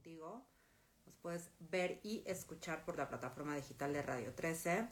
contigo. 0.00 0.42
Nos 1.04 1.14
puedes 1.16 1.50
ver 1.58 2.00
y 2.02 2.22
escuchar 2.24 2.86
por 2.86 2.96
la 2.96 3.10
plataforma 3.10 3.54
digital 3.54 3.92
de 3.92 4.00
Radio 4.00 4.32
13, 4.32 4.88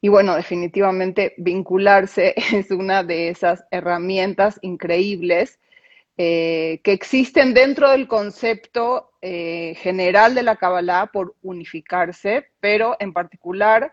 Y 0.00 0.08
bueno, 0.08 0.36
definitivamente 0.36 1.34
vincularse 1.36 2.34
es 2.52 2.70
una 2.70 3.02
de 3.02 3.28
esas 3.28 3.64
herramientas 3.70 4.58
increíbles 4.62 5.58
eh, 6.18 6.80
que 6.82 6.92
existen 6.92 7.52
dentro 7.52 7.90
del 7.90 8.08
concepto 8.08 9.12
eh, 9.20 9.74
general 9.76 10.34
de 10.34 10.42
la 10.42 10.56
Kabbalah 10.56 11.06
por 11.12 11.34
unificarse, 11.42 12.46
pero 12.60 12.96
en 13.00 13.12
particular 13.12 13.92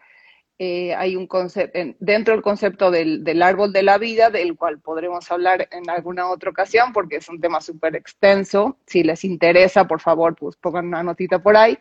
eh, 0.59 0.94
hay 0.95 1.16
un 1.16 1.27
concepto, 1.27 1.79
dentro 1.99 2.33
del 2.33 2.44
concepto 2.44 2.91
del, 2.91 3.23
del, 3.23 3.41
árbol 3.41 3.73
de 3.73 3.83
la 3.83 3.97
vida, 3.97 4.29
del 4.29 4.55
cual 4.55 4.79
podremos 4.79 5.29
hablar 5.31 5.67
en 5.71 5.89
alguna 5.89 6.29
otra 6.29 6.51
ocasión, 6.51 6.94
porque 6.94 7.17
es 7.17 7.27
un 7.27 7.41
tema 7.41 7.59
súper 7.59 7.95
extenso. 7.95 8.77
Si 8.85 9.03
les 9.03 9.25
interesa, 9.25 9.88
por 9.88 9.99
favor, 9.99 10.35
pues 10.35 10.55
pongan 10.55 10.88
una 10.88 11.03
notita 11.03 11.39
por 11.39 11.57
ahí. 11.57 11.77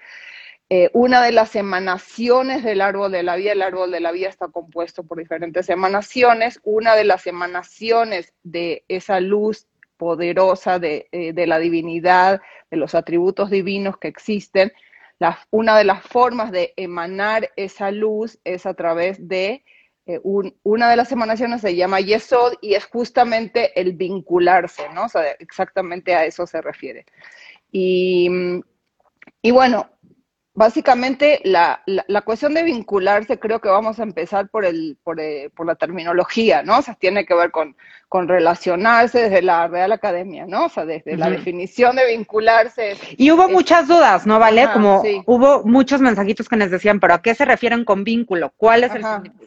Eh, 0.75 0.89
una 0.95 1.23
de 1.23 1.33
las 1.33 1.55
emanaciones 1.55 2.65
del 2.65 2.81
árbol 2.81 3.13
de 3.13 3.23
la 3.23 3.37
vida, 3.37 3.53
el 3.53 3.61
árbol 3.61 3.91
de 3.91 4.01
la 4.01 4.11
vida 4.11 4.31
está 4.31 4.48
compuesto 4.48 5.05
por 5.05 5.19
diferentes 5.19 5.69
emanaciones. 5.69 6.61
Una 6.65 6.97
de 6.97 7.05
las 7.05 7.27
emanaciones 7.27 8.33
de 8.43 8.83
esa 8.89 9.20
luz 9.20 9.67
poderosa 9.97 10.79
de, 10.79 11.09
eh, 11.12 11.33
de 11.33 11.47
la 11.47 11.59
divinidad, 11.59 12.41
de 12.71 12.77
los 12.77 12.95
atributos 12.95 13.51
divinos 13.51 13.98
que 13.98 14.09
existen, 14.09 14.73
una 15.51 15.77
de 15.79 15.85
las 15.85 16.03
formas 16.03 16.51
de 16.51 16.73
emanar 16.77 17.51
esa 17.57 17.91
luz 17.91 18.39
es 18.45 18.67
a 18.67 18.75
través 18.75 19.29
de 19.29 19.65
eh, 20.07 20.20
una 20.25 20.91
de 20.91 20.97
las 20.97 21.13
emanaciones 21.13 21.61
se 21.61 21.77
llama 21.77 22.01
Yesod 22.01 22.55
y 22.61 22.75
es 22.75 22.87
justamente 22.87 23.79
el 23.81 23.92
vincularse, 23.92 24.89
¿no? 24.92 25.05
O 25.05 25.08
sea, 25.08 25.23
exactamente 25.39 26.14
a 26.14 26.24
eso 26.24 26.47
se 26.47 26.61
refiere. 26.61 27.07
Y, 27.70 28.29
y 29.41 29.51
bueno, 29.53 29.91
básicamente 30.55 31.40
la, 31.45 31.83
la, 31.86 32.23
cuestión 32.23 32.55
de 32.55 32.63
vincularse, 32.63 33.39
creo 33.39 33.61
que 33.61 33.68
vamos 33.68 33.98
a 33.98 34.02
empezar 34.02 34.48
por, 34.48 34.64
el, 34.64 34.98
por, 35.02 35.18
eh, 35.20 35.51
por, 35.55 35.67
la 35.67 35.74
terminología, 35.74 36.63
¿no? 36.63 36.79
O 36.79 36.83
sea, 36.83 36.95
tiene 36.95 37.24
que 37.24 37.35
ver 37.35 37.51
con, 37.51 37.77
con 38.08 38.29
relacionarse 38.29 39.23
desde 39.23 39.42
la 39.42 39.67
Real 39.68 39.92
Academia, 39.92 40.46
¿no? 40.46 40.67
O 40.67 40.68
sea, 40.68 40.85
desde 40.85 41.17
la 41.17 41.30
definición 41.30 41.96
de 41.96 42.07
vincularse. 42.07 42.96
Y 43.17 43.30
hubo 43.30 43.48
muchas 43.48 43.89
dudas, 43.89 44.27
¿no? 44.27 44.39
¿Vale? 44.39 44.68
Como 44.73 45.02
hubo 45.27 45.64
muchos 45.64 46.01
mensajitos 46.01 46.48
que 46.48 46.57
nos 46.57 46.70
decían, 46.70 47.01
pero 47.01 47.14
¿a 47.14 47.23
qué 47.23 47.35
se 47.35 47.45
refieren 47.45 47.85
con 47.85 48.05
vínculo? 48.05 48.52
¿Cuál 48.57 48.85
es 48.85 48.95
el 48.95 49.02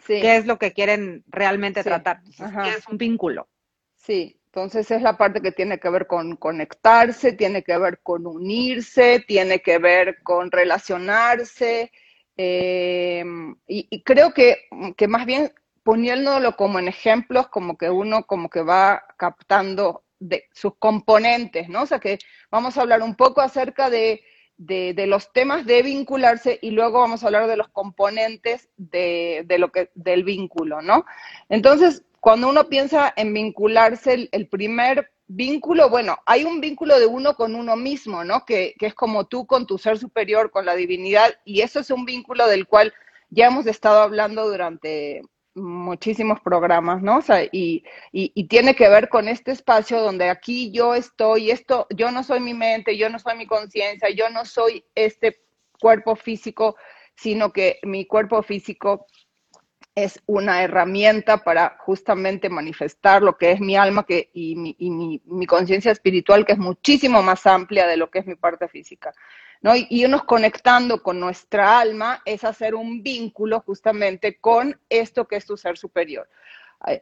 ¿Qué 0.05 0.37
es 0.37 0.45
lo 0.45 0.57
que 0.57 0.73
quieren 0.73 1.23
realmente 1.27 1.83
tratar? 1.83 2.21
¿Qué 2.23 2.69
es 2.77 2.87
un 2.87 2.97
vínculo? 2.97 3.47
Sí, 3.95 4.34
entonces 4.55 4.89
es 4.89 5.01
la 5.01 5.17
parte 5.17 5.41
que 5.41 5.51
tiene 5.51 5.79
que 5.81 5.89
ver 5.89 6.07
con 6.07 6.37
conectarse, 6.37 7.33
tiene 7.33 7.61
que 7.61 7.77
ver 7.77 7.99
con 8.01 8.25
unirse, 8.25 9.21
tiene 9.27 9.59
que 9.59 9.79
ver 9.79 10.23
con 10.23 10.49
relacionarse. 10.49 11.91
Eh, 12.37 13.21
y, 13.67 14.01
creo 14.03 14.33
que, 14.33 14.69
que, 14.95 15.09
más 15.09 15.25
bien 15.25 15.51
poniéndolo 15.83 16.55
como 16.55 16.79
en 16.79 16.87
ejemplos, 16.87 17.49
como 17.49 17.77
que 17.77 17.89
uno 17.89 18.25
como 18.25 18.49
que 18.49 18.61
va 18.61 19.03
captando 19.17 20.05
sus 20.53 20.77
componentes, 20.79 21.67
¿no? 21.67 21.81
O 21.81 21.85
sea 21.85 21.99
que 21.99 22.17
vamos 22.49 22.77
a 22.77 22.81
hablar 22.81 23.01
un 23.01 23.15
poco 23.15 23.41
acerca 23.41 23.89
de, 23.89 24.23
de, 24.55 24.93
de 24.93 25.05
los 25.05 25.33
temas 25.33 25.65
de 25.65 25.83
vincularse 25.83 26.59
y 26.61 26.71
luego 26.71 27.01
vamos 27.01 27.23
a 27.23 27.27
hablar 27.27 27.47
de 27.47 27.57
los 27.57 27.67
componentes 27.67 28.69
de, 28.77 29.43
de 29.47 29.59
lo 29.59 29.73
que, 29.73 29.91
del 29.95 30.23
vínculo, 30.23 30.81
¿no? 30.81 31.05
Entonces, 31.49 32.05
cuando 32.25 32.49
uno 32.49 32.69
piensa 32.69 33.13
en 33.17 33.35
vincularse, 33.35 34.29
el, 34.31 34.47
primer 34.47 35.11
vínculo, 35.27 35.91
bueno, 35.91 36.17
hay 36.25 36.43
un 36.43 36.59
vínculo 36.59 36.99
de 36.99 37.05
uno 37.05 37.35
con 37.35 37.53
uno 37.53 37.75
mismo, 37.75 38.23
¿no? 38.23 38.45
Que, 38.45 38.73
es 38.79 38.95
como 38.95 39.27
tú 39.27 39.45
con 39.45 39.67
tu 39.67 39.77
ser 39.77 39.99
superior, 39.99 40.49
con 40.49 40.65
la 40.65 40.73
divinidad, 40.73 41.35
y 41.45 41.61
eso 41.61 41.81
es 41.81 41.91
un 41.91 42.03
vínculo 42.03 42.47
del 42.47 42.65
cual 42.65 42.95
ya 43.29 43.45
hemos 43.45 43.67
estado 43.67 44.01
hablando 44.01 44.49
durante 44.49 45.21
muchísimos 45.53 46.39
programas, 46.39 47.03
¿no? 47.03 47.17
O 47.17 47.21
sea, 47.21 47.43
y, 47.43 47.83
y, 48.11 48.47
tiene 48.47 48.73
que 48.73 48.89
ver 48.89 49.07
con 49.07 49.27
este 49.27 49.51
espacio 49.51 50.01
donde 50.01 50.27
aquí 50.31 50.71
yo 50.71 50.95
estoy, 50.95 51.51
esto, 51.51 51.85
yo 51.91 52.09
no 52.09 52.23
soy 52.23 52.39
mi 52.39 52.55
mente, 52.55 52.97
yo 52.97 53.07
no 53.07 53.19
soy 53.19 53.37
mi 53.37 53.45
conciencia, 53.45 54.09
yo 54.09 54.31
no 54.31 54.45
soy 54.45 54.83
este 54.95 55.43
cuerpo 55.79 56.15
físico, 56.15 56.75
sino 57.15 57.53
que 57.53 57.77
mi 57.83 58.07
cuerpo 58.07 58.41
físico 58.41 59.05
es 59.95 60.21
una 60.25 60.61
herramienta 60.61 61.37
para 61.37 61.77
justamente 61.79 62.49
manifestar 62.49 63.23
lo 63.23 63.37
que 63.37 63.51
es 63.51 63.61
mi 63.61 63.77
alma 63.77 64.05
que, 64.05 64.29
y 64.33 64.55
mi, 64.57 64.75
y 64.77 64.91
mi, 64.91 65.21
mi 65.25 65.47
conciencia 65.47 65.91
espiritual, 65.91 66.45
que 66.45 66.51
es 66.51 66.57
muchísimo 66.57 67.23
más 67.23 67.47
amplia 67.47 67.87
de 67.87 67.95
lo 67.95 68.11
que 68.11 68.19
es 68.19 68.25
mi 68.25 68.35
parte 68.35 68.67
física. 68.67 69.13
¿no? 69.61 69.75
Y, 69.75 69.87
irnos 69.89 70.25
conectando 70.25 71.01
con 71.01 71.19
nuestra 71.19 71.79
alma 71.79 72.21
es 72.25 72.43
hacer 72.43 72.75
un 72.75 73.01
vínculo 73.01 73.61
justamente 73.61 74.37
con 74.37 74.79
esto 74.89 75.27
que 75.27 75.37
es 75.37 75.45
tu 75.45 75.55
ser 75.55 75.77
superior. 75.77 76.27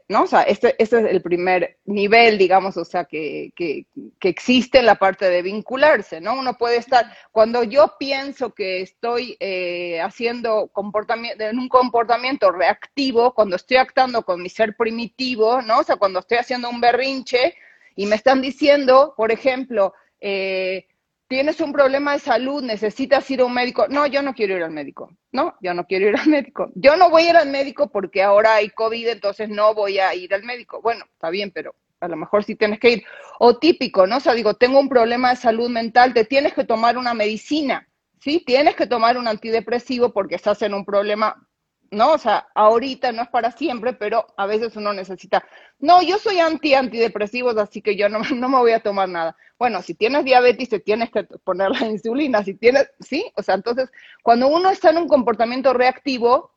¿No? 0.08 0.24
O 0.24 0.28
sea, 0.28 0.44
este, 0.44 0.76
este, 0.82 1.00
es 1.00 1.06
el 1.06 1.22
primer 1.22 1.78
nivel, 1.86 2.38
digamos, 2.38 2.78
o 2.78 2.86
sea, 2.86 3.06
que, 3.06 3.52
que, 3.56 3.86
que, 4.20 4.30
existe 4.30 4.80
en 4.80 4.86
la 4.86 4.96
parte 4.96 5.30
de 5.30 5.42
vincularse, 5.42 6.22
¿no? 6.22 6.36
Uno 6.36 6.58
puede 6.58 6.78
estar, 6.78 7.06
cuando 7.32 7.64
yo 7.64 7.96
pienso 8.00 8.54
que 8.54 8.82
estoy 8.82 9.36
eh, 9.40 10.00
haciendo 10.02 10.70
comportamiento, 10.70 11.44
en 11.44 11.60
un 11.60 11.70
comportamiento 11.70 12.52
reactivo, 12.52 13.34
cuando 13.34 13.56
estoy 13.56 13.78
actuando 13.78 14.24
con 14.24 14.42
mi 14.42 14.50
ser 14.50 14.76
primitivo, 14.78 15.62
¿no? 15.62 15.80
O 15.80 15.84
sea, 15.84 15.98
cuando 15.98 16.20
estoy 16.20 16.38
haciendo 16.38 16.70
un 16.70 16.80
berrinche 16.80 17.56
y 17.96 18.06
me 18.06 18.16
están 18.16 18.42
diciendo, 18.42 19.14
por 19.18 19.32
ejemplo, 19.32 19.94
eh, 20.22 20.88
tienes 21.28 21.60
un 21.62 21.74
problema 21.74 22.14
de 22.14 22.20
salud, 22.20 22.64
necesitas 22.64 23.30
ir 23.32 23.42
a 23.42 23.46
un 23.46 23.54
médico. 23.54 23.88
No, 23.88 24.06
yo 24.08 24.22
no 24.22 24.34
quiero 24.34 24.56
ir 24.56 24.64
al 24.64 24.72
médico. 24.72 25.16
No, 25.32 25.56
yo 25.62 25.74
no 25.74 25.86
quiero 25.86 26.10
ir 26.10 26.16
al 26.16 26.28
médico. 26.28 26.72
Yo 26.76 26.96
no 26.96 27.10
voy 27.10 27.24
a 27.24 27.30
ir 27.32 27.38
al 27.38 27.50
médico 27.50 27.90
porque 27.90 28.22
ahora 28.22 28.56
hay 28.56 28.70
COVID, 28.70 29.08
entonces 29.08 29.50
no 29.50 29.74
voy 29.74 30.00
a 30.00 30.14
ir 30.16 30.34
al 30.34 30.44
médico. 30.44 30.82
Bueno, 30.82 31.06
está 31.12 31.30
bien, 31.30 31.52
pero 31.52 31.76
a 32.00 32.08
lo 32.08 32.18
mejor 32.18 32.44
sí 32.44 32.56
tienes 32.56 32.80
que 32.80 32.92
ir. 32.92 33.04
O 33.40 33.58
típico, 33.58 34.06
¿no? 34.06 34.18
O 34.18 34.20
sea, 34.20 34.34
digo, 34.34 34.56
tengo 34.56 34.80
un 34.80 34.90
problema 34.90 35.32
de 35.32 35.38
salud 35.38 35.70
mental, 35.70 36.14
te 36.14 36.26
tienes 36.26 36.54
que 36.54 36.66
tomar 36.66 36.98
una 36.98 37.14
medicina, 37.14 37.88
¿sí? 38.20 38.44
Tienes 38.46 38.76
que 38.76 38.88
tomar 38.88 39.18
un 39.18 39.28
antidepresivo 39.28 40.14
porque 40.14 40.36
estás 40.36 40.62
en 40.62 40.74
un 40.74 40.86
problema 40.86 41.48
¿no? 41.92 42.14
O 42.14 42.18
sea, 42.18 42.48
ahorita 42.56 43.12
no 43.12 43.24
es 43.24 43.30
para 43.30 43.52
siempre, 43.52 43.94
pero 43.94 44.26
a 44.38 44.46
veces 44.46 44.76
uno 44.76 44.94
necesita, 44.94 45.46
no, 45.80 46.02
yo 46.02 46.18
soy 46.18 46.40
anti 46.40 46.74
antidepresivos, 46.74 47.58
así 47.58 47.82
que 47.82 47.96
yo 47.96 48.10
no, 48.10 48.20
no 48.36 48.50
me 48.50 48.58
voy 48.58 48.72
a 48.72 48.82
tomar 48.82 49.10
nada. 49.10 49.36
Bueno, 49.58 49.82
si 49.82 49.94
tienes 49.94 50.26
diabetes, 50.26 50.70
te 50.70 50.80
tienes 50.80 51.12
que 51.12 51.24
poner 51.24 51.72
la 51.72 51.86
insulina, 51.88 52.44
si 52.44 52.56
tienes, 52.56 52.90
sí, 53.00 53.32
o 53.36 53.44
sea, 53.44 53.56
entonces, 53.56 53.92
cuando 54.22 54.48
uno 54.48 54.70
está 54.70 54.90
en 54.90 54.98
un 54.98 55.08
comportamiento 55.08 55.74
reactivo, 55.74 56.52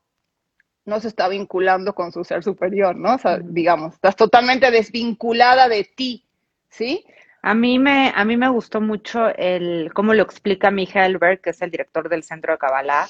no 0.84 1.00
se 1.00 1.08
está 1.08 1.28
vinculando 1.28 1.94
con 1.94 2.12
su 2.12 2.25
ser 2.25 2.43
superior, 2.43 2.96
¿no? 2.96 3.14
O 3.14 3.19
sea, 3.19 3.38
digamos, 3.38 3.94
estás 3.94 4.17
totalmente 4.17 4.70
desvinculada 4.70 5.69
de 5.69 5.84
ti, 5.84 6.25
¿sí? 6.70 7.05
A 7.43 7.55
mí 7.55 7.78
me, 7.78 8.12
a 8.14 8.25
mí 8.25 8.37
me 8.37 8.49
gustó 8.49 8.81
mucho 8.81 9.28
el 9.37 9.93
cómo 9.94 10.14
lo 10.14 10.23
explica 10.23 10.70
Michael 10.70 11.19
Berg, 11.19 11.40
que 11.40 11.50
es 11.50 11.62
el 11.62 11.70
director 11.70 12.08
del 12.08 12.23
Centro 12.23 12.52
de 12.52 12.58
Kabbalah, 12.58 13.06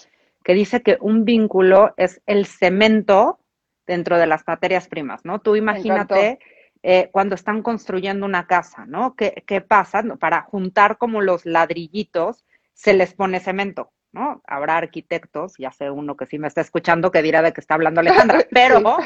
que 0.46 0.54
dice 0.54 0.80
que 0.80 0.96
un 1.00 1.24
vínculo 1.24 1.92
es 1.96 2.22
el 2.24 2.46
cemento 2.46 3.40
dentro 3.84 4.16
de 4.16 4.28
las 4.28 4.46
materias 4.46 4.86
primas, 4.86 5.24
¿no? 5.24 5.40
Tú 5.40 5.56
imagínate 5.56 6.38
eh, 6.84 7.08
cuando 7.10 7.34
están 7.34 7.62
construyendo 7.64 8.24
una 8.24 8.46
casa, 8.46 8.86
¿no? 8.86 9.16
¿Qué, 9.16 9.42
qué 9.44 9.60
pasa? 9.60 10.04
Para 10.20 10.42
juntar 10.42 10.98
como 10.98 11.20
los 11.20 11.46
ladrillitos, 11.46 12.44
se 12.74 12.94
les 12.94 13.12
pone 13.12 13.40
cemento. 13.40 13.90
¿No? 14.16 14.42
Habrá 14.46 14.78
arquitectos, 14.78 15.54
ya 15.58 15.70
sé 15.70 15.90
uno 15.90 16.16
que 16.16 16.24
sí 16.24 16.38
me 16.38 16.48
está 16.48 16.62
escuchando 16.62 17.10
que 17.10 17.20
dirá 17.20 17.42
de 17.42 17.52
que 17.52 17.60
está 17.60 17.74
hablando 17.74 18.00
Alejandra, 18.00 18.38
pero 18.50 18.96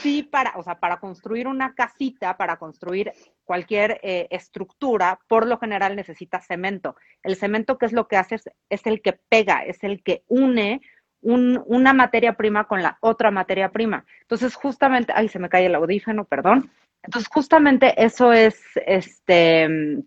sí, 0.00 0.24
para, 0.24 0.56
o 0.56 0.62
sea, 0.64 0.80
para 0.80 0.98
construir 0.98 1.46
una 1.46 1.74
casita, 1.74 2.36
para 2.36 2.56
construir 2.56 3.12
cualquier 3.44 4.00
eh, 4.02 4.26
estructura, 4.30 5.20
por 5.28 5.46
lo 5.46 5.58
general 5.58 5.94
necesita 5.94 6.40
cemento. 6.40 6.96
El 7.22 7.36
cemento, 7.36 7.78
¿qué 7.78 7.86
es 7.86 7.92
lo 7.92 8.08
que 8.08 8.16
hace? 8.16 8.40
Es, 8.68 8.86
el 8.86 9.02
que 9.02 9.12
pega, 9.12 9.64
es 9.64 9.84
el 9.84 10.02
que 10.02 10.24
une 10.26 10.80
una 11.22 11.92
materia 11.92 12.32
prima 12.32 12.64
con 12.64 12.82
la 12.82 12.96
otra 13.00 13.30
materia 13.30 13.70
prima. 13.70 14.04
Entonces, 14.22 14.54
justamente, 14.54 15.12
ay, 15.14 15.28
se 15.28 15.38
me 15.38 15.50
cae 15.50 15.66
el 15.66 15.74
audífono, 15.74 16.24
perdón. 16.24 16.72
Entonces, 17.02 17.30
justamente 17.32 17.94
eso 18.02 18.32
es, 18.32 18.58
este, 18.86 20.02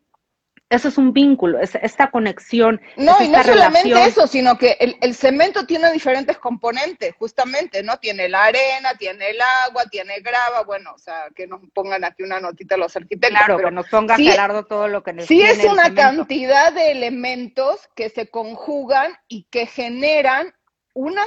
eso 0.73 0.87
es 0.87 0.97
un 0.97 1.13
vínculo, 1.13 1.59
es 1.59 1.75
esta 1.75 2.09
conexión. 2.09 2.81
No, 2.97 3.15
y 3.21 3.29
no 3.29 3.43
solamente 3.43 4.05
eso, 4.05 4.27
sino 4.27 4.57
que 4.57 4.77
el, 4.79 5.15
cemento 5.15 5.65
tiene 5.65 5.91
diferentes 5.91 6.37
componentes, 6.37 7.13
justamente, 7.17 7.83
¿no? 7.83 7.97
Tiene 7.97 8.27
la 8.29 8.45
arena, 8.45 8.95
tiene 8.97 9.29
el 9.29 9.39
agua, 9.65 9.85
tiene 9.89 10.19
grava, 10.21 10.63
bueno, 10.63 10.93
o 10.93 10.97
sea, 10.97 11.27
que 11.35 11.47
nos 11.47 11.61
pongan 11.73 12.03
aquí 12.03 12.23
una 12.23 12.39
notita 12.39 12.75
los 12.77 12.95
arquitectos. 12.95 13.29
Claro, 13.29 13.57
pero 13.57 13.69
que 13.69 13.75
nos 13.75 13.87
ponga 13.87 14.15
Gerardo 14.17 14.65
todo 14.65 14.87
lo 14.87 15.03
que 15.03 15.13
necesita. 15.13 15.53
Sí, 15.53 15.61
es 15.61 15.65
una 15.65 15.93
cantidad 15.93 16.73
de 16.73 16.91
elementos 16.91 17.87
que 17.95 18.09
se 18.09 18.29
conjugan 18.29 19.13
y 19.27 19.43
que 19.51 19.67
generan 19.67 20.53
una, 20.93 21.25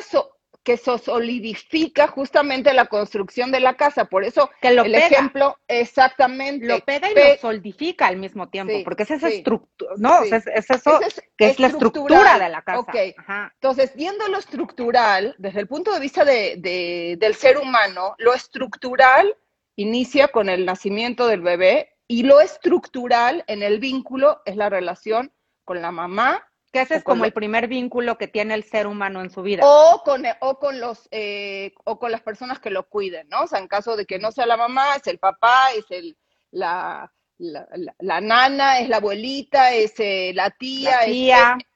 que 0.66 0.76
se 0.76 0.98
solidifica 0.98 2.08
justamente 2.08 2.74
la 2.74 2.86
construcción 2.86 3.52
de 3.52 3.60
la 3.60 3.74
casa. 3.74 4.06
Por 4.06 4.24
eso 4.24 4.50
que 4.60 4.72
lo 4.72 4.82
el 4.82 4.96
ejemplo, 4.96 5.56
exactamente. 5.68 6.66
Lo 6.66 6.80
pega 6.80 7.08
y 7.08 7.14
lo 7.14 7.36
solidifica 7.40 8.08
al 8.08 8.16
mismo 8.16 8.48
tiempo, 8.48 8.74
porque 8.82 9.04
es 9.04 9.12
esa 9.12 9.28
estructura, 9.28 9.92
no, 9.96 10.24
es, 10.24 10.32
eso 10.32 10.98
que 11.36 11.50
es 11.50 11.60
la 11.60 11.68
estructura 11.68 12.40
de 12.40 12.48
la 12.48 12.62
casa. 12.62 12.80
Okay. 12.80 13.14
Entonces, 13.54 13.94
viendo 13.94 14.26
lo 14.26 14.38
estructural, 14.38 15.36
desde 15.38 15.60
el 15.60 15.68
punto 15.68 15.92
de 15.92 16.00
vista 16.00 16.24
de, 16.24 17.16
del 17.16 17.34
ser 17.36 17.58
humano, 17.58 18.16
lo 18.18 18.34
estructural 18.34 19.36
inicia 19.76 20.26
con 20.26 20.48
el 20.48 20.66
nacimiento 20.66 21.28
del 21.28 21.42
bebé 21.42 21.92
y 22.08 22.24
lo 22.24 22.40
estructural 22.40 23.44
en 23.46 23.62
el 23.62 23.78
vínculo 23.78 24.42
es 24.44 24.56
la 24.56 24.68
relación 24.68 25.32
con 25.64 25.80
la 25.80 25.92
mamá 25.92 26.44
que 26.76 26.82
ese 26.82 26.96
es 26.96 27.05
como 27.05 27.25
el 27.25 27.32
primer 27.32 27.69
vínculo 27.69 28.19
que 28.19 28.28
tiene 28.28 28.55
el 28.55 28.64
ser 28.64 28.87
humano 28.87 29.23
en 29.23 29.31
su 29.31 29.43
vida. 29.43 29.62
O 29.64 30.02
con, 30.05 30.25
o 30.40 30.58
con 30.58 30.78
los 30.78 31.08
eh, 31.11 31.73
o 31.84 31.99
con 31.99 32.12
las 32.12 32.20
personas 32.20 32.58
que 32.58 32.70
lo 32.70 32.88
cuiden, 32.88 33.28
¿no? 33.28 33.43
O 33.43 33.46
sea, 33.46 33.61
en 33.61 33.69
caso 33.69 33.96
de 33.96 34.05
que 34.05 34.19
no 34.19 34.31
sea 34.31 34.46
la 34.46 34.56
mamá, 34.56 34.96
es 34.96 35.06
el 35.06 35.19
papá, 35.19 35.73
es 35.76 35.90
el 35.90 36.17
la, 36.50 37.11
la, 37.38 38.20
nana, 38.20 38.81
es 38.81 38.88
la 38.88 38.99
abuelita, 38.99 39.73
es 39.73 39.94
eh, 39.99 40.32
la 40.34 40.50
tía, 40.50 41.00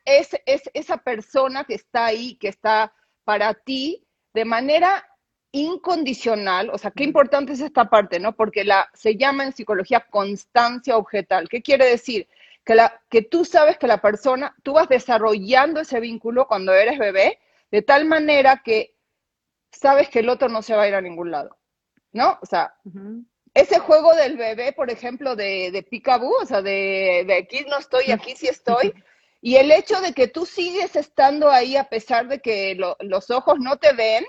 Es, 0.05 0.37
es, 0.47 0.63
esa 0.75 0.99
persona 0.99 1.65
que 1.65 1.75
está 1.75 2.07
ahí, 2.07 2.37
que 2.37 2.49
está 2.49 2.93
para 3.25 3.55
ti 3.55 4.07
de 4.33 4.45
manera 4.45 5.07
incondicional, 5.53 6.71
o 6.71 6.79
sea, 6.79 6.93
qué 6.93 7.05
importante 7.05 7.53
es 7.53 7.61
esta 7.61 7.91
parte, 7.91 8.21
¿no? 8.21 8.37
Porque 8.37 8.65
la, 8.65 8.89
se 8.95 9.17
llama 9.17 9.45
en 9.45 9.53
psicología 9.53 10.07
constancia 10.09 10.97
objetal. 10.97 11.49
¿Qué 11.49 11.61
quiere 11.61 11.87
decir? 11.87 12.29
Que, 12.65 12.75
la, 12.75 13.01
que 13.09 13.23
tú 13.23 13.45
sabes 13.45 13.79
que 13.79 13.87
la 13.87 14.01
persona, 14.01 14.55
tú 14.63 14.75
vas 14.75 14.89
desarrollando 14.89 15.81
ese 15.81 16.01
vínculo 16.01 16.47
cuando 16.47 16.73
eres 16.73 16.99
bebé, 16.99 17.39
de 17.71 17.83
tal 17.83 18.05
manera 18.05 18.63
que 18.65 18.95
sabes 19.71 20.09
que 20.09 20.21
el 20.21 20.29
otro 20.29 20.49
no 20.49 20.63
se 20.63 20.75
va 20.75 20.83
a 20.83 20.89
ir 20.89 20.95
a 20.95 21.01
ningún 21.01 21.31
lado, 21.31 21.57
¿no? 22.13 22.39
O 22.43 22.47
sea, 22.47 22.75
ese 23.55 23.79
juego 23.79 24.15
del 24.15 24.37
bebé, 24.37 24.73
por 24.73 24.91
ejemplo, 24.91 25.37
de, 25.37 25.71
de 25.71 25.87
o 26.43 26.47
sea, 26.47 26.63
de, 26.63 27.25
de 27.27 27.35
aquí 27.35 27.65
no 27.69 27.79
estoy, 27.79 28.11
aquí 28.11 28.35
sí 28.37 28.49
estoy, 28.49 28.93
y 29.41 29.57
el 29.57 29.73
hecho 29.73 30.01
de 30.01 30.13
que 30.13 30.29
tú 30.29 30.45
sigues 30.45 30.97
estando 30.97 31.51
ahí 31.51 31.77
a 31.77 31.89
pesar 31.89 32.29
de 32.29 32.41
que 32.41 32.77
los 33.01 33.31
ojos 33.31 33.59
no 33.59 33.77
te 33.77 33.93
ven, 33.95 34.25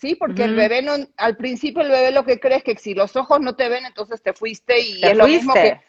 Sí, 0.00 0.14
porque 0.14 0.44
el 0.44 0.54
bebé 0.54 0.80
no, 0.80 0.92
al 1.16 1.36
principio 1.36 1.82
el 1.82 1.90
bebé 1.90 2.12
lo 2.12 2.24
que 2.24 2.38
cree 2.38 2.58
es 2.58 2.62
que 2.62 2.76
si 2.76 2.94
los 2.94 3.16
ojos 3.16 3.40
no 3.40 3.56
te 3.56 3.68
ven, 3.68 3.84
entonces 3.84 4.22
te 4.22 4.32
fuiste 4.32 4.78
y 4.78 5.04
es 5.04 5.16
lo 5.16 5.26
mismo 5.26 5.52
que 5.54 5.80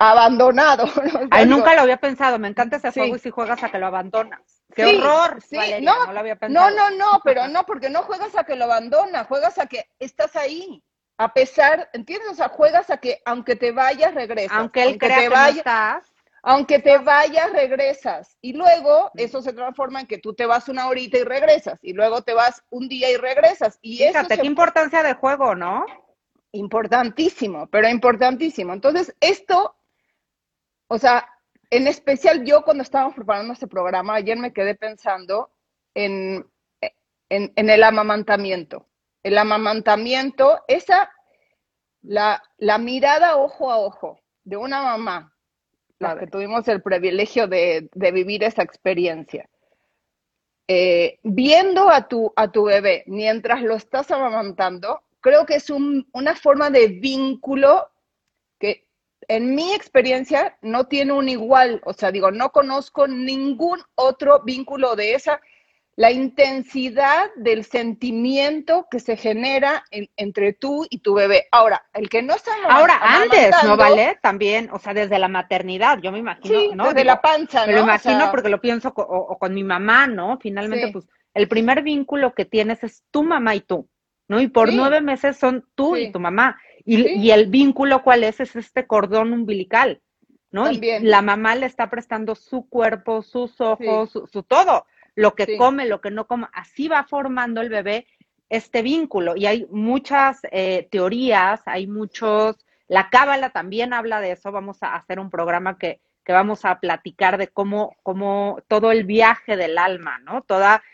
abandonado. 0.00 0.86
Ay, 1.30 1.46
nunca 1.46 1.76
lo 1.76 1.82
había 1.82 1.98
pensado, 1.98 2.40
me 2.40 2.48
encanta 2.48 2.78
ese 2.78 2.90
juego 2.90 3.14
y 3.14 3.20
si 3.20 3.30
juegas 3.30 3.62
a 3.62 3.70
que 3.70 3.78
lo 3.78 3.86
abandonas. 3.86 4.40
¡Qué 4.74 4.86
horror! 4.86 5.40
Sí, 5.40 5.56
no, 5.82 6.06
no, 6.06 6.12
lo 6.12 6.18
había 6.18 6.34
pensado. 6.34 6.68
no, 6.68 6.90
no, 6.90 6.96
no, 6.96 7.20
pero 7.22 7.46
no, 7.46 7.64
porque 7.64 7.90
no 7.90 8.02
juegas 8.02 8.36
a 8.36 8.42
que 8.42 8.56
lo 8.56 8.64
abandonas, 8.64 9.28
juegas 9.28 9.56
a 9.58 9.66
que 9.66 9.88
estás 10.00 10.34
ahí. 10.34 10.82
A 11.16 11.32
pesar, 11.32 11.88
¿entiendes? 11.92 12.30
O 12.30 12.34
sea, 12.34 12.48
juegas 12.48 12.90
a 12.90 12.96
que 12.96 13.20
aunque 13.24 13.54
te 13.54 13.70
vayas, 13.70 14.14
regresas. 14.14 14.56
Aunque 14.56 14.82
él 14.82 14.98
crea 14.98 15.20
que 15.20 15.28
vayas, 15.28 15.58
estás 15.58 16.17
aunque 16.42 16.78
te 16.78 16.98
vayas, 16.98 17.52
regresas. 17.52 18.36
Y 18.40 18.52
luego 18.52 19.10
eso 19.14 19.42
se 19.42 19.52
transforma 19.52 20.00
en 20.00 20.06
que 20.06 20.18
tú 20.18 20.34
te 20.34 20.46
vas 20.46 20.68
una 20.68 20.88
horita 20.88 21.18
y 21.18 21.24
regresas. 21.24 21.78
Y 21.82 21.92
luego 21.92 22.22
te 22.22 22.34
vas 22.34 22.62
un 22.70 22.88
día 22.88 23.10
y 23.10 23.16
regresas. 23.16 23.78
Y 23.82 23.98
Fíjate, 23.98 24.38
qué 24.38 24.46
importancia 24.46 25.02
de 25.02 25.14
juego, 25.14 25.54
¿no? 25.54 25.84
Importantísimo, 26.52 27.66
pero 27.68 27.88
importantísimo. 27.88 28.72
Entonces, 28.72 29.14
esto, 29.20 29.76
o 30.86 30.98
sea, 30.98 31.28
en 31.70 31.86
especial 31.86 32.44
yo 32.44 32.62
cuando 32.62 32.82
estábamos 32.82 33.14
preparando 33.14 33.52
este 33.52 33.66
programa, 33.66 34.14
ayer 34.14 34.38
me 34.38 34.52
quedé 34.52 34.74
pensando 34.74 35.50
en, 35.94 36.46
en, 37.28 37.52
en 37.54 37.70
el 37.70 37.82
amamantamiento. 37.82 38.86
El 39.22 39.36
amamantamiento, 39.36 40.62
esa, 40.68 41.10
la, 42.02 42.42
la 42.56 42.78
mirada 42.78 43.36
ojo 43.36 43.70
a 43.70 43.78
ojo 43.78 44.20
de 44.44 44.56
una 44.56 44.80
mamá 44.82 45.34
las 45.98 46.18
que 46.18 46.26
tuvimos 46.26 46.66
el 46.68 46.82
privilegio 46.82 47.46
de, 47.48 47.88
vivir 47.94 48.44
esa 48.44 48.62
experiencia. 48.62 49.48
Eh, 50.68 51.18
viendo 51.22 51.88
a 51.88 52.08
tu, 52.08 52.32
a 52.36 52.52
tu 52.52 52.64
bebé 52.64 53.04
mientras 53.06 53.62
lo 53.62 53.74
estás 53.74 54.10
amamantando, 54.10 55.02
creo 55.20 55.46
que 55.46 55.56
es 55.56 55.70
una 55.70 56.34
forma 56.36 56.70
de 56.70 56.88
vínculo 56.88 57.88
que 58.58 58.86
en 59.28 59.54
mi 59.54 59.72
experiencia 59.72 60.58
no 60.62 60.86
tiene 60.86 61.12
un 61.12 61.28
igual. 61.28 61.80
O 61.84 61.92
sea, 61.92 62.12
digo, 62.12 62.30
no 62.30 62.50
conozco 62.50 63.08
ningún 63.08 63.80
otro 63.94 64.42
vínculo 64.44 64.94
de 64.94 65.14
esa 65.14 65.40
la 65.98 66.12
intensidad 66.12 67.28
del 67.34 67.64
sentimiento 67.64 68.86
que 68.88 69.00
se 69.00 69.16
genera 69.16 69.82
entre 69.90 70.52
tú 70.52 70.86
y 70.88 70.98
tu 70.98 71.14
bebé. 71.14 71.48
Ahora, 71.50 71.86
el 71.92 72.08
que 72.08 72.22
no 72.22 72.36
está 72.36 72.52
Ahora, 72.68 73.00
antes, 73.02 73.50
¿no 73.64 73.76
vale? 73.76 74.16
También, 74.22 74.70
o 74.72 74.78
sea, 74.78 74.94
desde 74.94 75.18
la 75.18 75.26
maternidad, 75.26 75.98
yo 76.00 76.12
me 76.12 76.20
imagino, 76.20 76.76
¿no? 76.76 76.84
Desde 76.84 77.02
la 77.02 77.20
panza, 77.20 77.62
¿no? 77.62 77.66
Me 77.66 77.72
lo 77.72 77.80
imagino 77.80 78.30
porque 78.30 78.48
lo 78.48 78.60
pienso 78.60 78.92
o, 78.94 79.36
con 79.38 79.52
mi 79.52 79.64
mamá, 79.64 80.06
¿no? 80.06 80.38
Finalmente, 80.40 80.92
pues, 80.92 81.08
el 81.34 81.48
primer 81.48 81.82
vínculo 81.82 82.32
que 82.32 82.44
tienes 82.44 82.84
es 82.84 83.02
tu 83.10 83.24
mamá 83.24 83.56
y 83.56 83.60
tú, 83.62 83.88
¿no? 84.28 84.40
Y 84.40 84.46
por 84.46 84.72
nueve 84.72 85.00
meses 85.00 85.36
son 85.36 85.66
tú 85.74 85.96
y 85.96 86.12
tu 86.12 86.20
mamá. 86.20 86.60
Y, 86.84 87.32
el 87.32 87.46
vínculo, 87.46 88.04
¿cuál 88.04 88.22
es? 88.22 88.38
Es 88.38 88.54
este 88.54 88.86
cordón 88.86 89.32
umbilical, 89.32 90.00
¿no? 90.52 90.70
Y 90.70 90.80
la 91.00 91.22
mamá 91.22 91.56
le 91.56 91.66
está 91.66 91.90
prestando 91.90 92.36
su 92.36 92.68
cuerpo, 92.68 93.22
sus 93.22 93.60
ojos, 93.60 94.12
su 94.12 94.44
todo 94.44 94.86
lo 95.18 95.34
que 95.34 95.56
come, 95.56 95.86
lo 95.86 96.00
que 96.00 96.12
no 96.12 96.28
come, 96.28 96.46
así 96.52 96.86
va 96.86 97.02
formando 97.02 97.60
el 97.60 97.68
bebé 97.68 98.06
este 98.48 98.82
vínculo. 98.82 99.34
Y 99.36 99.46
hay 99.46 99.66
muchas 99.68 100.40
eh, 100.52 100.86
teorías, 100.92 101.60
hay 101.66 101.88
muchos, 101.88 102.56
la 102.86 103.10
cábala 103.10 103.50
también 103.50 103.92
habla 103.92 104.20
de 104.20 104.32
eso, 104.32 104.52
vamos 104.52 104.80
a 104.82 104.94
hacer 104.94 105.18
un 105.18 105.28
programa 105.28 105.76
que, 105.76 106.00
que 106.24 106.32
vamos 106.32 106.64
a 106.64 106.78
platicar 106.78 107.36
de 107.36 107.48
cómo, 107.48 107.96
cómo 108.04 108.60
todo 108.68 108.92
el 108.92 109.02
viaje 109.02 109.56
del 109.56 109.76
alma, 109.76 110.20
¿no? 110.20 110.42
Toda, 110.42 110.84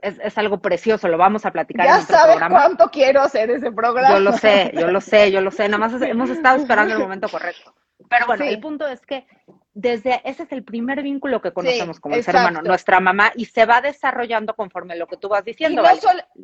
es, 0.00 0.38
algo 0.38 0.62
precioso, 0.62 1.06
lo 1.08 1.18
vamos 1.18 1.44
a 1.44 1.50
platicar 1.50 1.84
ya 1.84 1.96
en 1.96 2.02
otro 2.04 2.16
sabes 2.16 2.38
cuánto 2.48 2.90
quiero 2.90 3.20
hacer 3.20 3.50
ese 3.50 3.70
programa. 3.70 4.14
Yo 4.14 4.20
lo 4.20 4.32
sé, 4.32 4.72
yo 4.74 4.90
lo 4.90 5.02
sé, 5.02 5.30
yo 5.30 5.42
lo 5.42 5.50
sé, 5.50 5.68
nada 5.68 5.88
más 5.88 6.00
hemos 6.00 6.30
estado 6.30 6.56
esperando 6.56 6.94
el 6.94 7.00
momento 7.02 7.28
correcto. 7.28 7.74
Pero 8.08 8.26
bueno, 8.26 8.44
el 8.46 8.60
punto 8.60 8.88
es 8.88 9.02
que 9.02 9.26
desde 9.72 10.20
ese 10.24 10.42
es 10.42 10.52
el 10.52 10.64
primer 10.64 11.02
vínculo 11.02 11.40
que 11.40 11.52
conocemos 11.52 12.00
como 12.00 12.16
el 12.16 12.24
ser 12.24 12.34
humano, 12.34 12.62
nuestra 12.62 13.00
mamá, 13.00 13.32
y 13.36 13.44
se 13.44 13.66
va 13.66 13.80
desarrollando 13.80 14.54
conforme 14.54 14.96
lo 14.96 15.06
que 15.06 15.16
tú 15.16 15.28
vas 15.28 15.44
diciendo. 15.44 15.82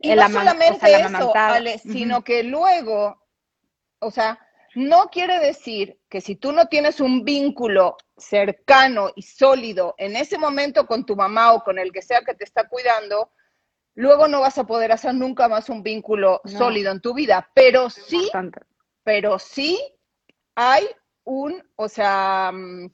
Y 0.01 0.15
no, 0.15 0.29
solamente 0.29 0.93
eso, 0.93 1.33
sino 1.83 2.23
que 2.23 2.45
luego, 2.45 3.23
o 3.99 4.11
sea, 4.11 4.39
no 4.77 5.09
quiere 5.09 5.41
decir 5.41 5.99
que 6.09 6.21
si 6.21 6.37
tú 6.37 6.53
no 6.53 6.67
tienes 6.67 7.01
un 7.01 7.25
vínculo 7.25 7.97
cercano 8.17 9.11
y 9.17 9.23
sólido 9.23 9.95
en 9.99 10.17
ese 10.17 10.39
momento 10.39 10.87
con 10.87 11.05
tu 11.05 11.17
mamá 11.17 11.53
o 11.53 11.65
con 11.65 11.79
el 11.79 11.93
que 11.93 12.03
sea 12.03 12.21
que 12.21 12.35
te 12.35 12.45
está 12.45 12.69
cuidando, 12.69 13.33
luego 13.95 14.29
no 14.29 14.41
vas 14.41 14.59
a 14.59 14.67
poder 14.67 14.93
hacer 14.93 15.15
nunca 15.15 15.49
más 15.49 15.69
un 15.69 15.83
vínculo 15.83 16.43
sólido 16.45 16.93
en 16.93 17.01
tu 17.01 17.15
vida. 17.15 17.51
Pero 17.55 17.91
sí, 17.91 18.31
pero 19.03 19.39
sí 19.39 19.81
hay 20.55 20.87
un, 21.25 21.63
o 21.77 21.89
sea, 21.89 22.53
mm, 22.53 22.91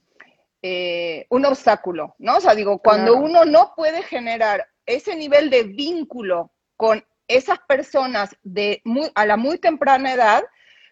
eh, 0.65 1.27
un 1.29 1.45
obstáculo, 1.45 2.15
¿no? 2.19 2.37
O 2.37 2.39
sea, 2.39 2.55
digo, 2.55 2.79
cuando 2.79 3.17
uno 3.17 3.43
no 3.43 3.73
puede 3.75 4.01
generar 4.01 4.65
ese 4.85 5.13
nivel 5.13 5.49
de 5.49 5.63
vínculo 5.63 6.53
con 6.77 7.05
esas 7.27 7.59
personas 7.67 8.35
de 8.43 8.81
muy, 8.85 9.11
a 9.13 9.25
la 9.25 9.35
muy 9.35 9.57
temprana 9.57 10.13
edad, 10.13 10.41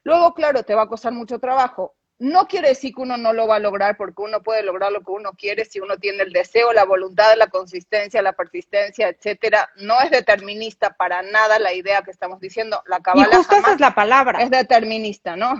luego, 0.03 0.33
claro, 0.33 0.63
te 0.63 0.75
va 0.75 0.83
a 0.83 0.89
costar 0.89 1.13
mucho 1.13 1.39
trabajo 1.39 1.95
no 2.21 2.47
quiere 2.47 2.69
decir 2.69 2.93
que 2.93 3.01
uno 3.01 3.17
no 3.17 3.33
lo 3.33 3.47
va 3.47 3.55
a 3.55 3.59
lograr 3.59 3.97
porque 3.97 4.21
uno 4.21 4.43
puede 4.43 4.61
lograr 4.61 4.91
lo 4.91 5.01
que 5.01 5.11
uno 5.11 5.31
quiere 5.31 5.65
si 5.65 5.79
uno 5.79 5.97
tiene 5.97 6.21
el 6.21 6.31
deseo, 6.31 6.71
la 6.71 6.85
voluntad, 6.85 7.33
la 7.35 7.47
consistencia, 7.47 8.21
la 8.21 8.33
persistencia, 8.33 9.09
etcétera. 9.09 9.71
No 9.77 9.99
es 10.01 10.11
determinista 10.11 10.91
para 10.91 11.23
nada 11.23 11.57
la 11.57 11.73
idea 11.73 12.03
que 12.03 12.11
estamos 12.11 12.39
diciendo. 12.39 12.83
La 12.85 12.99
cabala 12.99 13.27
y 13.27 13.35
justo 13.35 13.55
esa 13.55 13.73
es 13.73 13.79
la 13.79 13.95
palabra. 13.95 14.39
Es 14.43 14.51
determinista, 14.51 15.35
¿no? 15.35 15.55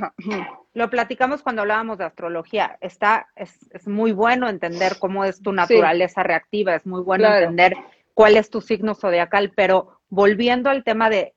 Lo 0.74 0.90
platicamos 0.92 1.42
cuando 1.42 1.64
hablábamos 1.64 1.98
de 1.98 2.06
astrología. 2.06 2.78
Está, 2.80 3.28
es, 3.36 3.58
es 3.72 3.88
muy 3.88 4.12
bueno 4.12 4.48
entender 4.48 5.00
cómo 5.00 5.26
es 5.26 5.42
tu 5.42 5.54
naturaleza 5.54 6.22
reactiva, 6.22 6.76
es 6.76 6.86
muy 6.86 7.02
bueno 7.02 7.26
entender 7.34 7.74
cuál 8.14 8.38
es 8.38 8.52
tu 8.52 8.62
signo 8.62 8.94
zodiacal, 8.94 9.52
pero 9.56 10.00
volviendo 10.10 10.70
al 10.70 10.84
tema 10.84 11.10
de 11.10 11.34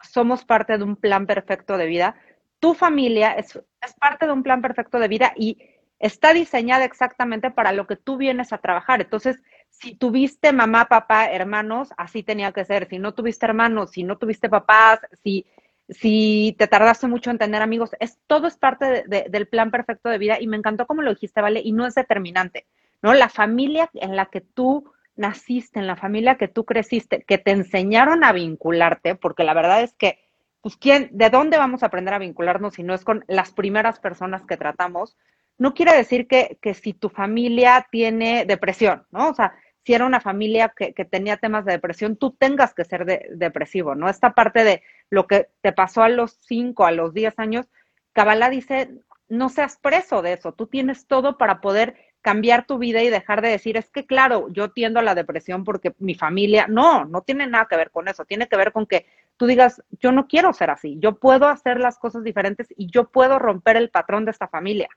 somos 0.00 0.44
parte 0.44 0.78
de 0.78 0.84
un 0.84 0.96
plan 0.96 1.26
perfecto 1.26 1.76
de 1.76 1.86
vida, 1.86 2.16
tu 2.64 2.72
familia 2.72 3.32
es, 3.32 3.60
parte 4.00 4.24
de 4.24 4.32
un 4.32 4.42
plan 4.42 4.62
perfecto 4.62 4.98
de 4.98 5.06
vida 5.06 5.34
y 5.36 5.58
está 5.98 6.32
diseñada 6.32 6.86
exactamente 6.86 7.50
para 7.50 7.72
lo 7.72 7.86
que 7.86 7.96
tú 7.96 8.16
vienes 8.16 8.54
a 8.54 8.58
trabajar. 8.58 9.02
Entonces, 9.02 9.36
si 9.68 9.94
tuviste 9.94 10.50
mamá, 10.50 10.86
papá, 10.86 11.26
hermanos, 11.26 11.90
así 11.98 12.22
tenía 12.22 12.52
que 12.52 12.64
ser. 12.64 12.88
Si 12.88 12.98
no 12.98 13.12
tuviste 13.12 13.44
hermanos, 13.44 13.90
si 13.90 14.02
no 14.02 14.16
tuviste 14.16 14.48
papás, 14.48 15.00
si, 15.22 15.44
si 15.90 16.56
te 16.58 16.66
tardaste 16.66 17.06
mucho 17.06 17.30
en 17.30 17.36
tener 17.36 17.60
amigos, 17.60 17.90
es, 18.00 18.18
todo 18.26 18.46
es 18.46 18.56
parte 18.56 19.04
del 19.06 19.46
plan 19.46 19.70
perfecto 19.70 20.08
de 20.08 20.16
vida 20.16 20.40
y 20.40 20.46
me 20.46 20.56
encantó 20.56 20.86
como 20.86 21.02
lo 21.02 21.12
dijiste, 21.12 21.42
¿vale? 21.42 21.60
Y 21.62 21.72
no 21.72 21.86
es 21.86 21.94
determinante, 21.94 22.64
¿no? 23.02 23.12
La 23.12 23.28
familia 23.28 23.90
en 23.92 24.16
la 24.16 24.24
que 24.30 24.40
tú 24.40 24.90
naciste, 25.16 25.80
en 25.80 25.86
la 25.86 25.96
familia 25.96 26.36
que 26.36 26.48
tú 26.48 26.64
creciste, 26.64 27.24
que 27.24 27.36
te 27.36 27.50
enseñaron 27.50 28.24
a 28.24 28.32
vincularte, 28.32 29.16
porque 29.16 29.44
la 29.44 29.52
verdad 29.52 29.82
es 29.82 29.92
que 29.92 30.23
pues 30.64 30.78
¿quién, 30.78 31.10
¿de 31.12 31.28
dónde 31.28 31.58
vamos 31.58 31.82
a 31.82 31.86
aprender 31.86 32.14
a 32.14 32.18
vincularnos 32.18 32.72
si 32.72 32.82
no 32.82 32.94
es 32.94 33.04
con 33.04 33.22
las 33.28 33.52
primeras 33.52 34.00
personas 34.00 34.46
que 34.46 34.56
tratamos? 34.56 35.14
No 35.58 35.74
quiere 35.74 35.94
decir 35.94 36.26
que, 36.26 36.56
que 36.62 36.72
si 36.72 36.94
tu 36.94 37.10
familia 37.10 37.86
tiene 37.90 38.46
depresión, 38.46 39.06
¿no? 39.10 39.28
O 39.28 39.34
sea, 39.34 39.54
si 39.84 39.92
era 39.92 40.06
una 40.06 40.22
familia 40.22 40.72
que, 40.74 40.94
que 40.94 41.04
tenía 41.04 41.36
temas 41.36 41.66
de 41.66 41.72
depresión, 41.72 42.16
tú 42.16 42.30
tengas 42.30 42.72
que 42.72 42.86
ser 42.86 43.04
depresivo, 43.04 43.94
¿no? 43.94 44.08
Esta 44.08 44.32
parte 44.32 44.64
de 44.64 44.82
lo 45.10 45.26
que 45.26 45.48
te 45.60 45.72
pasó 45.72 46.02
a 46.02 46.08
los 46.08 46.38
5, 46.46 46.86
a 46.86 46.92
los 46.92 47.12
10 47.12 47.38
años, 47.38 47.66
Kabbalah 48.14 48.48
dice, 48.48 48.88
no 49.28 49.50
seas 49.50 49.76
preso 49.76 50.22
de 50.22 50.32
eso, 50.32 50.52
tú 50.52 50.66
tienes 50.66 51.06
todo 51.06 51.36
para 51.36 51.60
poder 51.60 51.94
cambiar 52.22 52.64
tu 52.66 52.78
vida 52.78 53.02
y 53.02 53.10
dejar 53.10 53.42
de 53.42 53.50
decir, 53.50 53.76
es 53.76 53.90
que 53.90 54.06
claro, 54.06 54.48
yo 54.50 54.70
tiendo 54.70 54.98
a 54.98 55.02
la 55.02 55.14
depresión 55.14 55.62
porque 55.62 55.94
mi 55.98 56.14
familia, 56.14 56.66
no, 56.68 57.04
no 57.04 57.20
tiene 57.20 57.46
nada 57.46 57.66
que 57.68 57.76
ver 57.76 57.90
con 57.90 58.08
eso, 58.08 58.24
tiene 58.24 58.48
que 58.48 58.56
ver 58.56 58.72
con 58.72 58.86
que 58.86 59.04
tú 59.36 59.46
digas, 59.46 59.82
yo 60.00 60.12
no 60.12 60.26
quiero 60.26 60.52
ser 60.52 60.70
así, 60.70 60.96
yo 60.98 61.18
puedo 61.18 61.48
hacer 61.48 61.80
las 61.80 61.98
cosas 61.98 62.22
diferentes 62.22 62.68
y 62.76 62.90
yo 62.90 63.10
puedo 63.10 63.38
romper 63.38 63.76
el 63.76 63.90
patrón 63.90 64.24
de 64.24 64.30
esta 64.30 64.48
familia. 64.48 64.88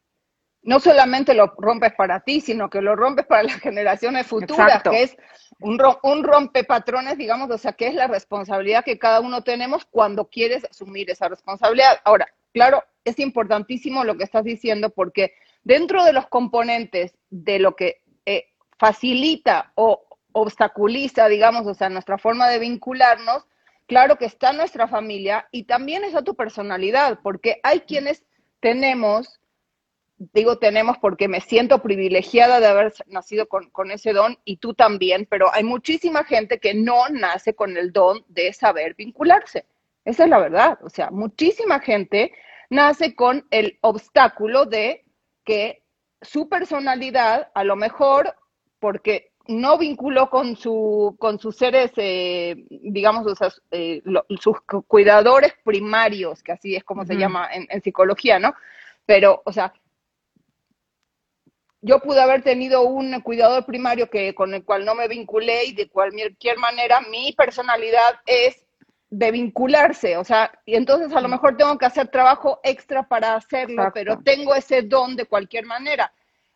No 0.64 0.80
solamente 0.80 1.34
lo 1.34 1.54
rompes 1.58 1.94
para 1.94 2.22
ti, 2.22 2.42
sino 2.42 2.70
que 2.70 2.82
lo 2.82 2.96
rompes 2.96 3.26
para 3.26 3.44
las 3.44 3.56
generaciones 3.56 4.28
futuras, 4.28 4.84
que 4.84 5.04
es 5.04 5.18
un, 5.60 5.80
un 6.04 6.24
rompepatrones, 6.24 7.18
digamos, 7.18 7.50
o 7.52 7.58
sea, 7.58 7.74
que 7.74 7.88
es 7.88 7.94
la 7.94 8.08
responsabilidad 8.08 8.84
que 8.84 9.00
cada 9.00 9.22
uno 9.22 9.44
tenemos 9.44 9.86
cuando 9.86 10.28
quieres 10.30 10.66
asumir 10.66 11.10
esa 11.10 11.30
responsabilidad. 11.30 12.00
Ahora, 12.04 12.28
claro, 12.54 12.84
es 13.06 13.20
importantísimo 13.20 14.04
lo 14.04 14.18
que 14.18 14.26
estás 14.26 14.44
diciendo 14.44 14.90
porque 14.90 15.34
dentro 15.64 16.04
de 16.04 16.14
los 16.14 16.28
componentes 16.28 17.18
de 17.30 17.60
lo 17.60 17.76
que 17.76 18.02
eh, 18.26 18.48
facilita 18.78 19.72
o 19.76 20.04
obstaculiza, 20.34 21.28
digamos, 21.28 21.66
o 21.66 21.74
sea, 21.74 21.90
nuestra 21.90 22.18
forma 22.18 22.48
de 22.48 22.60
vincularnos, 22.60 23.46
claro 23.88 24.18
que 24.18 24.26
está 24.26 24.54
nuestra 24.54 24.88
familia 24.88 25.48
y 25.52 25.64
también 25.64 26.04
está 26.04 26.22
tu 26.22 26.36
personalidad, 26.36 27.20
porque 27.24 27.60
hay 27.64 27.82
quienes 27.82 28.24
tenemos, 28.60 29.40
digo 30.18 30.58
tenemos 30.60 30.98
porque 31.00 31.28
me 31.28 31.42
siento 31.42 31.82
privilegiada 31.82 32.60
de 32.60 32.68
haber 32.68 32.94
nacido 33.08 33.48
con, 33.48 33.70
con, 33.72 33.92
ese 33.92 34.14
don 34.14 34.38
y 34.46 34.58
tú 34.58 34.74
también, 34.74 35.28
pero 35.30 35.54
hay 35.54 35.64
muchísima 35.64 36.24
gente 36.24 36.60
que 36.60 36.74
no 36.74 37.10
nace 37.10 37.56
con 37.56 37.78
el 37.78 37.92
don 37.92 38.24
de 38.28 38.54
saber 38.54 38.94
vincularse. 38.96 39.66
Esa 40.06 40.24
es 40.24 40.30
la 40.30 40.40
verdad. 40.40 40.80
O 40.84 40.90
sea, 40.90 41.12
muchísima 41.12 41.80
gente 41.80 42.32
nace 42.70 43.14
con 43.16 43.46
el 43.52 43.78
obstáculo 43.82 44.66
de 44.66 45.06
que 45.44 45.84
su 46.22 46.50
personalidad, 46.50 47.52
a 47.54 47.64
lo 47.64 47.76
mejor 47.76 48.36
porque 48.80 49.32
no 49.48 49.78
vinculó 49.78 50.30
con, 50.30 50.56
su, 50.56 51.16
con 51.20 51.40
sus 51.40 51.56
seres, 51.56 51.92
eh, 51.98 52.56
digamos, 52.70 53.26
eh, 53.72 54.02
sus 54.40 54.58
cuidadores 54.88 55.54
primarios, 55.64 56.44
que 56.44 56.52
así 56.52 56.76
es 56.76 56.84
como 56.84 57.06
se 57.06 57.16
llama 57.16 57.50
en, 57.52 57.82
psicología, 57.82 58.40
¿no? 58.40 58.54
Pero, 59.06 59.42
o 59.46 59.52
sea, 59.52 59.74
yo 61.82 62.00
pude 62.00 62.22
haber 62.22 62.42
tenido 62.44 62.82
un 62.84 63.22
cuidador 63.22 63.66
primario 63.66 64.10
que, 64.10 64.36
con 64.36 64.54
el 64.54 64.64
cual 64.64 64.86
no 64.86 64.96
me 64.96 65.08
vinculé 65.08 65.66
y 65.66 65.74
de 65.74 65.90
cualquier 65.90 66.58
manera 66.58 67.02
mi 67.02 67.34
personalidad 67.34 68.20
es 68.26 68.66
de 69.10 69.32
vincularse, 69.32 70.18
o 70.18 70.24
sea, 70.26 70.52
y 70.66 70.76
entonces 70.76 71.16
a 71.16 71.22
lo 71.22 71.30
mejor 71.30 71.56
tengo 71.56 71.78
que 71.78 71.86
hacer 71.86 72.10
trabajo 72.10 72.60
extra 72.64 73.08
para 73.08 73.36
hacerlo, 73.36 73.90
pero 73.94 74.20
tengo 74.20 74.54
ese 74.54 74.82
don 74.82 75.16
de 75.16 75.26
cualquier 75.26 75.66
manera, 75.66 76.12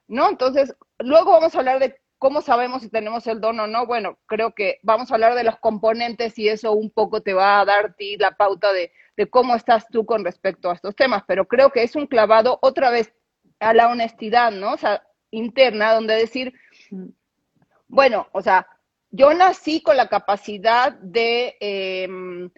¿no? 0.08 0.30
Entonces, 0.30 0.76
luego 1.00 1.32
vamos 1.32 1.56
a 1.56 1.60
hablar 1.60 1.80
de 1.80 1.96
¿Cómo 2.22 2.44
sabemos 2.44 2.84
si 2.84 2.90
tenemos 2.90 3.26
el 3.26 3.42
don 3.42 3.60
o 3.62 3.66
no? 3.66 3.88
Bueno, 3.88 4.20
creo 4.28 4.54
que 4.54 4.80
vamos 4.84 5.10
a 5.10 5.16
hablar 5.16 5.34
de 5.34 5.44
los 5.44 5.58
componentes 5.58 6.38
y 6.38 6.50
eso 6.50 6.72
un 6.72 6.92
poco 6.92 7.22
te 7.24 7.34
va 7.34 7.60
a 7.60 7.66
dar 7.66 7.96
ti 7.96 8.16
la 8.16 8.38
pauta 8.38 8.72
de, 8.72 8.92
cómo 9.32 9.56
estás 9.56 9.88
tú 9.88 10.06
con 10.06 10.24
respecto 10.24 10.70
a 10.70 10.76
estos 10.76 10.96
temas, 10.96 11.24
pero 11.28 11.48
creo 11.48 11.72
que 11.72 11.82
es 11.82 11.96
un 11.96 12.06
clavado 12.06 12.60
otra 12.62 12.92
vez 12.92 13.12
a 13.60 13.74
la 13.74 13.88
honestidad, 13.88 14.52
¿no? 14.52 14.74
O 14.74 14.78
sea, 14.78 15.02
interna, 15.32 15.96
donde 15.96 16.14
decir, 16.14 16.54
bueno, 17.88 18.28
o 18.34 18.42
sea, 18.44 18.68
yo 19.10 19.34
nací 19.34 19.82
con 19.82 19.98
la 19.98 20.08
capacidad 20.08 20.92
de, 20.92 21.58
em, 21.60 22.52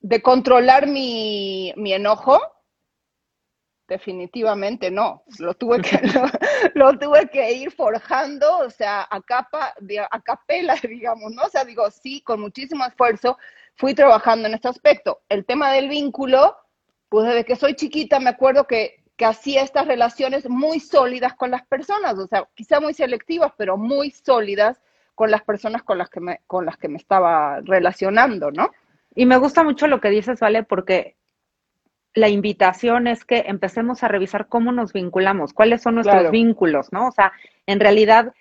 de 0.00 0.20
controlar 0.20 0.88
mi, 0.88 1.72
mi 1.76 1.92
enojo, 1.92 2.40
definitivamente 3.90 4.90
no. 4.90 5.24
Lo 5.40 5.52
tuve 5.54 5.82
que, 5.82 6.00
lo, 6.74 6.98
tuve 6.98 7.28
que 7.28 7.52
ir 7.52 7.72
forjando, 7.72 8.58
o 8.58 8.70
sea, 8.70 9.06
a 9.10 9.20
capa, 9.20 9.74
a 10.10 10.20
capela, 10.22 10.76
digamos, 10.88 11.32
¿no? 11.32 11.42
O 11.42 11.48
sea, 11.50 11.64
digo, 11.64 11.90
sí, 11.90 12.22
con 12.22 12.40
muchísimo 12.40 12.86
esfuerzo 12.86 13.36
fui 13.74 13.94
trabajando 13.94 14.46
en 14.46 14.54
este 14.54 14.68
aspecto. 14.68 15.22
El 15.28 15.44
tema 15.44 15.72
del 15.72 15.88
vínculo, 15.88 16.56
pues 17.08 17.26
desde 17.26 17.44
que 17.44 17.56
soy 17.56 17.74
chiquita 17.74 18.20
me 18.20 18.30
acuerdo 18.30 18.66
que, 18.66 19.02
que 19.16 19.24
hacía 19.24 19.62
estas 19.62 19.86
relaciones 19.88 20.48
muy 20.48 20.78
sólidas 20.78 21.34
con 21.34 21.50
las 21.50 21.66
personas, 21.66 22.16
o 22.16 22.26
sea, 22.28 22.48
quizá 22.54 22.80
muy 22.80 22.94
selectivas, 22.94 23.52
pero 23.58 23.76
muy 23.76 24.12
sólidas 24.12 24.80
con 25.16 25.32
las 25.32 25.42
personas 25.42 25.82
con 25.82 25.98
las 25.98 26.08
que 26.08 26.20
me, 26.20 26.40
con 26.46 26.64
las 26.64 26.76
que 26.76 26.88
me 26.88 26.96
estaba 26.96 27.60
relacionando, 27.62 28.52
¿no? 28.52 28.70
Y 29.16 29.26
me 29.26 29.36
gusta 29.36 29.64
mucho 29.64 29.88
lo 29.88 30.00
que 30.00 30.10
dices, 30.10 30.38
Vale, 30.38 30.62
porque 30.62 31.16
la 32.14 32.28
invitación 32.28 33.06
es 33.06 33.24
que 33.24 33.44
empecemos 33.46 34.02
a 34.02 34.08
revisar 34.08 34.48
cómo 34.48 34.72
nos 34.72 34.92
vinculamos, 34.92 35.52
cuáles 35.52 35.82
son 35.82 35.96
nuestros 35.96 36.30
vínculos, 36.30 36.92
¿no? 36.92 37.08
O 37.08 37.12
sea, 37.12 37.32
en 37.66 37.80
realidad 37.80 38.32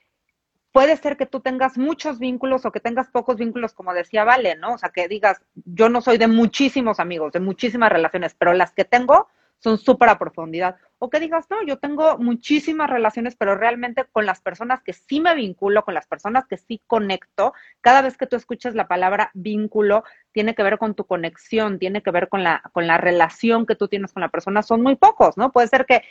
puede 0.72 0.98
ser 0.98 1.18
que 1.18 1.26
tú 1.26 1.40
tengas 1.40 1.78
muchos 1.78 2.20
vínculos 2.20 2.66
o 2.66 2.72
que 2.72 2.80
tengas 2.80 3.10
pocos 3.10 3.38
vínculos, 3.38 3.74
como 3.74 3.94
decía 3.94 4.24
Vale, 4.24 4.56
¿no? 4.56 4.74
O 4.74 4.78
sea, 4.78 4.90
que 4.90 5.08
digas, 5.08 5.42
yo 5.66 5.90
no 5.90 6.02
soy 6.02 6.18
de 6.18 6.28
muchísimos 6.28 7.00
amigos, 7.00 7.34
de 7.34 7.40
muchísimas 7.40 7.92
relaciones, 7.92 8.36
pero 8.38 8.54
las 8.54 8.74
que 8.74 8.86
tengo 8.86 9.28
son 9.60 9.78
súper 9.78 10.10
a 10.10 10.18
profundidad. 10.18 10.78
O 11.00 11.10
que 11.10 11.20
digas, 11.20 11.46
no, 11.50 11.64
yo 11.64 11.80
tengo 11.80 12.18
muchísimas 12.18 12.90
relaciones, 12.90 13.36
pero 13.36 13.56
realmente 13.56 14.06
con 14.12 14.26
las 14.26 14.42
personas 14.42 14.84
que 14.84 14.92
sí 14.92 15.22
me 15.22 15.34
vinculo, 15.34 15.84
con 15.86 15.94
las 15.94 16.08
personas 16.08 16.46
que 16.46 16.58
sí 16.58 16.82
conecto, 16.88 17.54
cada 17.80 18.02
vez 18.02 18.18
que 18.18 18.28
tú 18.28 18.36
escuchas 18.36 18.76
la 18.76 18.88
palabra 18.90 19.32
vínculo, 19.34 20.04
tiene 20.34 20.56
que 20.56 20.64
ver 20.64 20.78
con 20.78 20.96
tu 20.96 21.06
conexión, 21.06 21.80
tiene 21.80 22.04
que 22.04 22.12
ver 22.12 22.28
con 22.28 22.44
la, 22.44 22.62
con 22.74 22.86
la 22.86 22.98
relación 22.98 23.66
que 23.66 23.76
tú 23.76 23.88
tienes 23.88 24.12
con 24.12 24.22
la 24.22 24.30
persona, 24.30 24.62
son 24.62 24.82
muy 24.82 24.98
pocos, 24.98 25.38
¿no? 25.38 25.52
Puede 25.54 25.70
ser 25.70 25.86
que 25.86 26.04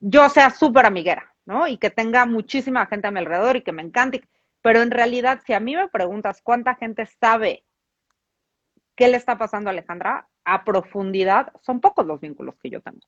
yo 0.00 0.28
sea 0.28 0.50
súper 0.50 0.86
amiguera, 0.86 1.32
¿no? 1.46 1.68
Y 1.68 1.78
que 1.78 1.90
tenga 1.90 2.26
muchísima 2.26 2.86
gente 2.86 3.06
a 3.06 3.10
mi 3.12 3.20
alrededor 3.20 3.56
y 3.56 3.62
que 3.62 3.72
me 3.72 3.82
encante, 3.82 4.22
pero 4.62 4.82
en 4.82 4.90
realidad, 4.90 5.40
si 5.46 5.52
a 5.52 5.60
mí 5.60 5.76
me 5.76 5.88
preguntas 5.88 6.42
cuánta 6.42 6.74
gente 6.74 7.06
sabe 7.06 7.64
qué 8.96 9.08
le 9.08 9.16
está 9.16 9.38
pasando 9.38 9.70
a 9.70 9.72
Alejandra, 9.72 10.28
a 10.44 10.64
profundidad, 10.64 11.52
son 11.62 11.80
pocos 11.80 12.04
los 12.04 12.20
vínculos 12.20 12.56
que 12.60 12.70
yo 12.70 12.80
tengo. 12.80 13.06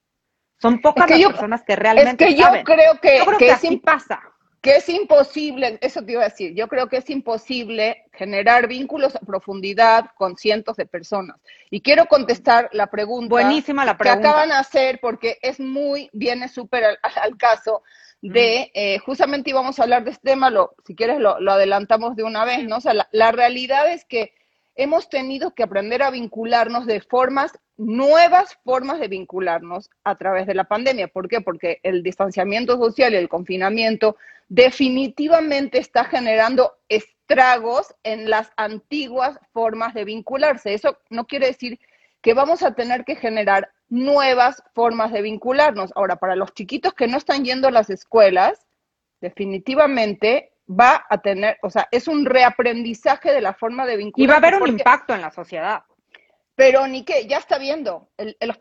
Son 0.60 0.80
pocas 0.80 1.08
las 1.08 1.20
personas 1.20 1.62
que 1.62 1.74
realmente 1.74 2.24
es 2.24 2.34
que 2.34 2.40
yo 2.40 2.46
creo 2.64 3.00
que, 3.00 3.18
yo 3.18 3.24
creo 3.24 3.38
que, 3.38 3.50
así 3.50 3.78
pasa. 3.78 4.20
que 4.60 4.76
es 4.76 4.88
imposible, 4.90 5.78
eso 5.80 6.02
te 6.02 6.12
iba 6.12 6.20
a 6.20 6.28
decir, 6.28 6.54
yo 6.54 6.68
creo 6.68 6.86
que 6.86 6.98
es 6.98 7.08
imposible 7.08 8.04
generar 8.12 8.68
vínculos 8.68 9.16
a 9.16 9.20
profundidad 9.20 10.10
con 10.16 10.36
cientos 10.36 10.76
de 10.76 10.84
personas. 10.84 11.38
Y 11.70 11.80
quiero 11.80 12.06
contestar 12.06 12.68
la 12.72 12.88
pregunta, 12.88 13.30
Buenísima 13.30 13.86
la 13.86 13.96
pregunta. 13.96 14.20
que 14.20 14.28
acaban 14.28 14.48
de 14.50 14.54
hacer 14.56 15.00
porque 15.00 15.38
es 15.40 15.58
muy, 15.60 16.10
viene 16.12 16.46
súper 16.48 16.84
al, 17.02 17.36
caso 17.38 17.82
de, 18.20 18.70
eh, 18.74 18.98
justamente 18.98 19.48
íbamos 19.48 19.78
a 19.78 19.84
hablar 19.84 20.04
de 20.04 20.10
este 20.10 20.28
tema, 20.28 20.50
lo, 20.50 20.74
si 20.86 20.94
quieres 20.94 21.20
lo, 21.20 21.36
adelantamos 21.50 22.16
de 22.16 22.24
una 22.24 22.44
vez, 22.44 22.64
¿no? 22.64 22.76
O 22.76 22.80
sea, 22.82 22.92
la 23.10 23.32
realidad 23.32 23.90
es 23.90 24.04
que 24.04 24.34
hemos 24.74 25.08
tenido 25.08 25.54
que 25.54 25.62
aprender 25.62 26.02
a 26.02 26.10
vincularnos 26.10 26.86
de 26.86 27.00
formas, 27.00 27.52
nuevas 27.76 28.56
formas 28.64 29.00
de 29.00 29.08
vincularnos 29.08 29.90
a 30.04 30.16
través 30.16 30.46
de 30.46 30.54
la 30.54 30.64
pandemia. 30.64 31.08
¿Por 31.08 31.28
qué? 31.28 31.40
Porque 31.40 31.80
el 31.82 32.02
distanciamiento 32.02 32.76
social 32.78 33.12
y 33.12 33.16
el 33.16 33.28
confinamiento 33.28 34.16
definitivamente 34.48 35.78
está 35.78 36.04
generando 36.04 36.74
estragos 36.88 37.94
en 38.02 38.28
las 38.28 38.50
antiguas 38.56 39.38
formas 39.52 39.94
de 39.94 40.04
vincularse. 40.04 40.74
Eso 40.74 40.98
no 41.08 41.26
quiere 41.26 41.46
decir 41.46 41.78
que 42.20 42.34
vamos 42.34 42.62
a 42.62 42.74
tener 42.74 43.04
que 43.04 43.16
generar 43.16 43.70
nuevas 43.88 44.62
formas 44.74 45.12
de 45.12 45.22
vincularnos. 45.22 45.92
Ahora, 45.94 46.16
para 46.16 46.36
los 46.36 46.52
chiquitos 46.54 46.94
que 46.94 47.08
no 47.08 47.16
están 47.16 47.44
yendo 47.44 47.68
a 47.68 47.72
las 47.72 47.90
escuelas, 47.90 48.66
definitivamente 49.20 50.49
va 50.70 51.04
a 51.08 51.18
tener, 51.18 51.58
o 51.62 51.70
sea, 51.70 51.88
es 51.90 52.06
un 52.06 52.24
reaprendizaje 52.24 53.32
de 53.32 53.40
la 53.40 53.54
forma 53.54 53.86
de 53.86 53.96
vincular. 53.96 54.24
Y 54.24 54.28
va 54.28 54.34
a 54.34 54.38
haber 54.38 54.62
un 54.62 54.68
impacto 54.68 55.14
en 55.14 55.20
la 55.20 55.30
sociedad. 55.30 55.82
Pero 56.54 56.86
ni 56.86 57.04
qué, 57.04 57.26
ya 57.26 57.38
está 57.38 57.58
viendo. 57.58 58.10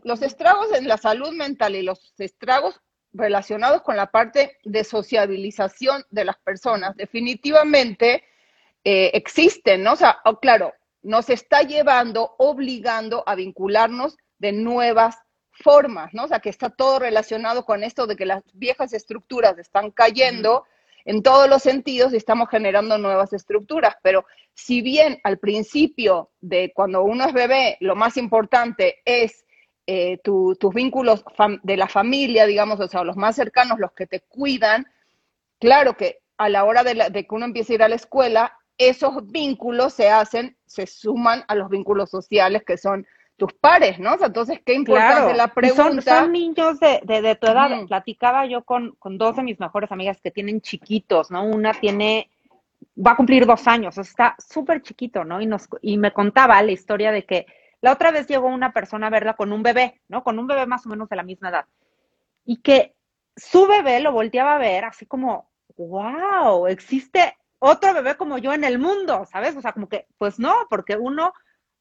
los 0.03 0.21
estragos 0.21 0.71
en 0.73 0.87
la 0.87 0.97
salud 0.97 1.33
mental 1.33 1.75
y 1.75 1.81
los 1.81 2.13
estragos 2.17 2.81
relacionados 3.11 3.81
con 3.81 3.97
la 3.97 4.07
parte 4.11 4.57
de 4.63 4.83
sociabilización 4.83 6.03
de 6.09 6.25
las 6.25 6.37
personas 6.37 6.95
definitivamente 6.95 8.23
eh, 8.83 9.11
existen, 9.13 9.83
¿no? 9.83 9.93
O 9.93 9.95
sea, 9.95 10.19
oh, 10.25 10.39
claro, 10.39 10.73
nos 11.01 11.29
está 11.29 11.63
llevando, 11.63 12.35
obligando 12.37 13.23
a 13.25 13.35
vincularnos 13.35 14.15
de 14.37 14.51
nuevas 14.51 15.17
formas, 15.51 16.13
¿no? 16.13 16.25
O 16.25 16.27
sea, 16.27 16.39
que 16.39 16.49
está 16.49 16.69
todo 16.69 16.99
relacionado 16.99 17.65
con 17.65 17.83
esto 17.83 18.07
de 18.07 18.15
que 18.15 18.25
las 18.25 18.43
viejas 18.53 18.93
estructuras 18.93 19.57
están 19.57 19.91
cayendo 19.91 20.63
en 21.09 21.23
todos 21.23 21.49
los 21.49 21.63
sentidos 21.63 22.13
y 22.13 22.17
estamos 22.17 22.49
generando 22.49 22.99
nuevas 22.99 23.33
estructuras. 23.33 23.95
Pero 24.03 24.25
si 24.53 24.83
bien 24.83 25.19
al 25.23 25.39
principio 25.39 26.29
de 26.39 26.71
cuando 26.71 27.01
uno 27.01 27.25
es 27.25 27.33
bebé, 27.33 27.77
lo 27.79 27.95
más 27.95 28.15
importante 28.15 28.97
es 29.05 29.43
eh, 29.87 30.19
tus 30.23 30.71
vínculos 30.71 31.25
de 31.63 31.77
la 31.77 31.87
familia, 31.87 32.45
digamos, 32.45 32.79
o 32.79 32.87
sea, 32.87 33.03
los 33.03 33.17
más 33.17 33.35
cercanos, 33.35 33.79
los 33.79 33.91
que 33.93 34.05
te 34.05 34.19
cuidan, 34.19 34.85
claro 35.59 35.97
que 35.97 36.19
a 36.37 36.47
la 36.47 36.63
hora 36.63 36.83
de, 36.83 36.93
de 36.93 37.25
que 37.25 37.35
uno 37.35 37.45
empiece 37.45 37.73
a 37.73 37.75
ir 37.77 37.83
a 37.83 37.89
la 37.89 37.95
escuela, 37.95 38.53
esos 38.77 39.25
vínculos 39.31 39.95
se 39.95 40.11
hacen, 40.11 40.57
se 40.67 40.85
suman 40.85 41.43
a 41.47 41.55
los 41.55 41.69
vínculos 41.69 42.11
sociales 42.11 42.61
que 42.63 42.77
son 42.77 43.07
tus 43.39 43.53
pares, 43.53 43.97
¿no? 43.97 44.15
entonces, 44.21 44.59
qué 44.63 44.73
importante 44.73 45.33
la 45.33 45.47
pregunta. 45.47 46.19
Son, 46.19 46.31
niños 46.31 46.79
de, 46.79 47.01
de, 47.03 47.35
tu 47.35 47.47
edad. 47.47 47.71
Platicaba 47.87 48.45
yo 48.45 48.63
con, 48.63 48.91
con, 48.99 49.17
dos 49.17 49.37
de 49.37 49.43
mis 49.43 49.59
mejores 49.59 49.91
amigas 49.91 50.19
que 50.21 50.29
tienen 50.29 50.61
chiquitos, 50.61 51.31
¿no? 51.31 51.43
Una 51.45 51.73
tiene, 51.73 52.29
va 52.95 53.11
a 53.11 53.15
cumplir 53.15 53.47
dos 53.47 53.67
años, 53.67 53.97
o 53.97 54.03
sea, 54.03 54.09
está 54.09 54.35
súper 54.37 54.83
chiquito, 54.83 55.23
¿no? 55.23 55.41
Y, 55.41 55.47
nos, 55.47 55.67
y 55.81 55.97
me 55.97 56.11
contaba 56.11 56.61
la 56.61 56.71
historia 56.71 57.11
de 57.11 57.25
que 57.25 57.47
la 57.81 57.93
otra 57.93 58.11
vez 58.11 58.27
llegó 58.27 58.47
una 58.47 58.73
persona 58.73 59.07
a 59.07 59.09
verla 59.09 59.35
con 59.35 59.51
un 59.51 59.63
bebé, 59.63 60.01
¿no? 60.09 60.23
Con 60.23 60.37
un 60.37 60.45
bebé 60.45 60.67
más 60.67 60.85
o 60.85 60.89
menos 60.89 61.09
de 61.09 61.15
la 61.15 61.23
misma 61.23 61.49
edad. 61.49 61.65
Y 62.45 62.57
que 62.57 62.93
su 63.35 63.65
bebé 63.65 64.01
lo 64.01 64.11
volteaba 64.11 64.55
a 64.55 64.59
ver 64.59 64.83
así 64.83 65.05
como, 65.05 65.49
wow, 65.77 66.67
existe 66.67 67.37
otro 67.59 67.93
bebé 67.93 68.15
como 68.15 68.37
yo 68.37 68.53
en 68.53 68.65
el 68.65 68.79
mundo, 68.79 69.25
¿sabes? 69.31 69.55
O 69.55 69.61
sea, 69.61 69.71
como 69.71 69.87
que, 69.87 70.07
pues 70.17 70.39
no, 70.39 70.53
porque 70.69 70.97
uno 70.97 71.33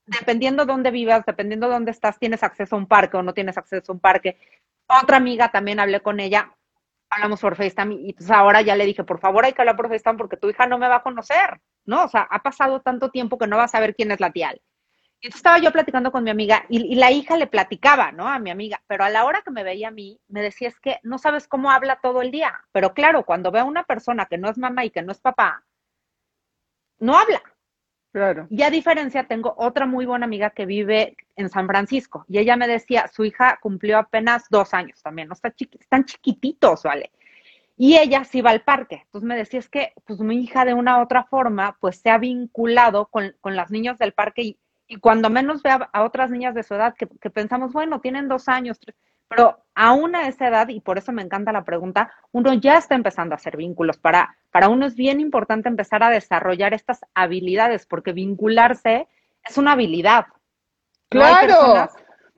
dependiendo 0.08 0.64
dónde 0.64 0.90
vivas, 0.90 1.24
dependiendo 1.26 1.68
dónde 1.68 1.90
estás, 1.90 2.18
tienes 2.18 2.42
acceso 2.42 2.76
a 2.76 2.78
un 2.78 2.86
parque 2.86 3.16
o 3.16 3.22
no 3.22 3.34
tienes 3.34 3.58
acceso 3.58 3.92
a 3.92 3.94
un 3.94 4.00
parque. 4.00 4.38
Otra 4.86 5.18
amiga 5.18 5.50
también 5.50 5.80
hablé 5.80 6.00
con 6.00 6.18
ella, 6.18 6.54
hablamos 7.10 7.40
por 7.40 7.56
FaceTime 7.56 7.94
y 7.94 8.12
pues 8.14 8.30
ahora 8.30 8.62
ya 8.62 8.74
le 8.74 8.86
dije, 8.86 9.04
por 9.04 9.20
favor 9.20 9.44
hay 9.44 9.52
que 9.52 9.62
hablar 9.62 9.76
por 9.76 9.88
FaceTime 9.88 10.16
porque 10.16 10.36
tu 10.36 10.48
hija 10.48 10.66
no 10.66 10.78
me 10.78 10.88
va 10.88 10.96
a 10.96 11.02
conocer, 11.02 11.60
¿no? 11.84 12.04
O 12.04 12.08
sea, 12.08 12.22
ha 12.30 12.42
pasado 12.42 12.80
tanto 12.80 13.10
tiempo 13.10 13.38
que 13.38 13.46
no 13.46 13.56
va 13.56 13.64
a 13.64 13.68
saber 13.68 13.94
quién 13.94 14.10
es 14.10 14.20
la 14.20 14.32
tía. 14.32 14.54
Entonces 15.20 15.38
estaba 15.38 15.58
yo 15.58 15.72
platicando 15.72 16.12
con 16.12 16.22
mi 16.22 16.30
amiga 16.30 16.64
y, 16.68 16.92
y, 16.92 16.94
la 16.94 17.10
hija 17.10 17.36
le 17.36 17.48
platicaba, 17.48 18.12
¿no? 18.12 18.28
A 18.28 18.38
mi 18.38 18.50
amiga, 18.50 18.80
pero 18.86 19.04
a 19.04 19.10
la 19.10 19.24
hora 19.24 19.42
que 19.42 19.50
me 19.50 19.64
veía 19.64 19.88
a 19.88 19.90
mí, 19.90 20.20
me 20.28 20.42
decía, 20.42 20.68
es 20.68 20.78
que 20.78 21.00
no 21.02 21.18
sabes 21.18 21.48
cómo 21.48 21.72
habla 21.72 21.98
todo 22.00 22.22
el 22.22 22.30
día. 22.30 22.60
Pero 22.70 22.94
claro, 22.94 23.24
cuando 23.24 23.50
ve 23.50 23.58
a 23.58 23.64
una 23.64 23.82
persona 23.82 24.26
que 24.26 24.38
no 24.38 24.48
es 24.48 24.58
mamá 24.58 24.84
y 24.84 24.90
que 24.90 25.02
no 25.02 25.10
es 25.10 25.20
papá, 25.20 25.64
no 27.00 27.18
habla, 27.18 27.42
Claro. 28.12 28.46
Y 28.50 28.62
a 28.62 28.70
diferencia, 28.70 29.24
tengo 29.24 29.54
otra 29.58 29.86
muy 29.86 30.06
buena 30.06 30.24
amiga 30.24 30.50
que 30.50 30.66
vive 30.66 31.16
en 31.36 31.50
San 31.50 31.66
Francisco 31.66 32.24
y 32.28 32.38
ella 32.38 32.56
me 32.56 32.66
decía, 32.66 33.06
su 33.08 33.24
hija 33.24 33.58
cumplió 33.60 33.98
apenas 33.98 34.44
dos 34.50 34.72
años 34.72 35.02
también, 35.02 35.28
no 35.28 35.34
está 35.34 35.52
están 35.58 36.04
chiquititos, 36.04 36.84
¿vale? 36.84 37.10
Y 37.76 37.96
ella 37.96 38.24
sí 38.24 38.40
va 38.40 38.50
al 38.50 38.62
parque. 38.62 39.02
Entonces 39.04 39.28
me 39.28 39.36
decía, 39.36 39.60
es 39.60 39.68
que 39.68 39.92
pues 40.04 40.18
mi 40.20 40.42
hija 40.42 40.64
de 40.64 40.74
una 40.74 40.98
u 40.98 41.02
otra 41.02 41.24
forma, 41.24 41.76
pues 41.80 42.00
se 42.00 42.10
ha 42.10 42.18
vinculado 42.18 43.06
con, 43.06 43.36
con 43.40 43.54
las 43.56 43.70
niñas 43.70 43.98
del 43.98 44.12
parque 44.12 44.42
y, 44.42 44.58
y 44.88 44.96
cuando 44.96 45.30
menos 45.30 45.62
ve 45.62 45.70
a, 45.70 46.02
otras 46.02 46.30
niñas 46.30 46.54
de 46.54 46.62
su 46.62 46.74
edad 46.74 46.94
que, 46.94 47.06
que 47.20 47.30
pensamos, 47.30 47.72
bueno, 47.72 48.00
tienen 48.00 48.26
dos 48.26 48.48
años, 48.48 48.80
tres, 48.80 48.96
pero 49.28 49.64
aún 49.74 50.16
a 50.16 50.26
esa 50.26 50.48
edad, 50.48 50.68
y 50.68 50.80
por 50.80 50.98
eso 50.98 51.12
me 51.12 51.22
encanta 51.22 51.52
la 51.52 51.64
pregunta, 51.64 52.12
uno 52.32 52.54
ya 52.54 52.78
está 52.78 52.94
empezando 52.94 53.34
a 53.34 53.36
hacer 53.36 53.56
vínculos. 53.56 53.98
Para, 53.98 54.36
para 54.50 54.68
uno 54.68 54.86
es 54.86 54.96
bien 54.96 55.20
importante 55.20 55.68
empezar 55.68 56.02
a 56.02 56.10
desarrollar 56.10 56.74
estas 56.74 57.00
habilidades, 57.14 57.86
porque 57.86 58.12
vincularse 58.12 59.06
es 59.48 59.58
una 59.58 59.72
habilidad. 59.72 60.26
Claro. 61.08 61.88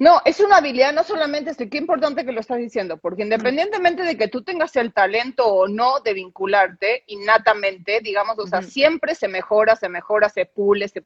No, 0.01 0.23
es 0.25 0.41
una 0.41 0.57
habilidad, 0.57 0.95
no 0.95 1.05
solamente, 1.05 1.51
este, 1.51 1.69
qué 1.69 1.77
importante 1.77 2.25
que 2.25 2.33
lo 2.33 2.41
estás 2.41 2.57
diciendo, 2.57 2.97
porque 2.97 3.23
independientemente 3.23 4.03
de 4.03 4.17
que 4.17 4.29
tú 4.29 4.43
tengas 4.43 4.75
el 4.77 4.95
talento 4.95 5.47
o 5.47 5.69
no 5.69 6.01
de 6.01 6.15
vincularte 6.15 7.05
innatamente, 7.09 8.01
digamos, 8.01 8.39
o 8.39 8.47
sea, 8.47 8.63
siempre 8.63 9.15
se 9.15 9.29
mejora, 9.29 9.77
se 9.77 9.91
mejora, 9.91 10.31
se 10.31 10.47
pule, 10.47 10.89
se, 10.89 11.05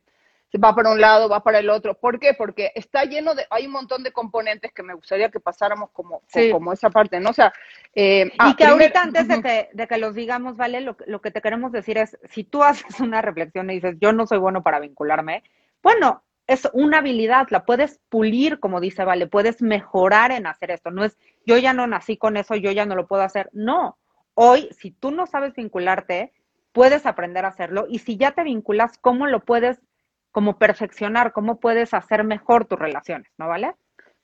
va 0.58 0.74
para 0.74 0.90
un 0.90 1.00
lado, 1.00 1.28
va 1.28 1.42
para 1.42 1.58
el 1.58 1.70
otro. 1.70 1.94
¿Por 1.94 2.18
qué? 2.18 2.34
Porque 2.34 2.72
está 2.74 3.04
lleno 3.04 3.34
de, 3.34 3.46
hay 3.50 3.66
un 3.66 3.72
montón 3.72 4.02
de 4.02 4.12
componentes 4.12 4.72
que 4.72 4.82
me 4.82 4.94
gustaría 4.94 5.30
que 5.30 5.40
pasáramos 5.40 5.90
como, 5.92 6.22
como 6.50 6.72
esa 6.72 6.90
parte, 6.90 7.20
¿no? 7.20 7.30
O 7.30 7.34
sea, 7.34 7.52
eh, 7.94 8.26
y 8.32 8.36
ah, 8.38 8.54
que 8.56 8.64
ahorita 8.64 9.02
antes 9.02 9.28
de 9.28 9.42
que, 9.42 9.68
de 9.72 9.86
que 9.86 9.98
los 9.98 10.14
digamos, 10.14 10.56
¿vale? 10.56 10.80
Lo, 10.80 10.96
lo 11.06 11.20
que 11.20 11.30
te 11.30 11.40
queremos 11.40 11.72
decir 11.72 11.98
es, 11.98 12.18
si 12.30 12.44
tú 12.44 12.62
haces 12.62 13.00
una 13.00 13.22
reflexión 13.22 13.70
y 13.70 13.74
dices, 13.74 13.96
yo 14.00 14.12
no 14.12 14.26
soy 14.26 14.38
bueno 14.38 14.62
para 14.62 14.80
vincularme, 14.80 15.42
bueno, 15.82 16.22
es 16.46 16.68
una 16.72 16.98
habilidad, 16.98 17.46
la 17.50 17.64
puedes 17.64 18.00
pulir, 18.08 18.60
como 18.60 18.80
dice 18.80 19.04
Vale, 19.04 19.26
puedes 19.26 19.62
mejorar 19.62 20.30
en 20.32 20.46
hacer 20.46 20.70
esto. 20.70 20.90
No 20.90 21.04
es, 21.04 21.16
yo 21.46 21.56
ya 21.56 21.72
no 21.72 21.86
nací 21.86 22.16
con 22.16 22.36
eso, 22.36 22.54
yo 22.54 22.70
ya 22.70 22.86
no 22.86 22.94
lo 22.94 23.06
puedo 23.06 23.22
hacer. 23.22 23.48
No, 23.52 23.98
hoy, 24.34 24.68
si 24.72 24.90
tú 24.90 25.10
no 25.10 25.26
sabes 25.26 25.54
vincularte, 25.54 26.32
puedes 26.72 27.06
aprender 27.06 27.44
a 27.44 27.48
hacerlo 27.48 27.86
y 27.88 28.00
si 28.00 28.16
ya 28.16 28.32
te 28.32 28.42
vinculas, 28.42 28.98
¿cómo 28.98 29.26
lo 29.26 29.40
puedes 29.40 29.80
como 30.34 30.58
perfeccionar, 30.58 31.32
cómo 31.32 31.60
puedes 31.60 31.94
hacer 31.94 32.24
mejor 32.24 32.64
tus 32.64 32.76
relaciones, 32.76 33.30
¿no 33.38 33.46
vale? 33.46 33.72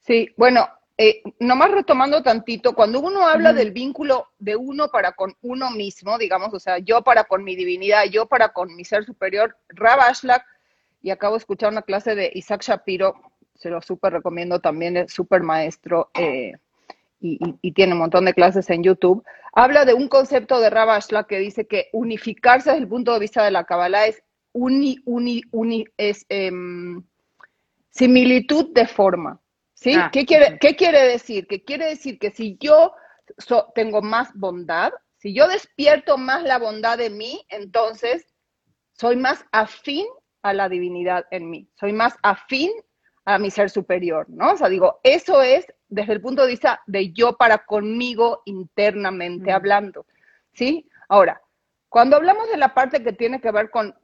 Sí, 0.01 0.35
bueno, 0.37 0.69
eh, 0.99 1.23
nomás 1.39 1.71
retomando 1.71 2.21
tantito, 2.21 2.75
cuando 2.75 2.99
uno 2.99 3.29
habla 3.29 3.53
del 3.53 3.71
vínculo 3.71 4.27
de 4.41 4.57
uno 4.57 4.89
para 4.89 5.13
con 5.13 5.37
uno 5.41 5.71
mismo, 5.71 6.19
digamos, 6.19 6.53
o 6.53 6.59
sea, 6.59 6.79
yo 6.79 7.03
para 7.03 7.23
con 7.23 7.45
mi 7.45 7.55
divinidad, 7.55 8.07
yo 8.07 8.27
para 8.27 8.49
con 8.49 8.75
mi 8.75 8.85
ser 8.85 9.05
superior, 9.05 9.57
Rab 9.69 10.01
Ashlag, 10.01 10.45
y 11.01 11.11
acabo 11.11 11.37
de 11.37 11.39
escuchar 11.39 11.71
una 11.71 11.83
clase 11.83 12.17
de 12.17 12.33
Isaac 12.35 12.63
Shapiro, 12.63 13.15
se 13.55 13.71
lo 13.71 13.81
súper 13.81 14.13
recomiendo 14.13 14.59
también, 14.59 14.97
es 14.97 15.13
súper 15.13 15.45
maestro 15.45 16.11
eh, 16.15 16.55
y, 17.21 17.71
tiene 17.71 17.93
un 17.93 18.01
montón 18.01 18.25
de 18.25 18.35
clases 18.35 18.69
en 18.69 18.83
YouTube, 18.83 19.25
habla 19.53 19.85
de 19.85 19.95
un 19.95 20.09
concepto 20.09 20.59
de 20.59 20.71
Rab 20.71 20.91
Ashlag 20.91 21.29
que 21.29 21.39
dice 21.39 21.69
que 21.69 21.89
unificarse 21.93 22.71
desde 22.71 22.83
el 22.83 22.89
punto 22.89 23.13
de 23.13 23.21
vista 23.21 23.45
de 23.45 23.53
la 23.53 23.63
Kabbalah 23.63 24.07
es 24.07 24.25
uni, 24.53 24.99
uni, 25.05 25.43
uni, 25.53 25.85
es 25.97 26.25
em, 26.29 27.03
similitud 27.91 28.73
de 28.73 28.87
forma. 28.87 29.41
¿Sí? 29.75 29.95
Ah, 29.97 30.11
¿Qué, 30.13 30.27
quiere, 30.27 30.59
¿Qué 30.59 30.77
quiere 30.77 31.03
decir? 31.03 31.47
Que 31.47 31.65
quiere 31.65 31.87
decir 31.87 32.19
que 32.19 32.31
si 32.31 32.59
yo 32.61 32.93
tengo 33.75 34.03
más 34.03 34.31
bondad, 34.35 34.93
si 35.17 35.35
yo 35.35 35.49
despierto 35.49 36.19
más 36.19 36.43
la 36.43 36.59
bondad 36.59 36.99
de 36.99 37.11
mí, 37.11 37.45
entonces 37.49 38.27
soy 38.93 39.17
más 39.17 39.45
afín 39.53 40.07
a 40.43 40.53
la 40.53 40.69
divinidad 40.69 41.27
en 41.31 41.51
mí, 41.51 41.69
soy 41.79 41.93
más 41.93 42.15
afín 42.23 42.71
a 43.25 43.39
mi 43.39 43.51
ser 43.51 43.71
superior, 43.71 44.29
¿no? 44.29 44.53
O 44.53 44.57
sea, 44.57 44.69
digo, 44.69 45.01
eso 45.03 45.43
es 45.43 45.67
desde 45.89 46.15
el 46.15 46.21
punto 46.21 46.43
de 46.43 46.49
vista 46.49 46.83
de 46.87 47.13
yo 47.13 47.37
para 47.37 47.59
conmigo 47.65 48.43
internamente 48.47 49.53
hablando, 49.53 50.07
¿sí? 50.53 50.89
Ahora, 51.09 51.41
cuando 51.91 52.17
hablamos 52.17 52.49
de 52.49 52.57
la 52.57 52.73
parte 52.73 53.03
que 53.03 53.13
tiene 53.13 53.41
que 53.41 53.51
ver 53.51 53.69
con, 53.69 53.95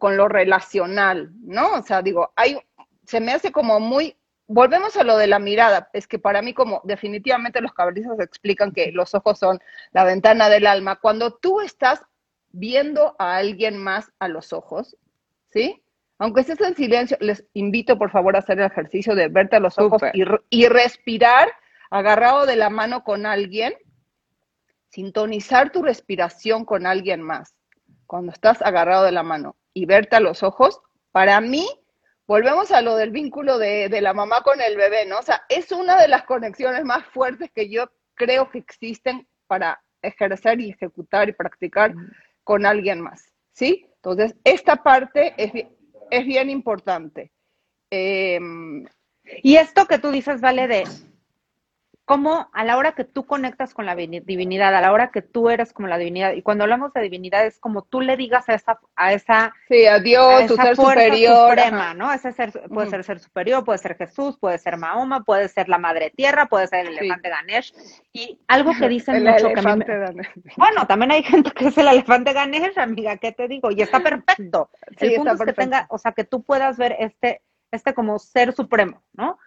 lo 0.00 0.28
relacional, 0.28 1.32
¿no? 1.42 1.74
O 1.74 1.82
sea, 1.82 2.00
digo, 2.00 2.32
hay, 2.36 2.56
se 3.04 3.20
me 3.20 3.32
hace 3.32 3.50
como 3.50 3.80
muy 3.80 4.16
volvemos 4.46 4.96
a 4.96 5.02
lo 5.02 5.16
de 5.18 5.26
la 5.26 5.40
mirada. 5.40 5.90
Es 5.92 6.06
que 6.06 6.20
para 6.20 6.40
mí, 6.40 6.54
como 6.54 6.80
definitivamente 6.84 7.60
los 7.60 7.72
cabalistas 7.72 8.20
explican 8.20 8.70
que 8.70 8.92
los 8.92 9.12
ojos 9.12 9.40
son 9.40 9.58
la 9.90 10.04
ventana 10.04 10.48
del 10.48 10.68
alma, 10.68 11.00
cuando 11.00 11.34
tú 11.34 11.60
estás 11.60 12.00
viendo 12.52 13.16
a 13.18 13.36
alguien 13.36 13.76
más 13.76 14.12
a 14.20 14.28
los 14.28 14.52
ojos, 14.52 14.96
¿sí? 15.50 15.82
Aunque 16.18 16.42
estés 16.42 16.60
en 16.60 16.76
silencio, 16.76 17.16
les 17.20 17.44
invito 17.54 17.98
por 17.98 18.12
favor 18.12 18.36
a 18.36 18.38
hacer 18.38 18.60
el 18.60 18.66
ejercicio 18.66 19.16
de 19.16 19.26
verte 19.26 19.56
a 19.56 19.60
los 19.60 19.78
ojos 19.80 20.00
y, 20.14 20.22
y, 20.48 20.68
respirar 20.68 21.48
agarrado 21.90 22.46
de 22.46 22.56
la 22.56 22.70
mano 22.70 23.02
con 23.02 23.26
alguien, 23.26 23.74
sintonizar 24.90 25.70
tu 25.70 25.82
respiración 25.82 26.64
con 26.64 26.86
alguien 26.86 27.22
más 27.22 27.54
cuando 28.06 28.32
estás 28.32 28.62
agarrado 28.62 29.04
de 29.04 29.12
la 29.12 29.22
mano 29.22 29.56
y 29.74 29.86
verte 29.86 30.16
a 30.16 30.20
los 30.20 30.42
ojos, 30.42 30.80
para 31.12 31.40
mí, 31.40 31.66
volvemos 32.26 32.70
a 32.70 32.82
lo 32.82 32.96
del 32.96 33.10
vínculo 33.10 33.58
de, 33.58 33.88
de 33.88 34.00
la 34.00 34.14
mamá 34.14 34.42
con 34.42 34.60
el 34.60 34.76
bebé, 34.76 35.06
¿no? 35.06 35.18
O 35.18 35.22
sea, 35.22 35.42
es 35.48 35.72
una 35.72 36.00
de 36.00 36.08
las 36.08 36.24
conexiones 36.24 36.84
más 36.84 37.04
fuertes 37.06 37.50
que 37.54 37.68
yo 37.68 37.90
creo 38.14 38.50
que 38.50 38.58
existen 38.58 39.26
para 39.46 39.82
ejercer 40.02 40.60
y 40.60 40.70
ejecutar 40.70 41.28
y 41.28 41.32
practicar 41.32 41.94
con 42.44 42.64
alguien 42.64 43.00
más, 43.00 43.32
¿sí? 43.52 43.86
Entonces, 43.96 44.36
esta 44.44 44.82
parte 44.82 45.34
es, 45.36 45.52
es 46.10 46.26
bien 46.26 46.48
importante. 46.48 47.32
Em, 47.90 48.86
y 49.42 49.56
esto 49.56 49.86
que 49.86 49.98
tú 49.98 50.10
dices, 50.10 50.40
vale, 50.40 50.68
de 50.68 50.84
cómo 52.06 52.48
a 52.52 52.64
la 52.64 52.78
hora 52.78 52.92
que 52.92 53.02
tú 53.02 53.26
conectas 53.26 53.74
con 53.74 53.84
la 53.84 53.96
divinidad, 53.96 54.74
a 54.74 54.80
la 54.80 54.92
hora 54.92 55.10
que 55.10 55.22
tú 55.22 55.50
eres 55.50 55.72
como 55.72 55.88
la 55.88 55.98
divinidad, 55.98 56.34
y 56.34 56.42
cuando 56.42 56.62
hablamos 56.62 56.92
de 56.92 57.02
divinidad 57.02 57.44
es 57.44 57.58
como 57.58 57.82
tú 57.82 58.00
le 58.00 58.16
digas 58.16 58.48
a 58.48 58.54
esa, 58.54 58.78
a 58.94 59.12
esa, 59.12 59.52
sí, 59.68 59.86
a 59.86 59.98
Dios, 59.98 60.46
ser 60.46 60.76
superior, 60.76 61.50
suprema, 61.50 61.94
¿no? 61.94 62.12
Ese 62.12 62.32
ser, 62.32 62.52
puede 62.68 62.88
ser 62.90 63.02
ser 63.02 63.18
superior, 63.18 63.64
puede 63.64 63.78
ser 63.78 63.96
Jesús, 63.96 64.38
puede 64.38 64.56
ser 64.58 64.76
Mahoma, 64.76 65.24
puede 65.24 65.48
ser 65.48 65.68
la 65.68 65.78
Madre 65.78 66.12
Tierra, 66.14 66.46
puede 66.46 66.68
ser 66.68 66.86
el 66.86 66.96
elefante 66.96 67.28
Ganesh, 67.28 67.74
y 68.12 68.38
algo 68.46 68.70
que 68.78 68.88
dicen 68.88 69.24
mucho 69.24 69.48
que 69.48 69.60
a 69.60 69.74
mí 69.74 70.22
Bueno, 70.56 70.86
también 70.86 71.10
hay 71.10 71.24
gente 71.24 71.50
que 71.50 71.66
es 71.66 71.76
el 71.76 71.88
elefante 71.88 72.32
Ganesh, 72.32 72.78
amiga, 72.78 73.16
¿qué 73.16 73.32
te 73.32 73.48
digo? 73.48 73.72
Y 73.72 73.82
está 73.82 73.98
perfecto. 73.98 74.70
el 74.98 75.14
punto 75.16 75.32
es 75.32 75.40
que 75.42 75.52
tenga, 75.52 75.86
o 75.90 75.98
sea, 75.98 76.12
que 76.12 76.22
tú 76.22 76.44
puedas 76.44 76.78
ver 76.78 76.94
este, 77.00 77.42
este 77.72 77.94
como 77.94 78.20
ser 78.20 78.54
supremo, 78.54 79.02
¿no? 79.12 79.40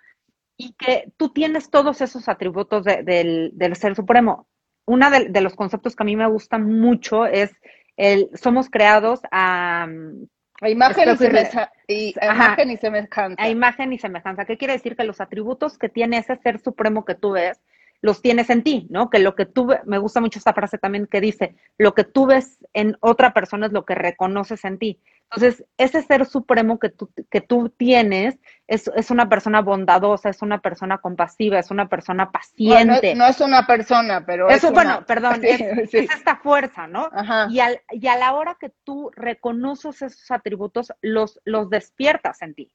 Y 0.60 0.74
que 0.74 1.10
tú 1.16 1.30
tienes 1.30 1.70
todos 1.72 2.02
esos 2.02 2.28
atributos 2.28 2.84
del, 2.84 3.76
Ser 3.76 3.96
Supremo. 3.96 4.46
Uno 4.86 5.10
de, 5.10 5.42
los 5.42 5.56
conceptos 5.56 5.96
que 5.96 6.04
a 6.04 6.06
mí 6.06 6.18
me 6.18 6.28
gusta 6.28 6.58
mucho 6.60 7.26
es 7.26 7.52
el 7.96 8.30
somos 8.38 8.70
creados 8.70 9.22
a... 9.32 9.88
A 10.62 10.70
imagen, 10.70 11.18
y, 11.88 12.14
imagen 12.22 12.72
y 12.72 12.76
semejanza. 12.76 13.42
A 13.42 13.48
imagen 13.48 13.94
y 13.94 13.98
semejanza. 13.98 14.44
¿Qué 14.44 14.58
quiere 14.58 14.74
decir? 14.74 14.98
Que 14.98 15.06
los 15.06 15.22
atributos 15.22 15.78
que 15.78 15.88
tiene 15.88 16.18
ese 16.18 16.36
ser 16.36 16.60
supremo 16.60 17.06
que 17.06 17.16
tú 17.16 17.32
ves, 17.32 17.62
los 18.02 18.22
tienes 18.22 18.50
en 18.50 18.64
ti, 18.64 18.88
¿no? 18.90 19.10
Que 19.10 19.20
lo 19.20 19.36
que 19.36 19.46
tú, 19.46 19.68
me 19.86 19.98
gusta 19.98 20.22
mucho 20.22 20.40
esta 20.40 20.54
frase 20.54 20.78
también 20.78 21.08
que 21.08 21.22
dice, 21.22 21.56
lo 21.78 21.94
que 21.94 22.04
tú 22.04 22.26
ves 22.26 22.58
en 22.74 22.98
otra 23.02 23.34
persona 23.34 23.66
es 23.68 23.74
lo 23.74 23.86
que 23.86 23.96
reconoces 23.96 24.64
en 24.66 24.80
ti. 24.80 25.00
Entonces, 25.32 25.64
ese 25.78 26.02
ser 26.02 26.26
supremo 26.26 26.80
que 26.80 26.90
tú, 26.90 27.12
que 27.30 27.42
tú 27.42 27.70
tienes 27.70 28.40
es, 28.68 28.90
una 29.12 29.30
persona 29.30 29.62
bondadosa, 29.62 30.30
es 30.30 30.42
una 30.42 30.60
persona 30.60 30.98
compasiva, 30.98 31.60
es 31.60 31.70
una 31.70 31.88
persona 31.88 32.32
paciente. 32.32 33.14
no, 33.14 33.28
es 33.28 33.40
una 33.40 33.68
persona, 33.68 34.26
pero 34.26 34.50
Eso, 34.50 34.72
bueno, 34.72 35.06
perdón, 35.06 35.42
es, 35.44 35.94
esta 35.94 36.38
fuerza, 36.38 36.88
¿no? 36.88 37.10
Y, 37.50 37.60
al, 37.60 37.80
y 37.92 38.08
a 38.08 38.18
la 38.18 38.34
hora 38.34 38.58
que 38.60 38.72
tú 38.84 39.12
reconoces 39.16 40.02
esos 40.02 40.32
atributos, 40.32 40.92
los, 41.02 41.40
los 41.44 41.70
despiertas 41.70 42.42
en 42.42 42.56
ti. 42.56 42.74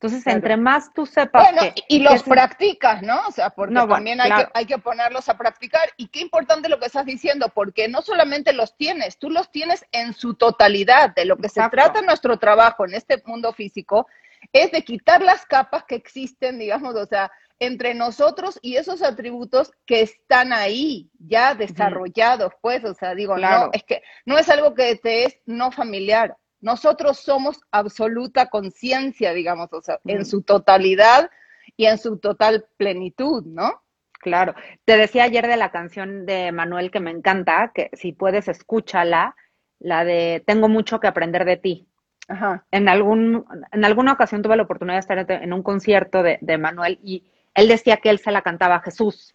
Entonces, 0.00 0.24
entre 0.28 0.56
más 0.56 0.92
tú 0.94 1.06
sepas 1.06 1.50
bueno, 1.50 1.74
y 1.88 1.98
los 1.98 2.22
practicas, 2.22 3.02
¿no? 3.02 3.20
O 3.26 3.32
sea, 3.32 3.50
porque 3.50 3.74
también 3.74 4.20
hay, 4.20 4.30
que, 4.30 4.48
hay 4.54 4.64
que 4.64 4.78
ponerlos 4.78 5.28
a 5.28 5.36
practicar. 5.36 5.90
Y 5.96 6.06
qué 6.06 6.20
importante 6.20 6.68
lo 6.68 6.78
que 6.78 6.86
estás 6.86 7.04
diciendo, 7.04 7.48
porque 7.52 7.88
no 7.88 8.00
solamente 8.00 8.52
los 8.52 8.76
tienes, 8.76 9.18
tú 9.18 9.28
los 9.28 9.50
tienes 9.50 9.84
en 9.90 10.14
su 10.14 10.34
totalidad. 10.34 11.16
De 11.16 11.24
lo 11.24 11.36
que 11.36 11.48
se 11.48 11.68
trata 11.68 12.00
nuestro 12.02 12.38
trabajo 12.38 12.84
en 12.84 12.94
este 12.94 13.20
mundo 13.26 13.52
físico 13.52 14.06
es 14.52 14.70
de 14.70 14.84
quitar 14.84 15.20
las 15.20 15.44
capas 15.46 15.82
que 15.82 15.96
existen, 15.96 16.60
digamos, 16.60 16.94
o 16.94 17.06
sea, 17.06 17.32
entre 17.58 17.92
nosotros 17.94 18.60
y 18.62 18.76
esos 18.76 19.02
atributos 19.02 19.72
que 19.84 20.02
están 20.02 20.52
ahí, 20.52 21.10
ya 21.18 21.56
desarrollados, 21.56 22.52
pues, 22.60 22.84
o 22.84 22.94
sea, 22.94 23.16
digo, 23.16 23.36
no, 23.36 23.70
es 23.72 23.82
que 23.82 24.02
no 24.26 24.38
es 24.38 24.48
algo 24.48 24.74
que 24.74 24.94
te 24.94 25.24
es 25.24 25.40
no 25.44 25.72
familiar, 25.72 26.36
nosotros 26.60 27.18
somos 27.18 27.60
absoluta 27.70 28.46
conciencia, 28.46 29.32
digamos, 29.32 29.72
o 29.72 29.80
sea, 29.80 30.00
en 30.04 30.24
su 30.24 30.42
totalidad 30.42 31.30
y 31.76 31.86
en 31.86 31.98
su 31.98 32.18
total 32.18 32.66
plenitud, 32.76 33.44
¿no? 33.44 33.82
Claro. 34.20 34.54
Te 34.84 34.96
decía 34.96 35.24
ayer 35.24 35.46
de 35.46 35.56
la 35.56 35.70
canción 35.70 36.26
de 36.26 36.50
Manuel 36.50 36.90
que 36.90 37.00
me 37.00 37.10
encanta, 37.10 37.70
que 37.72 37.90
si 37.92 38.12
puedes 38.12 38.48
escúchala, 38.48 39.36
la 39.78 40.04
de 40.04 40.42
Tengo 40.44 40.68
mucho 40.68 40.98
que 40.98 41.06
aprender 41.06 41.44
de 41.44 41.56
ti. 41.56 41.88
Ajá. 42.26 42.66
En, 42.72 42.88
algún, 42.88 43.46
en 43.72 43.84
alguna 43.84 44.12
ocasión 44.12 44.42
tuve 44.42 44.56
la 44.56 44.64
oportunidad 44.64 44.96
de 44.96 45.00
estar 45.00 45.30
en 45.30 45.52
un 45.52 45.62
concierto 45.62 46.22
de, 46.22 46.38
de 46.42 46.58
Manuel 46.58 46.98
y 47.02 47.30
él 47.54 47.68
decía 47.68 47.98
que 47.98 48.10
él 48.10 48.18
se 48.18 48.32
la 48.32 48.42
cantaba 48.42 48.76
a 48.76 48.82
Jesús. 48.82 49.34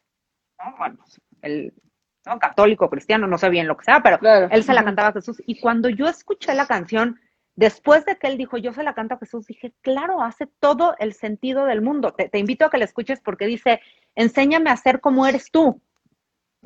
Bueno, 0.78 1.04
el 1.42 1.74
¿no? 2.26 2.40
católico, 2.40 2.90
cristiano, 2.90 3.28
no 3.28 3.38
sé 3.38 3.50
bien 3.50 3.68
lo 3.68 3.78
que 3.78 3.86
sea, 3.86 4.02
pero 4.02 4.20
él 4.50 4.64
se 4.64 4.74
la 4.74 4.84
cantaba 4.84 5.10
a 5.10 5.14
Jesús. 5.14 5.42
Y 5.46 5.60
cuando 5.60 5.90
yo 5.90 6.08
escuché 6.08 6.54
la 6.54 6.68
canción, 6.68 7.20
después 7.56 8.06
de 8.06 8.18
que 8.18 8.28
él 8.28 8.38
dijo, 8.38 8.58
yo 8.58 8.74
se 8.74 8.84
la 8.84 8.94
canto 8.94 9.16
a 9.16 9.20
Jesús, 9.20 9.48
dije, 9.48 9.74
claro, 9.82 10.22
hace 10.22 10.48
todo 10.60 10.96
el 11.00 11.14
sentido 11.14 11.66
del 11.66 11.82
mundo. 11.82 12.14
Te, 12.14 12.38
invito 12.38 12.66
a 12.66 12.70
que 12.70 12.78
la 12.78 12.86
escuches 12.86 13.20
porque 13.22 13.46
dice, 13.46 13.82
enséñame 14.16 14.70
a 14.70 14.78
ser 14.78 15.00
como 15.00 15.26
eres 15.28 15.52
tú. 15.52 15.82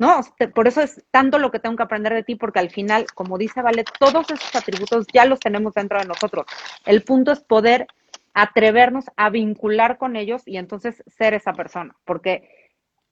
¿No? 0.00 0.20
por 0.54 0.68
eso 0.68 0.80
es 0.80 1.04
tanto 1.10 1.40
lo 1.40 1.50
que 1.50 1.58
tengo 1.58 1.74
que 1.74 1.82
aprender 1.82 2.14
de 2.14 2.22
ti, 2.22 2.36
porque 2.36 2.60
al 2.60 2.70
final, 2.70 3.06
como 3.16 3.36
dice 3.36 3.62
Vale, 3.62 3.82
todos 3.98 4.30
esos 4.30 4.54
atributos 4.54 5.08
ya 5.12 5.24
los 5.24 5.40
tenemos 5.40 5.74
dentro 5.74 5.98
de 5.98 6.04
nosotros. 6.04 6.46
El 6.86 7.02
punto 7.02 7.32
es 7.32 7.40
poder 7.40 7.88
atrevernos 8.32 9.06
a 9.16 9.28
vincular 9.28 9.98
con 9.98 10.14
ellos 10.14 10.42
y 10.46 10.56
entonces 10.56 11.02
ser 11.08 11.34
esa 11.34 11.52
persona, 11.52 11.96
porque 12.04 12.48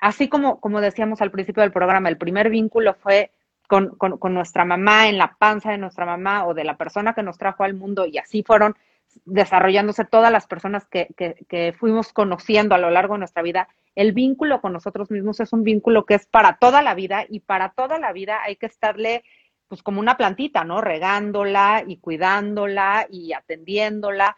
así 0.00 0.28
como, 0.28 0.60
como 0.60 0.80
decíamos 0.80 1.20
al 1.22 1.30
principio 1.30 1.62
del 1.62 1.72
programa, 1.72 2.08
el 2.08 2.18
primer 2.18 2.50
vínculo 2.50 2.94
fue 2.94 3.30
con, 3.66 3.96
nuestra 4.34 4.64
mamá, 4.64 5.08
en 5.08 5.18
la 5.18 5.36
panza 5.38 5.70
de 5.70 5.78
nuestra 5.78 6.06
mamá 6.06 6.46
o 6.46 6.54
de 6.54 6.64
la 6.64 6.76
persona 6.76 7.14
que 7.14 7.22
nos 7.22 7.38
trajo 7.38 7.64
al 7.64 7.74
mundo 7.74 8.06
y 8.06 8.18
así 8.18 8.42
fueron 8.42 8.76
desarrollándose 9.24 10.04
todas 10.04 10.30
las 10.30 10.46
personas 10.46 10.86
que, 10.86 11.08
que, 11.16 11.74
fuimos 11.78 12.12
conociendo 12.12 12.74
a 12.74 12.78
lo 12.78 12.90
largo 12.90 13.14
de 13.14 13.20
nuestra 13.20 13.42
vida. 13.42 13.68
El 13.94 14.12
vínculo 14.12 14.60
con 14.60 14.72
nosotros 14.72 15.10
mismos 15.10 15.40
es 15.40 15.52
un 15.52 15.64
vínculo 15.64 16.04
que 16.04 16.14
es 16.14 16.26
para 16.26 16.58
toda 16.58 16.82
la 16.82 16.94
vida 16.94 17.24
y 17.28 17.40
para 17.40 17.70
toda 17.70 17.98
la 17.98 18.12
vida 18.12 18.42
hay 18.42 18.56
que 18.56 18.66
estarle 18.66 19.24
pues 19.68 19.82
como 19.82 20.00
una 20.00 20.16
plantita, 20.16 20.64
¿no? 20.64 20.80
Regándola 20.80 21.82
y 21.86 21.96
cuidándola 21.96 23.06
y 23.10 23.32
atendiéndola. 23.32 24.36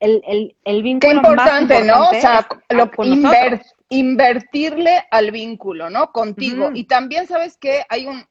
El, 0.00 0.22
el, 0.26 0.56
el 0.64 0.82
vínculo 0.82 1.10
Qué 1.10 1.16
importante, 1.16 1.82
¿no? 1.84 2.10
O 2.10 2.14
sea, 2.14 2.46
lo, 2.70 2.90
inver, 3.04 3.62
invertirle 3.88 5.04
al 5.10 5.30
vínculo, 5.30 5.90
¿no? 5.90 6.12
Contigo. 6.12 6.70
Y 6.74 6.84
también 6.84 7.26
sabes 7.26 7.56
que 7.56 7.82
hay 7.88 8.06
un, 8.06 8.24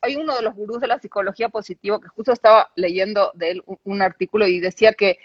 hay 0.00 0.16
uno 0.16 0.36
de 0.36 0.42
los 0.42 0.54
gurús 0.54 0.80
de 0.80 0.88
la 0.88 0.98
psicología 0.98 1.48
positiva 1.48 2.00
que 2.00 2.08
justo 2.08 2.32
estaba 2.32 2.70
leyendo 2.74 3.30
de 3.34 3.52
él 3.52 3.64
un, 3.84 4.02
artículo 4.02 4.46
y 4.46 4.60
decía 4.60 4.92
que, 4.92 5.18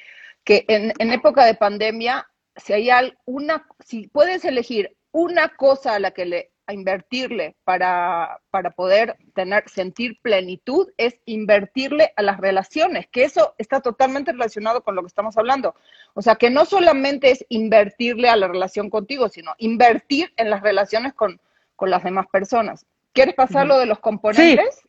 que 0.43 0.65
en, 0.67 0.93
en, 0.99 1.11
época 1.11 1.45
de 1.45 1.55
pandemia, 1.55 2.29
si 2.55 2.73
hay 2.73 2.89
una, 3.25 3.67
si 3.79 4.07
puedes 4.07 4.45
elegir 4.45 4.95
una 5.11 5.49
cosa 5.49 5.95
a 5.95 5.99
la 5.99 6.11
que 6.11 6.25
le 6.25 6.51
a 6.69 6.73
invertirle 6.73 7.55
para, 7.63 8.41
para 8.51 8.69
poder 8.69 9.17
tener, 9.33 9.67
sentir 9.67 10.19
plenitud 10.21 10.87
es 10.97 11.19
invertirle 11.25 12.13
a 12.15 12.21
las 12.21 12.37
relaciones, 12.39 13.07
que 13.07 13.23
eso 13.23 13.55
está 13.57 13.81
totalmente 13.81 14.33
relacionado 14.33 14.83
con 14.83 14.93
lo 14.93 15.01
que 15.01 15.07
estamos 15.07 15.35
hablando. 15.35 15.73
O 16.13 16.21
sea, 16.21 16.35
que 16.35 16.51
no 16.51 16.65
solamente 16.65 17.31
es 17.31 17.43
invertirle 17.49 18.29
a 18.29 18.35
la 18.35 18.47
relación 18.47 18.91
contigo, 18.91 19.29
sino 19.29 19.55
invertir 19.57 20.31
en 20.37 20.51
las 20.51 20.61
relaciones 20.61 21.15
con, 21.15 21.41
las 21.81 22.03
demás 22.03 22.27
personas. 22.27 22.85
¿Quieres 23.13 23.33
pasar 23.33 23.65
lo 23.65 23.79
de 23.79 23.87
los 23.87 23.97
componentes? 23.99 24.81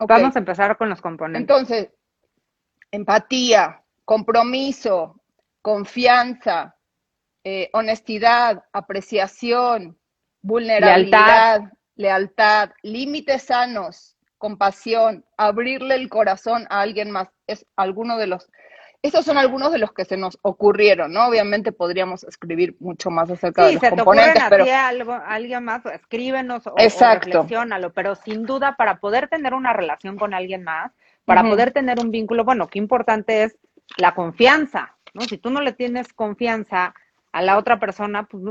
Vamos 0.00 0.34
a 0.34 0.38
empezar 0.40 0.76
con 0.76 0.88
los 0.88 1.00
componentes. 1.00 1.40
Entonces, 1.40 1.90
empatía, 2.90 3.84
compromiso, 4.04 5.20
confianza, 5.62 6.74
eh, 7.44 7.70
honestidad, 7.74 8.64
apreciación, 8.72 9.98
vulnerabilidad, 10.48 11.60
lealtad, 11.94 12.70
límites 12.82 13.42
sanos, 13.42 14.16
compasión, 14.38 15.24
abrirle 15.36 15.94
el 15.94 16.08
corazón 16.08 16.66
a 16.70 16.80
alguien 16.80 17.10
más, 17.10 17.28
es 17.46 17.66
alguno 17.76 18.16
de 18.16 18.28
los, 18.28 18.50
esos 19.02 19.26
son 19.26 19.36
algunos 19.36 19.72
de 19.72 19.78
los 19.78 19.92
que 19.92 20.06
se 20.06 20.16
nos 20.16 20.38
ocurrieron, 20.40 21.12
¿no? 21.12 21.26
Obviamente 21.26 21.70
podríamos 21.70 22.24
escribir 22.24 22.76
mucho 22.80 23.10
más 23.10 23.30
acerca 23.30 23.66
de 23.66 23.74
los 23.74 23.80
se 23.80 23.90
componentes, 23.90 24.42
te 24.42 24.48
pero 24.48 24.64
algo, 24.74 25.12
alguien 25.12 25.64
más, 25.64 25.84
escríbenos 25.84 26.66
o, 26.66 26.74
Exacto. 26.78 27.46
pero 27.94 28.14
sin 28.14 28.44
duda 28.44 28.74
para 28.76 29.00
poder 29.00 29.28
tener 29.28 29.52
una 29.52 29.74
relación 29.74 30.16
con 30.16 30.32
alguien 30.32 30.64
más, 30.64 30.92
para 31.26 31.42
poder 31.42 31.72
tener 31.72 32.00
un 32.00 32.10
vínculo, 32.10 32.42
bueno, 32.42 32.68
qué 32.68 32.78
importante 32.78 33.42
es 33.42 33.58
la 33.98 34.14
confianza, 34.14 34.96
¿no? 35.12 35.20
Si 35.22 35.36
tú 35.36 35.50
no 35.50 35.60
le 35.60 35.74
tienes 35.74 36.14
confianza 36.14 36.94
a 37.32 37.42
la 37.42 37.58
otra 37.58 37.78
persona, 37.78 38.22
pues 38.22 38.42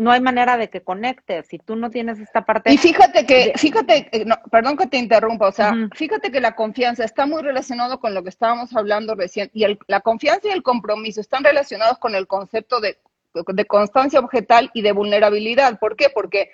no 0.00 0.10
hay 0.10 0.20
manera 0.22 0.56
de 0.56 0.70
que 0.70 0.80
conectes 0.80 1.48
si 1.48 1.58
tú 1.58 1.76
no 1.76 1.90
tienes 1.90 2.18
esta 2.18 2.46
parte. 2.46 2.72
Y 2.72 2.78
fíjate 2.78 3.26
que, 3.26 3.52
fíjate, 3.56 4.08
eh, 4.12 4.24
perdón 4.50 4.78
que 4.78 4.86
te 4.86 4.96
interrumpa, 4.96 5.48
o 5.48 5.52
sea, 5.52 5.74
fíjate 5.94 6.32
que 6.32 6.40
la 6.40 6.56
confianza 6.56 7.04
está 7.04 7.26
muy 7.26 7.42
relacionado 7.42 8.00
con 8.00 8.14
lo 8.14 8.22
que 8.22 8.30
estábamos 8.30 8.74
hablando 8.74 9.14
recién 9.14 9.50
y 9.52 9.66
la 9.88 10.00
confianza 10.00 10.48
y 10.48 10.52
el 10.52 10.62
compromiso 10.62 11.20
están 11.20 11.44
relacionados 11.44 11.98
con 11.98 12.14
el 12.14 12.26
concepto 12.26 12.80
de, 12.80 12.96
de 13.34 13.64
constancia 13.66 14.20
objetal 14.20 14.70
y 14.72 14.80
de 14.80 14.92
vulnerabilidad. 14.92 15.78
¿Por 15.78 15.96
qué? 15.96 16.08
Porque 16.08 16.50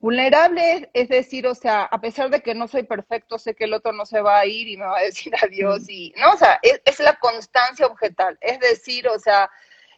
vulnerable 0.00 0.90
es, 0.92 1.08
decir, 1.08 1.46
o 1.46 1.54
sea, 1.54 1.84
a 1.84 2.00
pesar 2.00 2.28
de 2.28 2.40
que 2.40 2.56
no 2.56 2.66
soy 2.66 2.82
perfecto, 2.82 3.38
sé 3.38 3.54
que 3.54 3.66
el 3.66 3.72
otro 3.72 3.92
no 3.92 4.04
se 4.04 4.20
va 4.20 4.40
a 4.40 4.46
ir 4.46 4.66
y 4.66 4.76
me 4.76 4.86
va 4.86 4.98
a 4.98 5.02
decir 5.02 5.32
adiós 5.40 5.88
y, 5.88 6.12
no, 6.16 6.32
o 6.32 6.36
sea, 6.36 6.58
es, 6.60 6.82
es 6.84 6.98
la 6.98 7.14
constancia 7.20 7.86
objetal, 7.86 8.36
es 8.40 8.58
decir, 8.58 9.06
o 9.06 9.20
sea, 9.20 9.48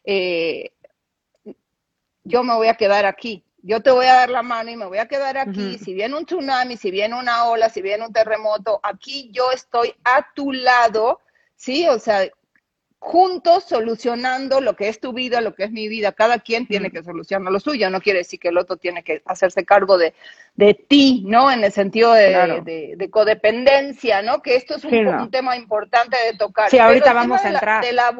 eh, 0.04 0.72
yo 2.24 2.42
me 2.42 2.54
voy 2.54 2.68
a 2.68 2.74
quedar 2.74 3.06
aquí. 3.06 3.44
Yo 3.62 3.80
te 3.80 3.90
voy 3.90 4.06
a 4.06 4.14
dar 4.14 4.30
la 4.30 4.42
mano 4.42 4.70
y 4.70 4.76
me 4.76 4.86
voy 4.86 4.98
a 4.98 5.06
quedar 5.06 5.38
aquí. 5.38 5.78
Si 5.78 5.94
viene 5.94 6.16
un 6.16 6.26
tsunami, 6.26 6.76
si 6.76 6.90
viene 6.90 7.14
una 7.14 7.44
ola, 7.44 7.68
si 7.68 7.80
viene 7.80 8.04
un 8.04 8.12
terremoto, 8.12 8.80
aquí 8.82 9.30
yo 9.32 9.52
estoy 9.52 9.94
a 10.02 10.26
tu 10.34 10.52
lado, 10.52 11.20
¿sí? 11.54 11.86
O 11.88 12.00
sea, 12.00 12.28
juntos 12.98 13.64
solucionando 13.64 14.60
lo 14.60 14.74
que 14.74 14.88
es 14.88 14.98
tu 14.98 15.12
vida, 15.12 15.40
lo 15.40 15.54
que 15.54 15.64
es 15.64 15.70
mi 15.70 15.86
vida. 15.86 16.10
Cada 16.10 16.40
quien 16.40 16.66
tiene 16.66 16.90
que 16.90 17.04
solucionar 17.04 17.52
lo 17.52 17.60
suyo. 17.60 17.88
No 17.88 18.00
quiere 18.00 18.20
decir 18.20 18.40
que 18.40 18.48
el 18.48 18.58
otro 18.58 18.78
tiene 18.78 19.04
que 19.04 19.22
hacerse 19.26 19.64
cargo 19.64 19.96
de, 19.96 20.12
ti, 20.88 21.22
¿no? 21.24 21.48
En 21.50 21.62
el 21.62 21.70
sentido 21.70 22.12
de, 22.14 23.08
codependencia, 23.12 24.22
¿no? 24.22 24.42
Que 24.42 24.56
esto 24.56 24.74
es 24.74 24.84
un, 24.84 25.30
tema 25.30 25.56
importante 25.56 26.16
de 26.26 26.36
tocar. 26.36 26.68
Sí, 26.68 26.80
ahorita 26.80 27.12
vamos 27.12 27.44
a 27.44 27.48
entrar. 27.48 27.84
De 27.84 27.92
la, 27.92 28.12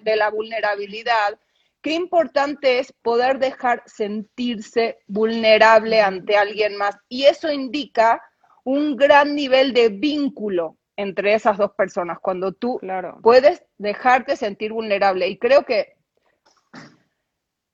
de 0.00 0.16
la 0.16 0.30
vulnerabilidad 0.30 1.38
qué 1.82 1.92
importante 1.94 2.78
es 2.78 2.92
poder 2.92 3.38
dejar 3.38 3.82
sentirse 3.86 5.00
vulnerable 5.06 6.00
ante 6.00 6.36
alguien 6.36 6.76
más. 6.76 6.96
Y 7.08 7.24
eso 7.24 7.52
indica 7.52 8.22
un 8.64 8.96
gran 8.96 9.34
nivel 9.34 9.74
de 9.74 9.88
vínculo 9.88 10.78
entre 10.96 11.34
esas 11.34 11.58
dos 11.58 11.72
personas, 11.72 12.18
cuando 12.20 12.52
tú 12.52 12.80
puedes 13.22 13.64
dejarte 13.78 14.36
sentir 14.36 14.72
vulnerable. 14.72 15.28
Y 15.28 15.38
creo 15.38 15.64
que, 15.64 15.96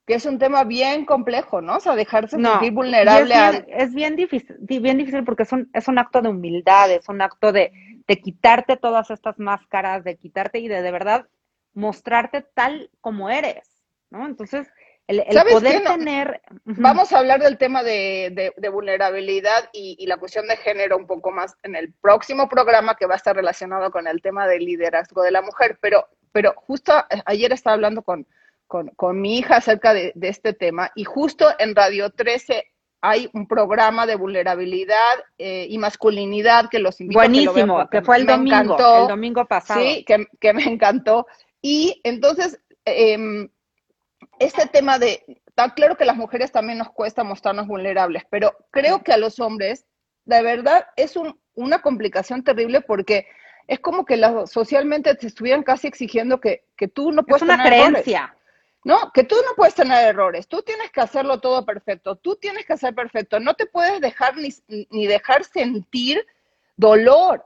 que 0.07 0.15
es 0.15 0.25
un 0.25 0.39
tema 0.39 0.65
bien 0.65 1.05
complejo, 1.05 1.61
¿no? 1.61 1.77
O 1.77 1.81
sea, 1.81 1.95
dejarse 1.95 2.41
sentir 2.41 2.73
vulnerable. 2.73 3.67
Es 3.69 3.95
bien, 3.95 4.17
difícil, 4.17 4.57
bien 4.61 4.97
difícil 4.97 5.25
porque 5.25 5.43
es 5.43 5.53
un, 5.53 5.69
es 5.75 5.89
un 5.89 5.99
acto 5.99 6.23
de 6.23 6.31
humildad, 6.31 6.91
es 6.91 7.09
un 7.09 7.21
acto 7.21 7.53
de, 7.53 7.73
de 8.07 8.21
quitarte 8.21 8.79
todas 8.79 9.11
estas 9.11 9.39
máscaras, 9.39 10.05
de 10.05 10.17
quitarte 10.17 10.61
y 10.61 10.69
de 10.69 10.81
de 10.81 10.93
verdad 10.93 11.27
mostrarte 11.75 12.43
tal 12.55 12.91
como 13.01 13.29
eres. 13.29 13.68
¿No? 14.11 14.27
Entonces, 14.27 14.69
el, 15.09 15.25
poder 15.51 15.83
tener... 15.85 16.43
Vamos 16.65 17.13
a 17.13 17.19
hablar 17.19 17.41
del 17.41 17.57
tema 17.57 17.83
de, 17.83 18.53
vulnerabilidad 18.71 19.71
y, 19.73 20.07
la 20.07 20.19
cuestión 20.19 20.47
de 20.47 20.57
género 20.59 20.99
un 20.99 21.07
poco 21.07 21.31
más 21.31 21.57
en 21.63 21.77
el 21.77 21.95
próximo 21.95 22.49
programa 22.49 22.95
que 22.95 23.07
va 23.07 23.15
a 23.15 23.17
estar 23.17 23.35
relacionado 23.35 23.91
con 23.91 24.07
el 24.07 24.21
tema 24.21 24.47
del 24.47 24.67
liderazgo 24.67 25.23
de 25.23 25.31
la 25.31 25.41
mujer, 25.41 25.79
pero, 25.81 26.07
pero 26.31 26.53
justo 26.57 26.93
ayer 27.25 27.53
estaba 27.53 27.75
hablando 27.75 28.03
con, 28.03 28.27
con, 28.67 29.21
mi 29.21 29.39
hija 29.39 29.57
acerca 29.57 29.95
de, 29.95 30.13
este 30.21 30.53
tema 30.53 30.93
y 30.95 31.05
justo 31.05 31.49
en 31.59 31.75
Radio 31.75 32.11
13 32.11 32.67
hay 33.01 33.31
un 33.33 33.47
programa 33.47 34.07
de 34.07 34.17
vulnerabilidad 34.17 35.25
eh, 35.39 35.67
y 35.71 35.79
masculinidad 35.79 36.69
que 36.69 36.81
los 36.81 37.01
invito 37.01 37.21
Buenísimo, 37.21 37.79
a 37.79 37.89
que, 37.89 37.99
que 37.99 38.05
fue 38.05 38.17
el 38.17 38.27
domingo, 38.27 38.77
el 38.77 39.09
domingo 39.09 39.47
pasado. 39.47 39.81
Sí, 39.81 40.05
que, 40.05 40.27
que 40.39 40.53
me 40.53 40.65
encantó. 40.65 41.27
Y 41.63 42.01
entonces... 42.05 42.61
Eh, 42.85 43.49
este 44.41 44.67
tema 44.67 44.99
de, 44.99 45.25
está 45.47 45.75
claro 45.75 45.97
que 45.97 46.05
a 46.05 46.07
las 46.07 46.17
mujeres 46.17 46.53
también 46.53 46.79
nos 46.79 46.91
cuesta 46.91 47.25
mostrarnos 47.25 47.67
vulnerables, 47.67 48.25
pero 48.31 48.55
creo 48.71 49.03
que 49.03 49.13
a 49.13 49.17
los 49.17 49.41
hombres, 49.41 49.87
de 50.25 50.43
verdad, 50.43 50.87
es 50.97 51.15
una 51.55 51.81
complicación 51.81 52.45
terrible 52.45 52.81
porque 52.81 53.27
es 53.67 53.81
como 53.81 54.05
que 54.05 54.21
socialmente 54.47 55.15
te 55.15 55.27
estuvieran 55.27 55.63
casi 55.63 55.87
exigiendo 55.87 56.41
que, 56.41 56.65
tú 56.95 57.13
no 57.13 57.25
puedes 57.25 57.43
es 57.43 57.49
una 57.49 57.63
creencia. 57.63 58.35
No, 58.85 59.11
que 59.13 59.25
tú 59.25 59.37
no 59.45 59.55
puedes 59.57 59.75
tener 59.75 60.07
errores, 60.07 60.49
tú 60.49 60.63
tienes 60.63 60.91
que 60.91 61.01
hacerlo 61.01 61.41
todo 61.41 61.67
perfecto, 61.67 62.17
tú 62.17 62.37
tienes 62.37 62.65
que 62.65 62.73
hacer 62.73 62.95
perfecto, 62.95 63.41
no 63.41 63.55
te 63.55 63.67
puedes 63.67 64.01
dejar 64.01 64.37
ni, 64.37 64.51
ni 64.91 65.07
dejar 65.07 65.45
sentir 65.45 66.25
dolor, 66.77 67.45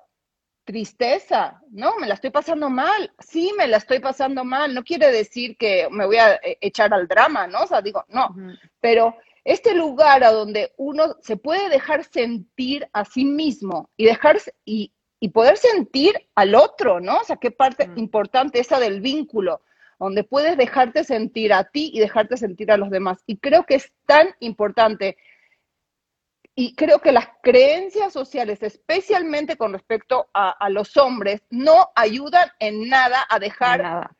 tristeza, 0.64 1.60
no, 1.70 1.96
me 1.98 2.06
la 2.06 2.14
estoy 2.14 2.30
pasando 2.30 2.70
mal, 2.70 3.12
sí, 3.18 3.52
me 3.56 3.66
la 3.66 3.78
estoy 3.78 3.98
pasando 3.98 4.44
mal, 4.44 4.74
no 4.74 4.84
quiere 4.84 5.10
decir 5.10 5.56
que 5.56 5.88
me 5.90 6.06
voy 6.06 6.16
a 6.16 6.34
eh, 6.36 6.58
echar 6.60 6.94
al 6.94 7.08
drama, 7.08 7.46
¿no? 7.46 7.62
O 7.62 7.66
sea, 7.66 7.82
digo, 7.82 8.04
no, 8.08 8.34
pero 8.80 9.16
este 9.44 9.74
lugar 9.74 10.22
a 10.22 10.30
donde 10.30 10.72
uno 10.76 11.16
se 11.20 11.36
puede 11.36 11.68
dejar 11.68 12.04
sentir 12.04 12.88
a 12.92 13.04
sí 13.04 13.24
mismo 13.24 13.90
y 13.96 14.04
dejarse 14.04 14.54
y, 14.64 14.92
y 15.18 15.30
poder 15.30 15.56
sentir 15.56 16.14
al 16.34 16.54
otro, 16.54 17.00
¿no? 17.00 17.18
O 17.18 17.24
sea, 17.24 17.36
qué 17.36 17.50
parte 17.50 17.90
importante 17.96 18.60
esa 18.60 18.78
del 18.78 19.00
vínculo, 19.00 19.62
donde 19.98 20.24
puedes 20.24 20.56
dejarte 20.56 21.04
sentir 21.04 21.52
a 21.52 21.64
ti 21.64 21.90
y 21.92 22.00
dejarte 22.00 22.36
sentir 22.36 22.70
a 22.70 22.76
los 22.76 22.90
demás. 22.90 23.22
Y 23.26 23.36
creo 23.36 23.64
que 23.64 23.76
es 23.76 23.92
tan 24.06 24.28
importante 24.40 25.16
y 26.54 26.74
creo 26.74 26.98
que 27.00 27.12
las 27.12 27.28
creencias 27.42 28.12
sociales, 28.12 28.62
especialmente 28.62 29.56
con 29.56 29.72
respecto 29.72 30.28
a, 30.34 30.68
los 30.68 30.96
hombres, 30.96 31.42
no 31.50 31.90
ayudan 31.94 32.50
en 32.58 32.88
nada 32.88 33.26
a 33.28 33.38
dejar, 33.38 34.10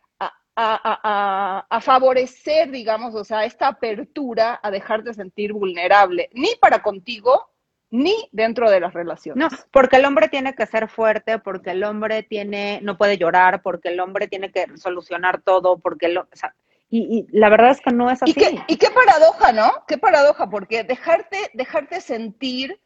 A, 0.54 1.80
favorecer, 1.80 2.70
digamos, 2.70 3.14
o 3.14 3.24
sea, 3.24 3.44
esta 3.44 3.68
apertura 3.68 4.60
a 4.62 4.70
dejarte 4.70 5.14
sentir 5.14 5.52
vulnerable, 5.52 6.28
ni 6.32 6.50
para 6.60 6.82
contigo, 6.82 7.50
ni 7.90 8.28
dentro 8.32 8.70
de 8.70 8.80
las 8.80 8.94
relaciones. 8.94 9.38
No, 9.38 9.58
porque 9.70 9.96
el 9.96 10.04
hombre 10.06 10.28
tiene 10.28 10.54
que 10.54 10.66
ser 10.66 10.88
fuerte, 10.88 11.38
porque 11.38 11.70
el 11.70 11.84
hombre 11.84 12.22
tiene, 12.22 12.80
no 12.82 12.96
puede 12.96 13.18
llorar, 13.18 13.62
porque 13.62 13.90
el 13.90 14.00
hombre 14.00 14.28
tiene 14.28 14.50
que 14.50 14.66
solucionar 14.76 15.42
todo, 15.42 15.78
porque 15.78 16.06
el, 16.06 16.18
o 16.18 16.26
sea, 16.32 16.54
y, 16.94 17.26
la 17.30 17.48
verdad 17.48 17.70
es 17.70 17.80
que 17.80 17.90
no 17.90 18.10
es 18.10 18.22
así. 18.22 18.34
Y 18.68 18.76
qué, 18.76 18.90
paradoja, 18.90 19.50
¿no? 19.52 19.72
Qué 19.88 19.96
paradoja, 19.96 20.50
porque 20.50 20.84
dejarte, 20.84 21.38
dejarte 21.54 22.02
sentir 22.02 22.78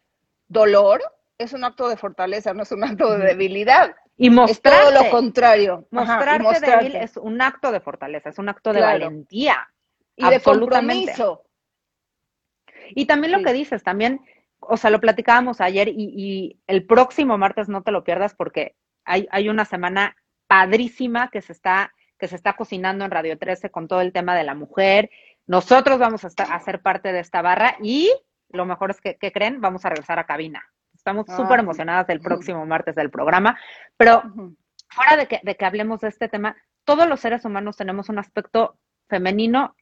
dolor 0.47 1.03
es 1.39 1.53
un 1.53 1.65
acto 1.65 1.89
de 1.89 1.97
fortaleza, 1.97 2.55
no 2.55 2.63
es 2.63 2.71
un 2.71 2.85
acto 2.85 3.19
de 3.19 3.27
debilidad. 3.27 3.97
Y 4.17 4.31
mostrarte. 4.31 4.79
Es 4.79 4.95
todo 4.95 5.03
lo 5.03 5.11
contrario. 5.11 5.89
Mostrarte, 5.91 6.61
débil 6.61 6.95
es 6.95 7.17
un 7.17 7.43
acto 7.43 7.73
de 7.73 7.81
fortaleza, 7.81 8.29
es 8.29 8.39
un 8.39 8.49
acto 8.49 8.73
de 8.73 8.81
valentía. 8.81 9.69
Y 10.15 10.25
de 10.31 10.41
compromiso. 10.41 11.43
Y 12.91 13.07
también 13.07 13.33
lo 13.33 13.43
que 13.43 13.53
dices, 13.53 13.83
también, 13.83 14.21
o 14.61 14.77
sea, 14.77 14.91
lo 14.91 15.01
platicábamos 15.01 15.61
ayer 15.61 15.89
y, 15.89 15.95
y, 15.97 16.61
el 16.69 16.87
próximo 16.87 17.39
martes 17.39 17.69
no 17.69 17.83
te 17.83 17.91
lo 17.91 18.05
pierdas 18.05 18.37
porque 18.37 18.77
hay, 19.05 19.27
hay 19.33 19.49
una 19.49 19.65
semana 19.65 20.17
padrísima 20.47 21.29
que 21.29 21.43
se 21.43 21.53
está 21.53 21.93
que 22.19 22.29
se 22.29 22.37
está 22.37 22.55
cocinando 22.55 23.05
en 23.05 23.11
Radio 23.11 23.39
13 23.39 23.71
con 23.71 23.89
todo 23.89 24.01
el 24.01 24.13
tema 24.13 24.35
de 24.35 24.45
la 24.45 24.55
mujer. 24.55 25.11
Nosotros 25.47 25.99
vamos 25.99 26.25
a, 26.25 26.29
estar, 26.29 26.53
a 26.53 26.61
ser 26.61 26.81
parte 26.81 27.13
de 27.13 27.21
esta 27.21 27.43
barra 27.43 27.77
y 27.81 28.11
lo 28.51 28.65
mejor 28.67 28.91
es 28.91 29.01
que, 29.01 29.17
¿qué 29.17 29.33
creen? 29.33 29.61
Vamos 29.61 29.85
a 29.85 29.91
regresar 29.91 30.19
a 30.19 30.27
cabina. 30.27 30.65
Estamos 30.95 31.27
ah, 31.29 31.37
súper 31.37 31.61
emocionadas 31.61 32.07
del 32.07 32.21
próximo 32.21 32.65
martes 32.67 32.95
del 32.95 33.11
programa, 33.11 33.59
pero 33.97 34.23
fuera 34.89 35.17
de 35.17 35.27
que, 35.27 35.41
de 35.43 35.57
que 35.57 35.65
hablemos 35.65 36.01
de 36.01 36.09
este 36.09 36.29
tema, 36.29 36.57
todos 36.85 37.09
los 37.09 37.21
seres 37.21 37.45
humanos 37.45 37.77
tenemos 37.77 38.09
un 38.09 38.19
aspecto 38.19 38.77
femenino 39.09 39.75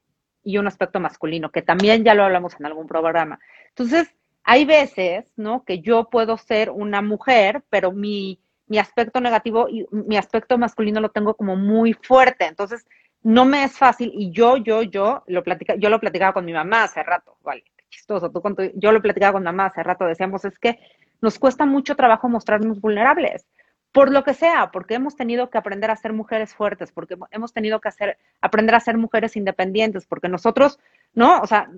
y 0.42 0.58
un 0.58 0.66
aspecto 0.66 1.00
masculino, 1.00 1.50
que 1.50 1.62
también 1.62 2.04
ya 2.04 2.14
lo 2.14 2.24
hablamos 2.24 2.54
en 2.58 2.66
algún 2.66 2.86
programa. 2.86 3.38
Entonces, 3.68 4.14
hay 4.42 4.66
veces, 4.66 5.32
¿no? 5.36 5.64
Que 5.64 5.80
yo 5.80 6.10
puedo 6.10 6.36
ser 6.36 6.70
una 6.70 7.00
mujer, 7.00 7.64
pero 7.70 7.92
mi, 7.92 8.40
mi 8.66 8.78
aspecto 8.78 9.20
negativo 9.20 9.68
y 9.68 9.86
mi 9.90 10.16
aspecto 10.16 10.58
masculino 10.58 11.00
lo 11.00 11.10
tengo 11.10 11.34
como 11.34 11.56
muy 11.56 11.92
fuerte. 11.92 12.46
Entonces, 12.46 12.86
no 13.24 13.44
me 13.44 13.64
es 13.64 13.76
fácil 13.76 14.12
y 14.14 14.30
yo, 14.30 14.58
yo, 14.58 14.82
yo, 14.82 15.24
lo 15.26 15.42
platica, 15.42 15.74
yo 15.76 15.88
lo 15.88 15.98
platicaba 15.98 16.34
con 16.34 16.44
mi 16.44 16.52
mamá 16.52 16.84
hace 16.84 17.02
rato, 17.02 17.38
vale, 17.42 17.64
chistoso, 17.88 18.30
tú 18.30 18.42
con 18.42 18.54
yo 18.74 18.92
lo 18.92 19.00
platicaba 19.00 19.32
con 19.32 19.42
mamá 19.42 19.66
hace 19.66 19.82
rato, 19.82 20.04
decíamos, 20.04 20.44
es 20.44 20.58
que 20.58 20.78
nos 21.22 21.38
cuesta 21.38 21.64
mucho 21.64 21.96
trabajo 21.96 22.28
mostrarnos 22.28 22.80
vulnerables, 22.82 23.46
por 23.92 24.12
lo 24.12 24.24
que 24.24 24.34
sea, 24.34 24.70
porque 24.72 24.94
hemos 24.94 25.16
tenido 25.16 25.48
que 25.48 25.56
aprender 25.56 25.90
a 25.90 25.96
ser 25.96 26.12
mujeres 26.12 26.54
fuertes, 26.54 26.92
porque 26.92 27.16
hemos 27.30 27.54
tenido 27.54 27.80
que 27.80 27.88
hacer, 27.88 28.18
aprender 28.42 28.74
a 28.74 28.80
ser 28.80 28.98
mujeres 28.98 29.36
independientes, 29.36 30.04
porque 30.04 30.28
nosotros, 30.28 30.78
¿no? 31.14 31.40
O 31.40 31.46
sea, 31.46 31.70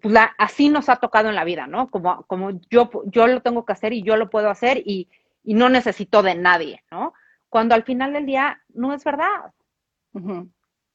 pues 0.00 0.12
la, 0.12 0.34
así 0.38 0.68
nos 0.68 0.88
ha 0.88 0.96
tocado 0.96 1.28
en 1.28 1.34
la 1.34 1.44
vida, 1.44 1.66
¿no? 1.66 1.90
Como, 1.90 2.22
como 2.26 2.50
yo, 2.70 2.90
yo 3.06 3.26
lo 3.26 3.40
tengo 3.40 3.64
que 3.64 3.72
hacer 3.72 3.92
y 3.92 4.02
yo 4.02 4.16
lo 4.16 4.30
puedo 4.30 4.50
hacer 4.50 4.78
y, 4.84 5.08
y 5.44 5.54
no 5.54 5.68
necesito 5.68 6.22
de 6.22 6.34
nadie, 6.34 6.82
¿no? 6.90 7.12
Cuando 7.48 7.74
al 7.74 7.84
final 7.84 8.14
del 8.14 8.26
día 8.26 8.62
no 8.70 8.94
es 8.94 9.04
verdad. 9.04 9.52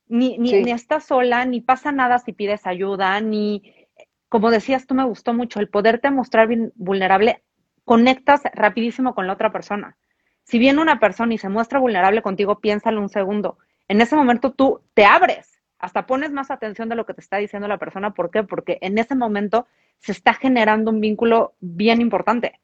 Ni, 0.08 0.38
ni, 0.38 0.64
ni, 0.64 0.72
estás 0.72 1.06
sola, 1.06 1.46
ni 1.46 1.62
pasa 1.62 1.92
nada 1.92 2.18
si 2.18 2.34
pides 2.34 2.66
ayuda, 2.66 3.22
ni, 3.22 3.88
como 4.28 4.50
decías, 4.50 4.88
tú 4.88 4.96
me 4.96 5.06
gustó 5.06 5.34
mucho, 5.34 5.60
el 5.60 5.70
poderte 5.70 6.10
mostrar 6.10 6.50
vulnerable, 6.76 7.44
conectas 7.86 8.42
rapidísimo 8.54 9.14
con 9.14 9.28
la 9.28 9.34
otra 9.34 9.52
persona. 9.52 9.98
Si 10.44 10.58
viene 10.58 10.82
una 10.82 11.00
persona 11.00 11.36
y 11.36 11.38
se 11.38 11.48
muestra 11.48 11.80
vulnerable 11.80 12.24
contigo, 12.24 12.60
piénsalo 12.60 13.00
un 13.00 13.10
segundo. 13.10 13.60
En 13.88 14.02
ese 14.02 14.16
momento 14.16 14.52
tú 14.52 14.82
te 14.96 15.06
abres 15.06 15.62
hasta 15.78 16.08
pones 16.08 16.32
más 16.32 16.52
atención 16.52 16.90
de 16.90 16.96
lo 16.96 17.06
que 17.06 17.14
te 17.14 17.22
está 17.22 17.38
diciendo 17.38 17.68
la 17.68 17.78
persona. 17.78 18.14
¿Por 18.14 18.32
qué? 18.32 18.44
Porque 18.44 18.80
en 18.82 18.98
ese 18.98 19.16
momento 19.16 19.68
se 20.00 20.12
está 20.12 20.34
generando 20.34 20.92
un 20.92 21.00
vínculo 21.00 21.54
bien 21.60 22.02
importante 22.02 22.60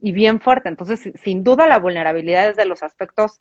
y 0.00 0.12
bien 0.12 0.40
fuerte. 0.40 0.68
Entonces, 0.68 1.12
sin 1.22 1.44
duda, 1.44 1.66
la 1.66 1.78
vulnerabilidad 1.78 2.48
es 2.48 2.56
de 2.56 2.64
los 2.64 2.82
aspectos 2.82 3.40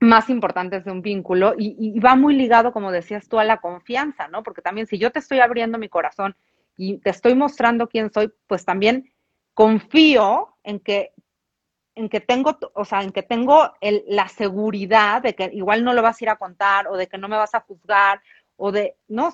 más 0.00 0.30
importantes 0.30 0.84
de 0.84 0.92
un 0.92 1.02
vínculo 1.02 1.54
y, 1.58 1.98
va 1.98 2.14
muy 2.14 2.34
ligado, 2.34 2.72
como 2.72 2.92
decías 2.92 3.28
tú, 3.28 3.38
a 3.38 3.44
la 3.44 3.58
confianza, 3.58 4.28
¿no? 4.28 4.42
Porque 4.42 4.62
también 4.62 4.86
si 4.86 4.98
yo 4.98 5.10
te 5.10 5.18
estoy 5.18 5.40
abriendo 5.40 5.78
mi 5.78 5.88
corazón 5.88 6.36
y 6.76 6.98
te 6.98 7.10
estoy 7.10 7.34
mostrando 7.34 7.88
quién 7.88 8.12
soy, 8.12 8.32
pues 8.46 8.64
también 8.64 9.12
confío 9.54 10.54
en 10.62 10.78
que 10.78 11.12
en 11.96 12.08
que 12.08 12.20
tengo, 12.20 12.56
o 12.74 12.84
sea, 12.84 13.02
en 13.02 13.10
que 13.10 13.24
tengo 13.24 13.72
la 14.06 14.28
seguridad 14.28 15.20
de 15.20 15.34
que 15.34 15.50
igual 15.52 15.82
no 15.82 15.92
lo 15.94 16.00
vas 16.00 16.20
a 16.20 16.24
ir 16.24 16.28
a 16.30 16.36
contar 16.36 16.86
o 16.86 16.96
de 16.96 17.08
que 17.08 17.18
no 17.18 17.26
me 17.26 17.36
vas 17.36 17.56
a 17.56 17.60
juzgar 17.62 18.22
o 18.54 18.70
de, 18.70 18.94
no, 19.08 19.32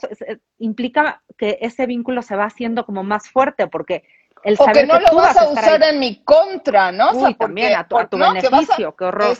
implica 0.58 1.22
que 1.36 1.58
ese 1.60 1.84
vínculo 1.84 2.22
se 2.22 2.36
va 2.36 2.44
haciendo 2.44 2.86
como 2.86 3.04
más 3.04 3.28
fuerte 3.28 3.66
porque 3.66 4.04
el 4.44 4.56
o 4.58 4.66
que 4.66 4.86
no 4.86 5.00
lo 5.00 5.14
vas, 5.14 5.36
a 5.36 5.48
usar 5.48 5.82
en 5.82 5.98
mi 5.98 6.22
contra, 6.22 6.92
¿no? 6.92 7.10
o 7.10 7.14
sea, 7.14 7.34
también 7.34 7.74
a 7.74 7.88
tu, 7.88 7.96
beneficio, 8.16 8.94
qué 8.94 9.04
horror. 9.04 9.36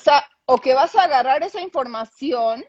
o 0.47 0.59
que 0.59 0.75
vas 0.75 0.95
a 0.97 1.05
agarrar 1.05 1.43
esa 1.43 1.61
información 1.61 2.65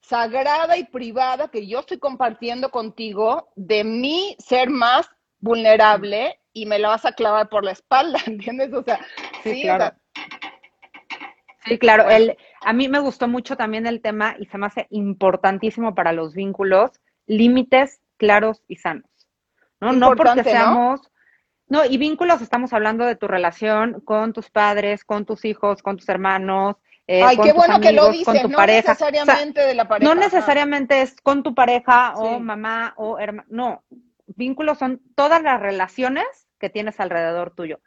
sagrada 0.00 0.76
y 0.76 0.84
privada 0.84 1.48
que 1.48 1.66
yo 1.66 1.80
estoy 1.80 1.98
compartiendo 1.98 2.70
contigo 2.70 3.48
de 3.56 3.82
mí 3.82 4.36
ser 4.38 4.70
más 4.70 5.10
vulnerable 5.40 6.40
y 6.52 6.66
me 6.66 6.78
la 6.78 6.90
vas 6.90 7.04
a 7.04 7.12
clavar 7.12 7.48
por 7.48 7.64
la 7.64 7.72
espalda, 7.72 8.20
¿entiendes? 8.26 8.72
O 8.72 8.84
sea, 8.84 9.00
sí, 9.42 9.62
claro. 9.62 9.96
sí, 11.64 11.78
claro. 11.78 12.08
El, 12.08 12.36
a 12.60 12.72
mí 12.72 12.88
me 12.88 13.00
gustó 13.00 13.26
mucho 13.26 13.56
también 13.56 13.88
el 13.88 14.00
tema 14.00 14.36
y 14.38 14.46
se 14.46 14.56
me 14.56 14.66
hace 14.66 14.86
importantísimo 14.90 15.96
para 15.96 16.12
los 16.12 16.32
vínculos, 16.32 16.92
límites 17.26 18.00
claros 18.16 18.62
y 18.68 18.76
sanos. 18.76 19.10
¿no? 19.80 19.92
no 19.92 20.14
porque 20.14 20.44
seamos... 20.44 21.00
¿no? 21.02 21.15
Y 21.88 21.98
vínculos 21.98 22.42
estamos 22.42 22.72
hablando 22.72 23.04
de 23.04 23.16
tu 23.16 23.26
relación 23.26 24.00
con 24.00 24.32
tus 24.32 24.50
padres, 24.50 25.04
con 25.04 25.24
tus 25.24 25.44
hijos, 25.44 25.82
con 25.82 25.96
tus 25.96 26.08
hermanos, 26.08 26.76
eh, 27.08 27.22
Ay, 27.22 27.36
qué 27.38 27.52
bueno 27.52 27.80
que 27.80 27.92
lo 27.92 28.10
dices, 28.10 28.48
no 28.48 28.66
necesariamente 28.66 29.64
de 29.64 29.74
la 29.74 29.86
pareja. 29.86 30.12
No 30.12 30.20
necesariamente 30.20 31.02
es 31.02 31.20
con 31.20 31.44
tu 31.44 31.54
pareja 31.54 32.14
o 32.16 32.40
mamá 32.40 32.94
o 32.96 33.18
hermano, 33.18 33.46
no. 33.48 33.84
Vínculos 34.26 34.78
son 34.78 35.00
todas 35.14 35.40
las 35.42 35.60
relaciones 35.60 36.26
que 36.58 36.68
tienes 36.68 36.98
alrededor 36.98 37.54
tuyo. 37.54 37.78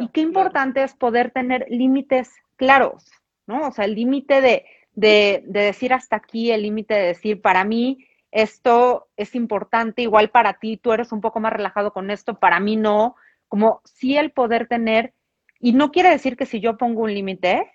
y 0.00 0.08
qué 0.08 0.20
importante 0.20 0.82
es 0.82 0.94
poder 0.94 1.30
tener 1.30 1.66
límites 1.70 2.30
claros, 2.56 3.10
¿no? 3.46 3.68
O 3.68 3.72
sea, 3.72 3.86
el 3.86 3.94
límite 3.94 4.40
de, 4.42 4.66
de, 4.92 5.42
decir 5.46 5.94
hasta 5.94 6.16
aquí, 6.16 6.50
el 6.50 6.62
límite 6.62 6.94
de 6.94 7.06
decir, 7.06 7.40
para 7.40 7.64
mí 7.64 8.06
esto 8.30 9.08
es 9.16 9.34
importante, 9.34 10.02
igual 10.02 10.28
para 10.28 10.54
ti, 10.54 10.76
tú 10.76 10.92
eres 10.92 11.12
un 11.12 11.22
poco 11.22 11.40
más 11.40 11.52
relajado 11.52 11.92
con 11.92 12.10
esto, 12.10 12.38
para 12.38 12.60
mí 12.60 12.76
no, 12.76 13.16
como 13.48 13.80
sí 13.84 14.16
el 14.16 14.30
poder 14.30 14.66
tener, 14.68 15.12
y 15.60 15.72
no 15.72 15.90
quiere 15.90 16.10
decir 16.10 16.36
que 16.36 16.46
si 16.46 16.60
yo 16.60 16.76
pongo 16.76 17.02
un 17.02 17.14
límite, 17.14 17.72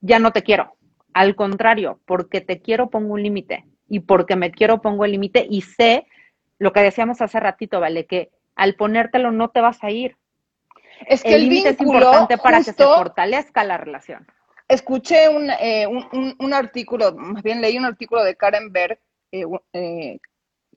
ya 0.00 0.18
no 0.18 0.32
te 0.32 0.42
quiero. 0.42 0.76
Al 1.12 1.36
contrario, 1.36 2.00
porque 2.06 2.40
te 2.40 2.60
quiero 2.60 2.90
pongo 2.90 3.14
un 3.14 3.22
límite 3.22 3.64
y 3.88 4.00
porque 4.00 4.36
me 4.36 4.50
quiero 4.50 4.80
pongo 4.80 5.04
el 5.04 5.12
límite 5.12 5.46
y 5.48 5.62
sé 5.62 6.06
lo 6.58 6.72
que 6.72 6.80
decíamos 6.80 7.20
hace 7.20 7.40
ratito, 7.40 7.80
¿vale? 7.80 8.06
Que 8.06 8.30
al 8.56 8.74
ponértelo 8.74 9.32
no 9.32 9.50
te 9.50 9.60
vas 9.60 9.82
a 9.84 9.90
ir. 9.90 10.16
Es 11.06 11.22
que 11.22 11.34
el, 11.34 11.42
límite 11.42 11.70
es 11.70 11.80
importante 11.80 12.38
para 12.38 12.58
que 12.58 12.72
se 12.72 12.84
fortalezca 12.84 13.64
la 13.64 13.76
relación. 13.76 14.26
Escuché 14.68 15.26
eh, 15.60 15.86
un, 15.86 16.34
un, 16.38 16.54
artículo, 16.54 17.14
más 17.14 17.42
bien 17.42 17.60
leí 17.60 17.76
un 17.76 17.84
artículo 17.84 18.24
de 18.24 18.34
Karen 18.34 18.72
Berg, 18.72 18.98
eh, 19.30 19.44
eh, 19.72 20.18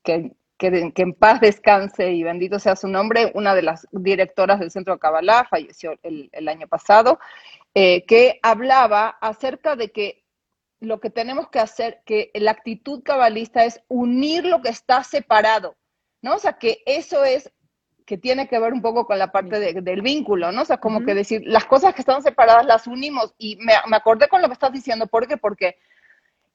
que, 0.03 0.31
que, 0.57 0.91
en 0.95 1.13
paz 1.13 1.39
descanse 1.39 2.11
y 2.11 2.23
bendito 2.23 2.59
sea 2.59 2.75
su 2.75 2.87
nombre, 2.87 3.31
una 3.35 3.55
de 3.55 3.61
las 3.61 3.87
directoras 3.91 4.59
del 4.59 4.71
Centro 4.71 4.93
de 4.93 4.99
Kabbalah, 4.99 5.47
falleció 5.49 5.97
el, 6.03 6.29
el 6.31 6.47
año 6.47 6.67
pasado, 6.67 7.19
que 7.73 8.39
hablaba 8.41 9.09
acerca 9.21 9.75
de 9.75 9.91
que 9.91 10.23
lo 10.79 10.99
que 10.99 11.09
tenemos 11.09 11.49
que 11.49 11.59
hacer, 11.59 12.01
que 12.05 12.31
la 12.35 12.51
actitud 12.51 13.03
cabalista 13.03 13.65
es 13.65 13.81
unir 13.87 14.45
lo 14.45 14.61
que 14.61 14.69
está 14.69 15.03
separado, 15.03 15.75
¿no? 16.21 16.35
O 16.35 16.39
sea, 16.39 16.53
que 16.53 16.83
eso 16.85 17.23
es 17.23 17.51
que 18.05 18.17
tiene 18.17 18.47
que 18.47 18.57
ver 18.57 18.73
un 18.73 18.81
poco 18.81 19.05
con 19.05 19.19
la 19.19 19.31
parte 19.31 19.59
del 19.59 20.01
vínculo, 20.01 20.51
¿no? 20.51 20.61
O 20.61 20.65
sea, 20.65 20.77
como 20.77 21.03
que 21.03 21.13
decir, 21.13 21.41
las 21.45 21.65
cosas 21.65 21.93
que 21.93 22.01
están 22.01 22.23
separadas 22.23 22.65
las 22.65 22.87
unimos 22.87 23.33
y 23.37 23.57
me, 23.57 23.73
acordé 23.91 24.29
con 24.29 24.41
lo 24.41 24.47
que 24.47 24.53
estás 24.53 24.71
diciendo, 24.71 25.07
¿por 25.07 25.27
qué? 25.27 25.35
Porque 25.35 25.77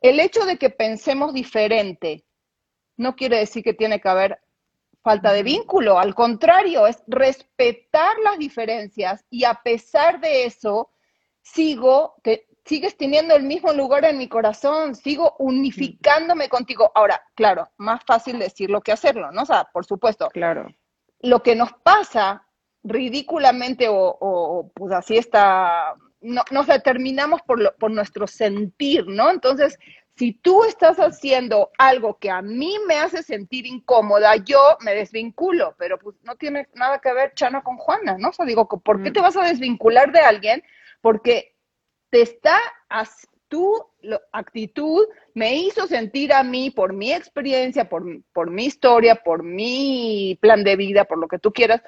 el 0.01 0.19
hecho 0.19 0.47
de 0.47 0.57
que 0.57 0.71
pensemos 0.71 1.35
diferente 1.35 2.25
no 3.03 3.17
quiere 3.17 3.39
decir 3.39 3.63
que 3.63 3.75
tiene 3.75 4.01
que 4.01 4.09
haber 4.09 4.41
falta 5.03 5.33
de 5.33 5.43
vínculo, 5.43 5.99
al 5.99 6.15
contrario, 6.15 6.87
es 6.87 7.03
respetar 7.09 8.17
las 8.25 8.39
diferencias 8.39 9.25
y 9.29 9.45
a 9.45 9.55
pesar 9.55 10.21
de 10.21 10.45
eso, 10.45 10.91
sigo, 11.43 12.15
que 12.23 12.47
sigues 12.65 12.97
teniendo 12.97 13.35
el 13.35 13.43
mismo 13.43 13.73
lugar 13.73 14.05
en 14.05 14.17
mi 14.17 14.29
corazón, 14.29 14.95
sigo 14.95 15.35
unificándome 15.41 16.49
contigo. 16.49 16.93
Ahora, 16.95 17.21
claro, 17.35 17.69
más 17.79 18.03
fácil 18.07 18.39
decirlo 18.39 18.81
que 18.81 18.93
hacerlo, 18.93 19.33
¿no? 19.33 19.43
O 19.43 19.47
sea, 19.47 19.69
por 19.73 19.85
supuesto. 19.85 20.29
Claro 20.29 20.69
lo 21.23 21.43
que 21.43 21.55
nos 21.55 21.73
pasa 21.73 22.47
ridículamente 22.83 23.87
o, 23.89 24.71
pues 24.75 24.93
así 24.93 25.17
está, 25.17 25.95
no, 26.21 26.43
nos 26.51 26.67
determinamos 26.67 27.41
por, 27.43 27.77
por 27.77 27.93
nuestro 27.93 28.27
sentir, 28.27 29.07
¿no? 29.07 29.31
Entonces, 29.31 29.79
si 30.23 30.35
tú 30.35 30.63
estás 30.63 30.99
haciendo 30.99 31.73
algo 31.79 32.17
que 32.17 32.31
a 32.31 32.43
mí 32.43 32.77
me 32.87 32.95
hace 32.95 33.25
sentir 33.25 33.67
incómoda, 33.67 34.37
yo 34.37 34.77
me 34.85 34.95
desvinculo, 34.95 35.75
pero 35.77 35.99
pues 35.99 36.15
no 36.23 36.37
tiene 36.37 36.69
nada 36.75 37.01
que 37.01 37.13
ver 37.13 37.35
Chana 37.35 37.65
con 37.65 37.77
Juana, 37.77 38.17
¿no? 38.17 38.29
O 38.29 38.33
sea, 38.33 38.47
digo, 38.47 38.69
¿por 38.69 39.03
qué 39.03 39.11
mm. 39.11 39.15
te 39.15 39.21
vas 39.21 39.37
a 39.37 39.43
desvincular 39.43 40.13
de 40.13 40.21
alguien? 40.21 40.63
Porque 41.01 41.57
te 42.11 42.23
está, 42.23 42.57
tu 43.49 43.85
actitud 44.31 45.09
me 45.35 45.57
hizo 45.57 45.89
sentir 45.89 46.33
a 46.33 46.45
mí, 46.45 46.71
por 46.71 46.93
mi 46.93 47.13
experiencia, 47.13 47.89
por, 47.89 48.05
por 48.33 48.49
mi 48.49 48.67
historia, 48.67 49.17
por 49.17 49.43
mi 49.43 50.39
plan 50.41 50.63
de 50.63 50.77
vida, 50.77 51.05
por 51.05 51.19
lo 51.19 51.27
que 51.27 51.41
tú 51.41 51.53
quieras. 51.53 51.83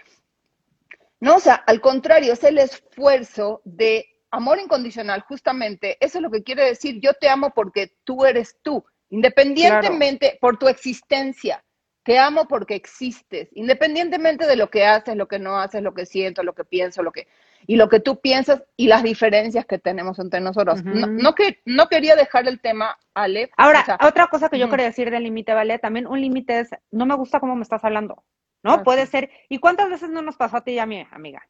No, 1.21 1.37
o 1.37 1.41
sea, 1.41 1.55
al 1.55 1.81
contrario, 1.81 2.33
es 2.33 2.43
el 2.43 2.59
esfuerzo 2.59 3.61
de 3.63 4.09
amor 4.35 4.59
incondicional, 4.61 5.23
justamente. 5.23 5.97
Eso 6.01 6.19
es 6.19 6.23
lo 6.23 6.31
que 6.31 6.43
quiere 6.43 6.65
decir, 6.65 7.01
yo 7.01 7.15
te 7.15 7.29
amo 7.29 7.51
porque 7.55 7.97
tú 8.05 8.25
eres 8.25 8.59
tú, 8.63 8.85
independientemente 9.11 10.39
por 10.41 10.59
tu 10.59 10.69
existencia. 10.69 11.65
Te 12.03 12.19
amo 12.19 12.47
porque 12.47 12.75
existes, 12.75 13.49
independientemente 13.53 14.47
de 14.47 14.57
lo 14.57 14.69
que 14.69 14.85
haces, 14.85 15.17
lo 15.17 15.27
que 15.27 15.39
no 15.39 15.59
haces, 15.59 15.83
lo 15.83 15.95
que 15.95 16.05
siento, 16.05 16.43
lo 16.43 16.55
que 16.55 16.65
pienso, 16.65 17.03
lo 17.03 17.13
que 17.13 17.29
y 17.67 17.77
lo 17.77 17.89
que 17.89 18.01
tú 18.01 18.21
piensas 18.21 18.63
y 18.77 18.89
las 18.89 19.03
diferencias 19.03 19.65
que 19.67 19.79
tenemos 19.79 20.19
entre 20.19 20.41
nosotros. 20.41 20.85
no, 20.85 21.35
que, 21.35 21.63
no 21.65 21.89
quería 21.89 22.17
dejar 22.17 22.47
el 22.47 22.61
tema, 22.61 22.99
Ale. 23.15 23.51
Ahora, 23.57 23.85
otra 24.03 24.27
cosa 24.29 24.49
que 24.49 24.59
yo 24.59 24.69
quería 24.69 24.87
decir 24.87 25.11
del 25.11 25.23
límite, 25.23 25.55
¿vale? 25.55 25.79
También 25.79 26.07
un 26.07 26.21
límite 26.21 26.61
es, 26.61 26.71
no 26.91 27.07
me 27.07 27.15
gusta 27.15 27.41
cómo 27.41 27.57
me 27.57 27.63
estás 27.63 27.85
hablando, 27.85 28.25
¿no? 28.63 28.83
Puede 28.83 29.07
ser, 29.07 29.31
¿y 29.49 29.59
cuántas 29.59 29.89
veces 29.89 30.11
no 30.11 30.23
nos 30.23 30.37
pasó 30.37 30.59
a 30.59 30.65
ti 30.65 30.73
y 30.73 30.79
a 30.79 30.87
mí, 30.87 31.07
amiga? 31.11 31.47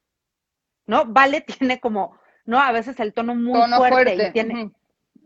¿No? 0.87 1.05
Vale 1.07 1.41
tiene 1.59 1.81
como, 1.81 2.19
¿no? 2.45 2.61
A 2.61 2.73
veces 2.73 2.99
el 3.01 3.13
tono 3.13 3.35
muy 3.35 3.61
fuerte, 3.77 4.29
y 4.29 4.33
tiene... 4.33 4.71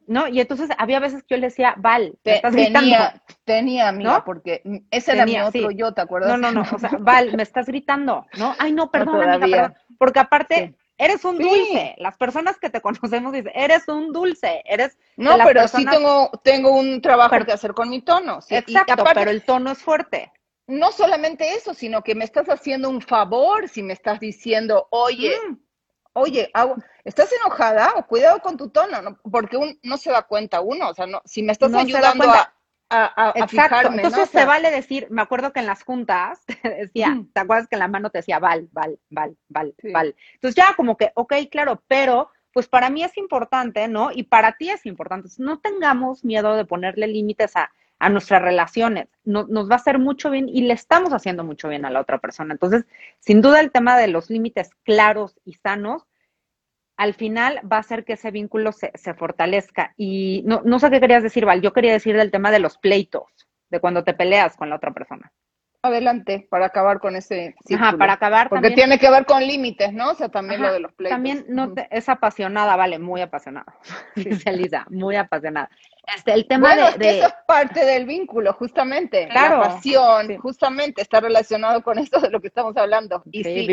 ¿no? 0.09 0.27
Y 0.27 0.41
entonces 0.41 0.71
había 0.79 1.01
veces 1.01 1.23
que 1.23 1.35
yo 1.35 1.41
le 1.41 1.49
decía, 1.49 1.75
Val, 1.77 2.19
me 2.25 2.37
estás 2.37 2.55
tenía, 2.55 2.81
gritando. 2.81 3.23
Tenía, 3.45 3.89
amiga, 3.89 4.25
porque 4.25 4.63
ese 4.91 5.13
era 5.13 5.27
mi 5.27 5.39
otro 5.39 5.71
yo, 5.71 5.93
¿te 5.93 6.01
acuerdas? 6.01 6.31
No, 6.31 6.39
no, 6.39 6.51
no, 6.51 6.63
o 6.63 6.79
sea, 6.79 6.91
Val, 6.99 7.37
me 7.37 7.43
estás 7.43 7.67
gritando, 7.67 8.27
¿no? 8.39 8.55
Ay, 8.59 8.73
no, 8.73 8.91
perdón, 8.91 9.29
amiga, 9.29 9.75
Porque 9.99 10.19
aparte, 10.19 10.75
eres 10.97 11.25
un 11.25 11.39
dulce. 11.39 11.95
Las 11.99 12.17
personas 12.17 12.59
que 12.59 12.71
te 12.71 12.81
conocemos 12.81 13.33
dicen, 13.33 13.53
eres 13.55 13.87
un 13.87 14.13
dulce, 14.13 14.63
eres... 14.65 14.99
No, 15.17 15.37
pero 15.45 15.69
sí 15.69 15.85
tengo, 15.85 16.31
tengo 16.43 16.73
un 16.73 17.01
trabajo 17.03 17.45
que 17.45 17.53
hacer 17.53 17.75
con 17.75 17.91
mi 17.91 18.01
tono. 18.01 18.41
Exacto, 18.49 19.05
pero 19.15 19.31
el 19.31 19.45
tono 19.45 19.71
es 19.71 19.79
fuerte. 19.79 20.33
No 20.67 20.93
solamente 20.93 21.55
eso, 21.55 21.73
sino 21.73 22.03
que 22.03 22.15
me 22.15 22.25
estás 22.25 22.49
haciendo 22.49 22.91
un 22.91 23.01
favor 23.01 23.69
si 23.69 23.83
me 23.83 23.95
estás 23.95 24.21
diciendo, 24.21 24.87
oye, 24.91 25.35
mm. 25.49 25.57
Oye, 26.19 26.51
¿estás 27.05 27.33
enojada? 27.33 27.95
O 27.97 28.07
cuidado 28.07 28.41
con 28.41 28.57
tu 28.57 28.71
tono, 28.71 29.19
porque 29.31 29.57
un, 29.57 29.79
no 29.83 29.97
se 29.97 30.11
da 30.11 30.23
cuenta 30.23 30.61
uno, 30.61 30.91
o 30.91 30.95
sea, 30.95 31.07
no, 31.07 31.23
si 31.25 31.43
me 31.43 31.53
estás 31.53 31.73
ayudando 31.75 32.31
a 32.31 32.55
a, 32.91 33.33
Exacto. 33.37 33.93
Entonces 33.93 34.31
se 34.31 34.45
vale 34.45 34.71
decir, 34.71 35.09
me 35.11 35.23
acuerdo 35.23 35.53
que 35.53 35.61
en 35.61 35.67
las 35.67 35.83
juntas 35.83 36.45
te 36.63 36.69
decía, 36.71 37.21
¿te 37.33 37.41
acuerdas 37.41 37.69
que 37.69 37.77
en 37.77 37.81
la 37.81 37.89
mano 37.89 38.11
te 38.11 38.19
decía 38.19 38.39
Val, 38.39 38.69
Val, 38.73 38.99
Val, 39.11 39.37
Val, 39.49 39.75
Val? 39.93 40.15
Entonces 40.35 40.57
ya 40.57 40.75
como 40.75 40.97
que, 40.97 41.13
ok, 41.15 41.35
claro, 41.51 41.83
pero 41.87 42.31
pues 42.53 42.69
para 42.69 42.91
mí 42.91 43.05
es 43.05 43.17
importante, 43.17 43.87
¿no? 43.89 44.11
Y 44.11 44.25
para 44.25 44.53
ti 44.57 44.71
es 44.71 44.87
importante. 44.87 45.29
No 45.39 45.61
tengamos 45.61 46.25
miedo 46.25 46.57
de 46.57 46.65
ponerle 46.65 47.07
límites 47.07 47.55
a, 47.57 47.71
a 47.99 48.09
nuestras 48.09 48.43
relaciones. 48.43 49.09
No, 49.25 49.47
nos 49.47 49.71
va 49.71 49.75
a 49.75 49.79
hacer 49.79 49.99
mucho 49.99 50.31
bien 50.31 50.49
y 50.49 50.63
le 50.63 50.73
estamos 50.73 51.13
haciendo 51.13 51.45
mucho 51.45 51.69
bien 51.69 51.85
a 51.85 51.91
la 51.91 52.01
otra 52.01 52.19
persona. 52.19 52.55
Entonces, 52.55 52.87
sin 53.21 53.43
duda 53.43 53.61
el 53.61 53.71
tema 53.71 53.99
de 53.99 54.09
los 54.09 54.31
límites 54.31 54.71
claros 54.83 55.39
y 55.45 55.55
sanos 55.55 56.08
al 56.99 57.15
final 57.15 57.61
va 57.71 57.77
a 57.79 57.81
hacer 57.81 58.05
que 58.05 58.15
ese 58.15 58.31
vínculo 58.31 58.73
se, 58.73 58.93
se 58.95 59.15
fortalezca. 59.15 59.95
Y 59.97 60.43
no, 60.45 60.61
no 60.65 60.79
sé 60.79 60.91
qué 60.91 61.01
querías 61.01 61.23
decir, 61.23 61.47
Val, 61.47 61.63
yo 61.63 61.73
quería 61.73 61.93
decir 61.93 62.17
del 62.17 62.31
tema 62.31 62.51
de 62.51 62.59
los 62.59 62.77
pleitos, 62.77 63.25
de 63.71 63.81
cuando 63.81 64.05
te 64.05 64.13
peleas 64.13 64.57
con 64.57 64.69
la 64.69 64.77
otra 64.77 64.93
persona 64.93 65.33
adelante 65.83 66.47
para 66.51 66.67
acabar 66.67 67.01
con 67.01 67.17
ese 67.17 67.55
círculo. 67.65 67.89
Ajá, 67.89 67.97
para 67.97 68.13
acabar 68.15 68.49
Porque 68.49 68.73
tiene 68.73 68.99
que 68.99 69.11
ver 69.11 69.25
con 69.27 69.47
límites, 69.47 69.93
¿no? 69.93 70.11
O 70.11 70.15
sea, 70.15 70.29
también 70.29 70.61
lo 70.61 70.73
de 70.73 70.81
los 70.81 70.93
pleitos. 70.93 71.15
También 71.15 71.45
no 71.49 71.73
es 71.91 72.09
apasionada, 72.09 72.77
vale, 72.77 72.99
muy 72.99 73.21
apasionada. 73.21 73.75
Dice 74.17 74.53
Lisa, 74.53 74.87
muy 74.91 75.17
apasionada. 75.17 75.71
Este, 76.17 76.33
el 76.33 76.47
tema 76.47 76.69
bueno, 76.69 76.85
de, 76.85 76.89
es 76.91 76.97
que 76.97 77.19
eso 77.19 77.27
es 77.29 77.35
parte 77.47 77.85
del 77.85 78.07
vínculo, 78.07 78.53
justamente. 78.55 79.29
Claro, 79.29 79.59
la 79.59 79.69
pasión, 79.69 80.39
justamente 80.39 81.03
está 81.03 81.21
relacionado 81.21 81.83
con 81.83 81.99
esto 81.99 82.19
de 82.19 82.31
lo 82.31 82.41
que 82.41 82.49
estamos 82.49 82.77
hablando. 82.77 83.23
Y 83.31 83.45
sí, 83.45 83.67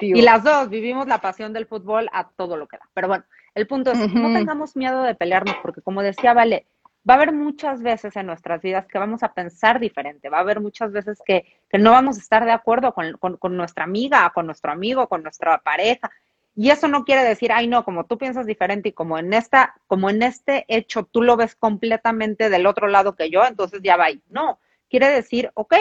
y 0.00 0.22
las 0.22 0.44
dos 0.44 0.68
vivimos 0.68 1.06
la 1.06 1.18
pasión 1.18 1.52
del 1.52 1.66
fútbol 1.66 2.08
a 2.12 2.28
todo 2.36 2.56
lo 2.56 2.66
que 2.68 2.76
da. 2.76 2.88
Pero 2.92 3.08
bueno, 3.08 3.24
el 3.54 3.66
punto 3.66 3.92
es, 3.92 4.12
no 4.12 4.32
tengamos 4.34 4.76
miedo 4.76 5.02
de 5.02 5.14
pelearnos, 5.14 5.56
porque 5.62 5.80
como 5.80 6.02
decía 6.02 6.34
Vale, 6.34 6.66
va 7.08 7.14
a 7.14 7.16
haber 7.16 7.32
muchas 7.32 7.82
veces 7.82 8.16
en 8.16 8.26
nuestras 8.26 8.62
vidas 8.62 8.86
que 8.86 8.98
vamos 8.98 9.22
a 9.22 9.34
pensar 9.34 9.78
diferente, 9.78 10.28
va 10.30 10.38
a 10.38 10.40
haber 10.40 10.60
muchas 10.60 10.90
veces 10.92 11.18
que, 11.24 11.44
no 11.72 11.90
vamos 11.90 12.16
a 12.16 12.20
estar 12.20 12.44
de 12.44 12.52
acuerdo 12.52 12.94
con, 12.94 13.56
nuestra 13.56 13.84
amiga, 13.84 14.30
con 14.34 14.46
nuestro 14.46 14.72
amigo, 14.72 15.08
con 15.08 15.22
nuestra 15.22 15.58
pareja. 15.58 16.10
Y 16.56 16.70
eso 16.70 16.86
no 16.86 17.04
quiere 17.04 17.24
decir, 17.24 17.50
ay, 17.52 17.66
no, 17.66 17.84
como 17.84 18.06
tú 18.06 18.16
piensas 18.16 18.46
diferente 18.46 18.90
y 18.90 18.92
como 18.92 19.18
en 19.18 19.34
esta, 19.34 19.74
como 19.88 20.08
en 20.08 20.22
este 20.22 20.64
hecho 20.68 21.02
tú 21.04 21.20
lo 21.20 21.36
ves 21.36 21.56
completamente 21.56 22.48
del 22.48 22.66
otro 22.66 22.86
lado 22.86 23.16
que 23.16 23.28
yo, 23.28 23.44
entonces 23.44 23.80
ya 23.82 23.96
va 23.96 24.04
ahí. 24.04 24.22
No, 24.28 24.60
quiere 24.88 25.08
decir, 25.08 25.50
ok, 25.54 25.74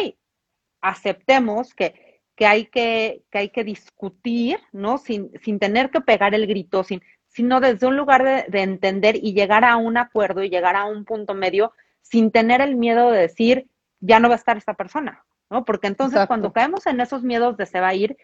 aceptemos 0.82 1.76
que, 1.76 2.22
que 2.36 2.48
hay 2.48 2.66
que, 2.66 3.24
que 3.30 3.38
hay 3.38 3.50
que 3.50 3.64
discutir, 3.64 4.60
¿no? 4.72 4.98
Sin, 4.98 5.32
sin 5.44 5.60
tener 5.60 5.92
que 5.92 6.02
pegar 6.02 6.34
el 6.34 6.48
grito, 6.48 6.84
sin, 6.84 7.04
sino 7.34 7.60
desde 7.60 7.88
un 7.88 7.98
lugar 7.98 8.24
de, 8.24 8.62
entender 8.62 9.16
y 9.16 9.34
llegar 9.34 9.66
a 9.66 9.76
un 9.76 9.98
acuerdo 9.98 10.44
y 10.44 10.50
llegar 10.50 10.76
a 10.76 10.86
un 10.86 11.04
punto 11.04 11.34
medio 11.34 11.74
sin 12.02 12.32
tener 12.32 12.62
el 12.62 12.76
miedo 12.76 13.12
de 13.12 13.22
decir, 13.22 13.68
ya 14.00 14.20
no 14.20 14.30
va 14.30 14.36
a 14.36 14.38
estar 14.38 14.56
esta 14.56 14.76
persona, 14.76 15.26
¿no? 15.50 15.66
Porque 15.66 15.88
entonces 15.88 16.28
cuando 16.28 16.54
caemos 16.54 16.86
en 16.86 17.02
esos 17.02 17.24
miedos 17.24 17.58
de 17.58 17.66
se 17.66 17.80
va 17.80 17.88
a 17.88 17.94
ir, 17.96 18.18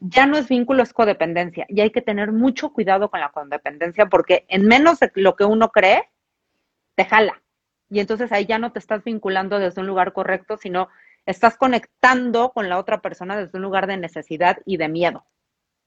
ya 0.00 0.26
no 0.26 0.36
es 0.36 0.48
vínculo, 0.48 0.82
es 0.82 0.92
codependencia. 0.92 1.66
Y 1.68 1.80
hay 1.80 1.90
que 1.90 2.00
tener 2.00 2.32
mucho 2.32 2.72
cuidado 2.72 3.10
con 3.10 3.20
la 3.20 3.28
codependencia 3.28 4.06
porque 4.06 4.46
en 4.48 4.66
menos 4.66 5.00
de 5.00 5.12
lo 5.16 5.36
que 5.36 5.44
uno 5.44 5.70
cree, 5.70 6.08
te 6.94 7.04
jala. 7.04 7.42
Y 7.90 8.00
entonces 8.00 8.32
ahí 8.32 8.46
ya 8.46 8.58
no 8.58 8.72
te 8.72 8.78
estás 8.78 9.04
vinculando 9.04 9.58
desde 9.58 9.82
un 9.82 9.86
lugar 9.86 10.12
correcto, 10.12 10.56
sino 10.56 10.88
estás 11.26 11.56
conectando 11.56 12.52
con 12.52 12.68
la 12.68 12.78
otra 12.78 13.02
persona 13.02 13.36
desde 13.36 13.58
un 13.58 13.62
lugar 13.62 13.86
de 13.86 13.98
necesidad 13.98 14.58
y 14.64 14.78
de 14.78 14.88
miedo. 14.88 15.26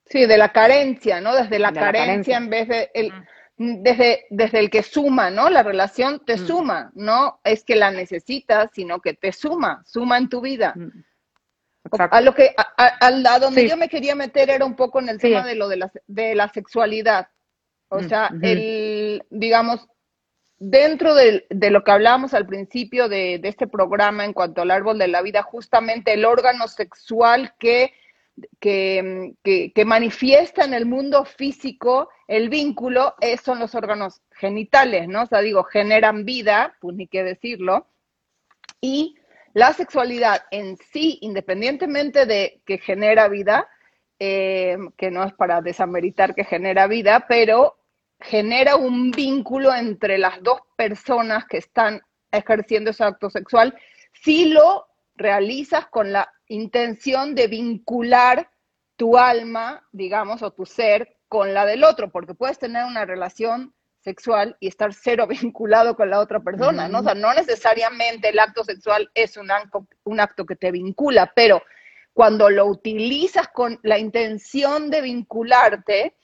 Sí, 0.09 0.25
de 0.25 0.37
la 0.37 0.51
carencia, 0.51 1.21
¿no? 1.21 1.35
Desde 1.35 1.59
la, 1.59 1.71
carencia, 1.71 2.37
en 2.37 2.49
vez 2.49 2.67
de 2.67 2.89
el, 2.95 3.13
desde, 3.57 4.25
desde 4.31 4.59
el 4.59 4.69
que 4.71 4.81
suma, 4.81 5.29
¿no? 5.29 5.49
La 5.49 5.61
relación 5.61 6.23
te 6.25 6.37
suma, 6.37 6.91
no 6.95 7.39
es 7.43 7.63
que 7.63 7.75
la 7.75 7.91
necesitas, 7.91 8.71
sino 8.73 9.01
que 9.01 9.13
te 9.13 9.31
suma, 9.31 9.83
suma 9.85 10.17
en 10.17 10.29
tu 10.29 10.41
vida. 10.41 10.73
A 11.91 12.21
lo 12.21 12.33
que, 12.33 12.55
a, 12.57 13.39
donde 13.39 13.67
yo 13.67 13.77
me 13.77 13.89
quería 13.89 14.15
meter 14.15 14.49
era 14.49 14.65
un 14.65 14.75
poco 14.75 14.99
en 14.99 15.09
el 15.09 15.19
tema 15.19 15.45
de 15.45 15.55
lo 15.55 15.67
de 15.67 15.77
la, 15.77 15.91
de 16.07 16.35
la 16.35 16.49
sexualidad. 16.49 17.27
O 17.89 18.01
sea, 18.01 18.31
el, 18.41 19.23
digamos, 19.29 19.87
dentro 20.57 21.13
de, 21.13 21.45
de, 21.49 21.69
lo 21.69 21.83
que 21.83 21.91
hablábamos 21.91 22.33
al 22.33 22.45
principio 22.45 23.09
de, 23.09 23.39
de 23.39 23.49
este 23.49 23.67
programa 23.67 24.25
en 24.25 24.33
cuanto 24.33 24.61
al 24.61 24.71
árbol 24.71 24.97
de 24.97 25.07
la 25.07 25.21
vida, 25.21 25.43
justamente 25.43 26.13
el 26.13 26.25
órgano 26.25 26.67
sexual 26.67 27.53
que 27.59 27.93
que, 28.59 29.83
manifiesta 29.85 30.63
en 30.63 30.73
el 30.73 30.85
mundo 30.85 31.25
físico 31.25 32.09
el 32.27 32.49
vínculo 32.49 33.15
son 33.43 33.59
los 33.59 33.75
órganos 33.75 34.21
genitales, 34.31 35.07
¿no? 35.07 35.23
O 35.23 35.25
sea, 35.25 35.41
digo, 35.41 35.63
generan 35.63 36.25
vida, 36.25 36.75
pues 36.79 36.95
ni 36.95 37.07
qué 37.07 37.23
decirlo, 37.23 37.87
y 38.81 39.15
la 39.53 39.73
sexualidad 39.73 40.43
en 40.51 40.77
sí, 40.77 41.17
independientemente 41.21 42.25
de 42.25 42.61
que 42.65 42.77
genera 42.77 43.27
vida, 43.27 43.67
eh, 44.19 44.77
que 44.97 45.11
no 45.11 45.23
es 45.23 45.33
para 45.33 45.61
desameritar 45.61 46.35
que 46.35 46.43
genera 46.43 46.87
vida, 46.87 47.25
pero 47.27 47.77
genera 48.19 48.75
un 48.75 49.11
vínculo 49.11 49.73
entre 49.73 50.17
las 50.17 50.41
dos 50.43 50.61
personas 50.75 51.45
que 51.45 51.57
están 51.57 52.01
ejerciendo 52.31 52.91
ese 52.91 53.03
acto 53.03 53.29
sexual, 53.29 53.75
si 54.13 54.45
lo 54.45 54.87
realizas 55.15 55.87
con 55.87 56.11
la 56.11 56.31
intención 56.49 57.35
de 57.35 57.47
vincular 57.47 58.51
tu 58.97 59.17
alma, 59.17 59.87
digamos, 59.93 60.43
o 60.43 60.51
tu 60.51 60.65
ser 60.65 61.17
con 61.29 61.53
la 61.53 61.65
del 61.65 61.83
otro, 61.85 62.11
porque 62.11 62.33
puedes 62.33 62.59
tener 62.59 62.83
una 62.85 63.05
relación 63.05 63.73
sexual 64.01 64.57
y 64.59 64.67
estar 64.67 64.93
cero 64.93 65.27
vinculado 65.41 65.95
con 65.95 66.09
la 66.09 66.19
otra 66.19 66.41
persona, 66.41 66.89
¿no? 66.89 66.99
O 66.99 67.03
sea, 67.03 67.15
no 67.15 67.33
necesariamente 67.33 68.29
el 68.29 68.39
acto 68.39 68.63
sexual 68.63 69.09
es 69.13 69.37
un 69.37 69.51
acto, 69.51 69.87
un 70.03 70.19
acto 70.19 70.45
que 70.45 70.55
te 70.55 70.71
vincula, 70.71 71.31
pero 71.35 71.61
cuando 72.13 72.49
lo 72.49 72.65
utilizas 72.65 73.47
con 73.49 73.79
la 73.83 73.97
intención 73.97 74.89
de 74.89 75.01
vincularte, 75.01 76.15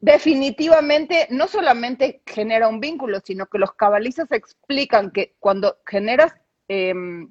definitivamente 0.00 1.26
no 1.30 1.48
solamente 1.48 2.22
genera 2.24 2.68
un 2.68 2.80
vínculo, 2.80 3.20
sino 3.20 3.46
que 3.46 3.58
los 3.58 3.72
cabalistas 3.74 4.30
explican 4.30 5.10
que 5.10 5.34
cuando 5.40 5.78
generas 5.84 6.32
em, 6.68 7.28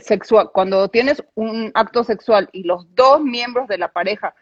sexual, 0.00 0.50
cuando 0.52 0.88
tienes 0.88 1.22
un 1.34 1.70
acto 1.74 2.04
sexual 2.04 2.48
y 2.52 2.64
los 2.64 2.92
dos 2.94 3.20
miembros 3.20 3.68
de 3.68 3.78
la 3.78 3.92
pareja 3.92 4.34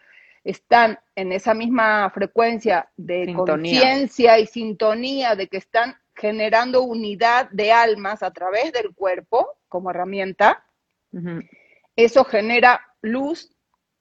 están 0.45 0.99
en 1.15 1.33
esa 1.33 1.55
misma 1.55 2.11
frecuencia 2.11 2.89
de 2.97 3.35
conciencia 3.35 4.39
y 4.39 4.47
sintonía 4.47 5.35
de 5.35 5.49
que 5.49 5.57
están 5.57 5.97
generando 6.15 6.83
unidad 6.83 7.51
de 7.51 7.73
almas 7.73 8.23
a 8.23 8.31
través 8.31 8.73
del 8.73 8.95
cuerpo 8.95 9.59
como 9.69 9.91
herramienta, 9.91 10.65
eso 11.97 12.25
genera 12.25 12.81
luz 13.03 13.51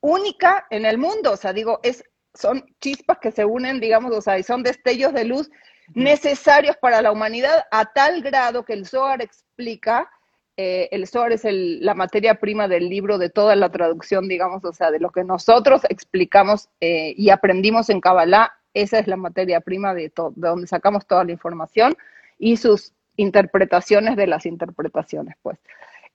única 0.02 0.68
en 0.70 0.86
el 0.86 0.98
mundo. 0.98 1.32
O 1.32 1.38
sea, 1.38 1.52
digo, 1.52 1.80
es, 1.84 2.04
son 2.34 2.66
chispas 2.80 3.18
que 3.20 3.32
se 3.32 3.44
unen, 3.44 3.80
digamos, 3.80 4.16
o 4.16 4.22
sea, 4.22 4.38
y 4.38 4.44
son 4.44 4.64
destellos 4.64 5.14
de 5.14 5.26
luz 5.26 5.50
necesarios 5.94 6.78
para 6.78 7.02
la 7.02 7.12
humanidad 7.12 7.66
a 7.72 7.86
tal 7.92 8.22
grado 8.22 8.66
que 8.66 8.74
el 8.74 8.86
Zohar 8.86 9.22
explica 9.22 10.10
eh, 10.58 10.88
el 10.92 11.08
Zohar 11.08 11.34
es 11.34 11.44
la 11.46 11.94
materia 11.94 12.36
prima 12.36 12.68
del 12.68 12.88
libro 12.90 13.18
de 13.18 13.30
toda 13.30 13.56
la 13.56 13.70
traducción, 13.70 14.28
digamos, 14.28 14.64
o 14.64 14.72
sea, 14.72 14.92
de 14.92 15.00
lo 15.00 15.10
que 15.10 15.24
nosotros 15.24 15.82
explicamos 15.90 16.70
eh, 16.80 17.14
y 17.18 17.30
aprendimos 17.30 17.90
en 17.90 18.00
Kabbalah, 18.00 18.54
esa 18.74 19.00
es 19.00 19.08
la 19.08 19.18
materia 19.18 19.62
prima 19.62 19.94
de, 19.94 20.04
de 20.04 20.12
donde 20.36 20.68
sacamos 20.68 21.06
toda 21.06 21.24
la 21.24 21.32
información 21.32 21.98
y 22.40 22.58
sus 22.58 22.94
interpretaciones 23.18 24.16
de 24.16 24.28
las 24.28 24.46
interpretaciones, 24.46 25.36
pues. 25.42 25.60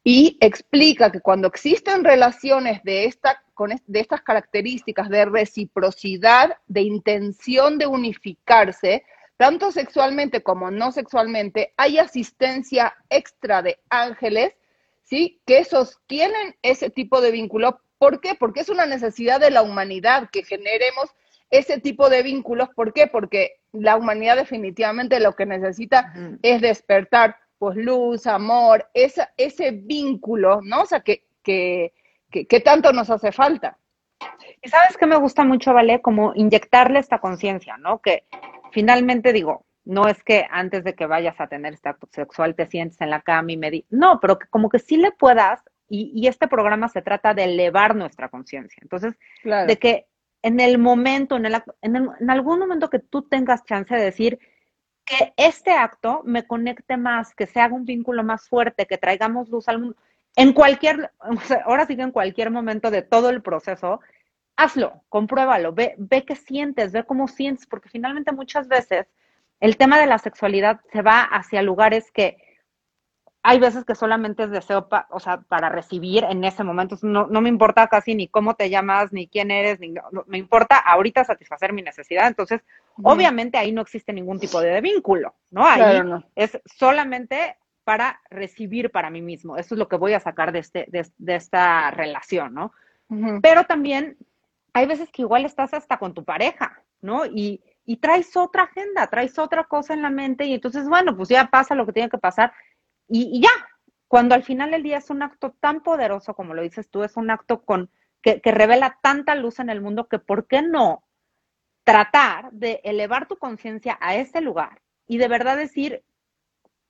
Y 0.03 0.38
explica 0.41 1.12
que 1.12 1.20
cuando 1.20 1.49
existen 1.49 2.05
relaciones 2.05 2.82
de, 2.84 3.05
esta, 3.05 3.43
con, 3.53 3.70
de 3.86 4.01
estas 4.01 4.22
características 4.22 5.11
de 5.11 5.26
reciprocidad, 5.26 6.57
de 6.66 6.80
intención 6.80 7.76
de 7.76 7.86
unificarse, 7.86 9.05
tanto 9.41 9.72
sexualmente 9.72 10.43
como 10.43 10.70
no 10.70 10.93
sexualmente, 10.93 11.72
hay 11.78 11.97
asistencia 11.97 12.95
extra 13.09 13.62
de 13.62 13.80
ángeles, 13.88 14.53
¿sí? 15.03 15.41
Que 15.47 15.64
sostienen 15.64 16.57
ese 16.61 16.91
tipo 16.91 17.22
de 17.22 17.30
vínculo. 17.30 17.80
¿Por 17.97 18.20
qué? 18.20 18.34
Porque 18.34 18.61
es 18.61 18.68
una 18.68 18.84
necesidad 18.84 19.41
de 19.41 19.51
la 19.51 19.62
humanidad 19.62 20.28
que 20.30 20.45
generemos 20.45 21.09
ese 21.49 21.80
tipo 21.80 22.11
de 22.11 22.22
vínculos. 22.22 22.68
¿Por 22.76 22.93
qué? 22.93 23.07
Porque 23.07 23.53
la 23.72 23.97
humanidad 23.97 24.36
definitivamente 24.36 25.20
lo 25.20 25.34
que 25.34 25.47
necesita 25.47 26.12
es 26.43 26.61
despertar, 26.61 27.36
pues, 27.59 27.78
luz, 27.78 28.26
amor, 28.26 28.91
esa, 28.93 29.32
ese 29.38 29.70
vínculo, 29.70 30.61
¿no? 30.61 30.82
O 30.82 30.86
sea, 30.86 31.01
que, 31.01 31.24
que, 31.43 31.95
que, 32.30 32.61
tanto 32.61 32.93
nos 32.93 33.09
hace 33.09 33.32
falta. 33.32 33.78
Y 34.62 34.68
sabes 34.68 34.97
que 34.97 35.07
me 35.07 35.16
gusta 35.16 35.45
mucho, 35.45 35.73
¿vale? 35.73 36.01
Como 36.03 36.33
inyectarle 36.35 36.99
esta 36.99 37.18
conciencia, 37.18 37.77
¿no? 37.79 38.01
Que 38.01 38.25
finalmente 38.73 39.33
digo, 39.33 39.64
no 39.85 40.09
es 40.09 40.23
que 40.23 40.47
antes 40.51 40.85
de 40.85 40.95
que 40.95 41.07
vayas 41.07 41.41
a 41.41 41.47
tener 41.47 41.73
este 41.73 41.89
acto 41.89 42.09
sexual 42.12 42.55
te 42.55 42.66
sientes 42.66 43.01
en 43.01 43.11
la 43.11 43.23
cama 43.23 43.53
y 43.53 43.57
me 43.57 43.71
di, 43.71 43.87
no, 43.91 44.21
pero 44.21 44.39
que 44.39 44.47
como 44.49 44.68
que 44.68 44.79
sí 44.79 44.97
le 44.97 45.12
puedas, 45.12 45.62
y, 45.93 46.29
este 46.29 46.47
programa 46.47 46.89
se 46.89 47.03
trata 47.03 47.35
de 47.35 47.45
elevar 47.45 47.97
nuestra 47.97 48.29
conciencia. 48.29 48.79
Entonces, 48.81 49.18
de 49.43 49.77
que 49.77 50.07
en 50.41 50.61
el 50.61 50.79
momento, 50.79 51.37
en, 51.37 51.47
el, 51.47 51.55
en, 51.83 51.97
en 51.97 52.31
algún 52.31 52.61
momento 52.61 52.89
que 52.89 53.01
tú 53.01 53.23
tengas 53.23 53.64
chance 53.64 53.93
de 53.93 54.05
decir 54.05 54.39
que 55.05 55.35
este 55.37 55.73
acto 55.73 56.23
me 56.25 56.47
conecte 56.47 56.97
más, 56.97 57.35
que 57.35 57.49
se 57.49 57.61
haga 57.61 57.75
un 57.75 57.85
vínculo 57.85 58.23
más 58.23 58.49
fuerte, 58.49 58.87
que 58.87 58.99
traigamos 58.99 59.49
luz 59.49 59.68
al 59.68 59.81
mundo, 59.81 59.97
en 60.37 60.53
cualquier, 60.53 61.12
ahora 61.64 61.87
sí 61.87 61.97
que 61.97 62.03
en 62.03 62.12
cualquier 62.12 62.51
momento 62.51 62.91
de 62.91 63.03
todo 63.03 63.31
el 63.31 63.43
proceso, 63.43 64.01
hazlo, 64.57 65.03
compruébalo, 65.09 65.72
ve, 65.72 65.95
ve 65.99 66.24
qué 66.24 66.37
sientes, 66.37 66.93
ve 66.93 67.05
cómo 67.05 67.28
sientes, 67.28 67.66
porque 67.66 67.89
finalmente 67.89 68.33
muchas 68.33 68.68
veces 68.68 69.07
el 69.61 69.76
tema 69.76 69.99
de 69.99 70.07
la 70.07 70.18
sexualidad 70.18 70.81
se 70.93 71.03
va 71.03 71.22
hacia 71.22 71.62
lugares 71.62 72.11
que 72.12 72.39
hay 73.43 73.59
veces 73.59 73.85
que 73.85 73.95
solamente 73.95 74.43
es 74.43 74.51
deseo, 74.51 74.87
o 75.09 75.20
sea, 75.20 75.41
para 75.41 75.70
recibir 75.70 76.24
en 76.24 76.45
ese 76.45 76.62
momento. 76.62 76.97
No, 77.03 77.26
no, 77.26 77.41
me 77.41 77.49
importa 77.49 77.87
casi 77.89 78.14
ni 78.14 78.28
cómo 78.28 78.55
te 78.55 78.68
llamas, 78.68 79.12
ni 79.12 79.28
quién 79.28 79.51
eres, 79.51 79.81
ni 79.81 79.95
me 80.26 80.37
importa 80.39 80.76
ahorita 80.76 81.24
satisfacer 81.24 81.72
mi 81.72 81.81
necesidad. 81.81 82.26
Entonces, 82.26 82.61
obviamente 83.03 83.57
ahí 83.57 83.72
no 83.72 83.81
existe 83.81 84.12
ningún 84.12 84.39
tipo 84.39 84.61
de 84.61 84.81
vínculo, 84.83 85.35
¿no? 85.51 85.66
Ahí 85.66 86.03
es 86.35 86.61
solamente 86.66 87.57
para 87.85 88.20
recibir 88.31 88.91
para 88.91 89.11
mí 89.11 89.22
mismo. 89.22 89.57
Eso 89.57 89.74
es 89.74 89.78
lo 89.78 89.89
que 89.89 89.97
voy 89.97 90.12
a 90.12 90.20
sacar 90.20 90.53
de, 90.53 90.61
este, 90.61 90.87
de, 90.89 91.35
esta 91.35 91.91
relación, 91.91 92.55
¿no? 92.55 92.72
Pero 93.43 93.64
también 93.64 94.16
hay 94.72 94.87
veces 94.87 95.11
que 95.11 95.22
igual 95.22 95.45
estás 95.45 95.74
hasta 95.74 95.99
con 95.99 96.14
tu 96.14 96.24
pareja, 96.24 96.81
¿no? 97.01 97.26
Y, 97.26 97.61
y 97.85 97.97
traes 97.97 98.37
otra 98.37 98.64
agenda, 98.64 99.09
traes 99.09 99.37
otra 99.39 99.64
cosa 99.64 99.95
en 99.95 100.03
la 100.03 100.11
mente 100.11 100.45
y 100.45 100.55
entonces, 100.55 100.89
bueno, 100.89 101.16
pues 101.16 101.28
ya 101.28 101.47
pasa 101.47 101.74
lo 101.74 101.87
que 101.87 101.93
tiene 101.93 102.09
que 102.09 102.18
pasar 102.18 102.53
y, 103.12 103.41
ya, 103.41 103.51
cuando 104.07 104.37
al 104.37 104.45
final 104.45 104.70
del 104.70 104.85
día 104.85 104.99
es 104.99 105.11
un 105.11 105.22
acto 105.22 105.51
tan 105.61 105.83
poderoso 105.83 106.35
como 106.35 106.55
lo 106.55 106.62
dices 106.62 106.89
tú, 106.89 107.03
es 107.03 107.16
un 107.16 107.31
acto 107.31 107.62
con 107.62 107.91
que, 108.22 108.41
revela 108.45 108.99
tanta 109.03 109.35
luz 109.35 109.59
en 109.59 109.70
el 109.70 109.81
mundo 109.81 110.07
que 110.07 110.20
¿por 110.20 110.47
qué 110.47 110.62
no 110.62 111.03
tratar 111.83 112.53
de 112.53 112.81
elevar 112.85 113.26
tu 113.26 113.37
conciencia 113.37 113.99
a 114.01 114.14
ese 114.14 114.41
lugar 114.41 114.81
y 115.09 115.18
de 115.18 115.26
verdad 115.26 115.57
decir 115.57 116.05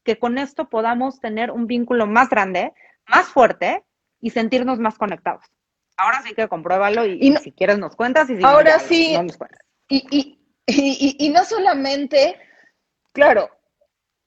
que 0.05 0.18
con 0.18 0.38
esto 0.38 0.68
podamos 0.68 1.20
tener 1.20 1.51
un 1.51 1.66
vínculo 1.66 2.07
más 2.07 2.28
grande, 2.28 2.72
más 3.07 3.28
fuerte 3.28 3.84
y 4.20 4.30
sentirnos 4.30 4.78
más 4.78 4.98
conectados? 4.98 5.44
Ahora 5.96 6.22
sí 6.22 6.34
que 6.34 6.48
compruébalo 6.48 7.05
y, 7.05 7.36
si 7.36 7.53
quieres 7.53 7.78
nos 7.78 7.94
cuentas 7.94 8.30
y 8.30 8.36
si 8.36 8.44
ahora 8.44 8.78
sí 8.78 9.18
Y, 9.88 10.38
y, 10.66 11.28
no 11.30 11.44
solamente, 11.44 12.36
claro, 13.12 13.51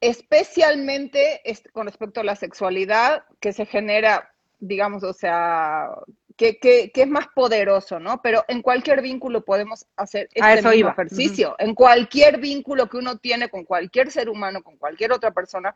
especialmente 0.01 1.41
con 1.71 1.87
respecto 1.87 2.21
a 2.21 2.23
la 2.23 2.35
sexualidad 2.35 3.23
que 3.39 3.53
se 3.53 3.65
genera, 3.65 4.31
digamos, 4.59 5.03
o 5.03 5.13
sea, 5.13 5.87
que, 6.35 6.91
es 6.93 7.07
más 7.07 7.27
poderoso, 7.33 7.99
¿no? 7.99 8.21
Pero 8.21 8.43
en 8.47 8.61
cualquier 8.61 9.01
vínculo 9.01 9.43
podemos 9.43 9.85
hacer 9.95 10.29
este 10.33 10.69
mismo 10.69 10.89
ejercicio. 10.89 11.55
En 11.59 11.75
cualquier 11.75 12.39
vínculo 12.39 12.89
que 12.89 12.97
uno 12.97 13.17
tiene 13.17 13.49
con 13.49 13.63
cualquier 13.65 14.11
ser 14.11 14.29
humano, 14.29 14.63
con 14.63 14.77
cualquier 14.77 15.11
otra 15.11 15.31
persona, 15.31 15.75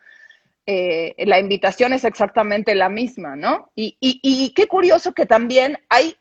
eh, 0.65 1.15
la 1.25 1.39
invitación 1.39 1.93
es 1.93 2.03
exactamente 2.03 2.75
la 2.75 2.89
misma, 2.89 3.35
¿no? 3.35 3.71
Y, 3.75 3.97
y 3.99 4.53
qué 4.53 4.67
curioso 4.67 5.13
que 5.13 5.25
también 5.25 5.77
hay 5.89 6.17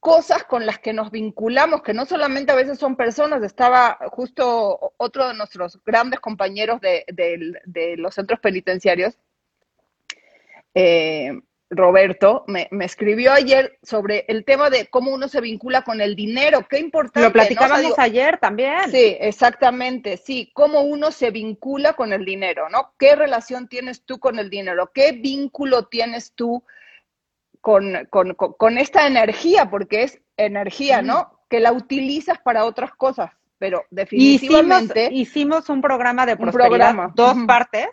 cosas 0.00 0.44
con 0.44 0.64
las 0.64 0.78
que 0.78 0.94
nos 0.94 1.10
vinculamos, 1.10 1.82
que 1.82 1.92
no 1.92 2.06
solamente 2.06 2.50
a 2.50 2.56
veces 2.56 2.78
son 2.78 2.96
personas, 2.96 3.42
estaba 3.42 3.98
justo 4.10 4.94
otro 4.96 5.28
de 5.28 5.34
nuestros 5.34 5.78
grandes 5.84 6.20
compañeros 6.20 6.80
de, 6.80 7.96
los 7.98 8.14
centros 8.14 8.40
penitenciarios, 8.40 9.18
eh, 10.74 11.38
Roberto, 11.70 12.44
me, 12.48 12.68
escribió 12.80 13.32
ayer 13.32 13.78
sobre 13.82 14.24
el 14.28 14.44
tema 14.44 14.70
de 14.70 14.88
cómo 14.88 15.12
uno 15.12 15.28
se 15.28 15.40
vincula 15.40 15.82
con 15.82 16.00
el 16.00 16.16
dinero, 16.16 16.66
qué 16.68 16.78
importante. 16.80 17.28
Lo 17.28 17.32
platicábamos 17.32 17.98
ayer 17.98 18.38
también. 18.38 18.90
Sí, 18.90 19.16
exactamente, 19.20 20.16
sí, 20.16 20.50
cómo 20.52 20.80
uno 20.80 21.12
se 21.12 21.30
vincula 21.30 21.92
con 21.92 22.12
el 22.12 22.24
dinero, 22.24 22.68
¿no? 22.68 22.92
¿Qué 22.98 23.14
relación 23.14 23.68
tienes 23.68 24.02
tú 24.02 24.18
con 24.18 24.38
el 24.40 24.50
dinero? 24.50 24.90
¿Qué 24.92 25.12
vínculo 25.12 25.86
tienes 25.86 26.32
tú? 26.32 26.64
con, 27.60 28.06
con, 28.08 28.34
con, 28.34 28.78
esta 28.78 29.06
energía, 29.06 29.70
porque 29.70 30.02
es 30.04 30.20
energía, 30.36 31.02
¿no? 31.02 31.40
Que 31.48 31.60
la 31.60 31.72
utilizas 31.72 32.38
para 32.38 32.64
otras 32.64 32.92
cosas, 32.94 33.30
pero 33.58 33.84
definitivamente... 33.90 35.10
Hicimos, 35.12 35.68
un 35.68 35.82
programa 35.82 36.26
de 36.26 36.36
prosperidad, 36.36 37.10
dos 37.14 37.36
partes, 37.46 37.88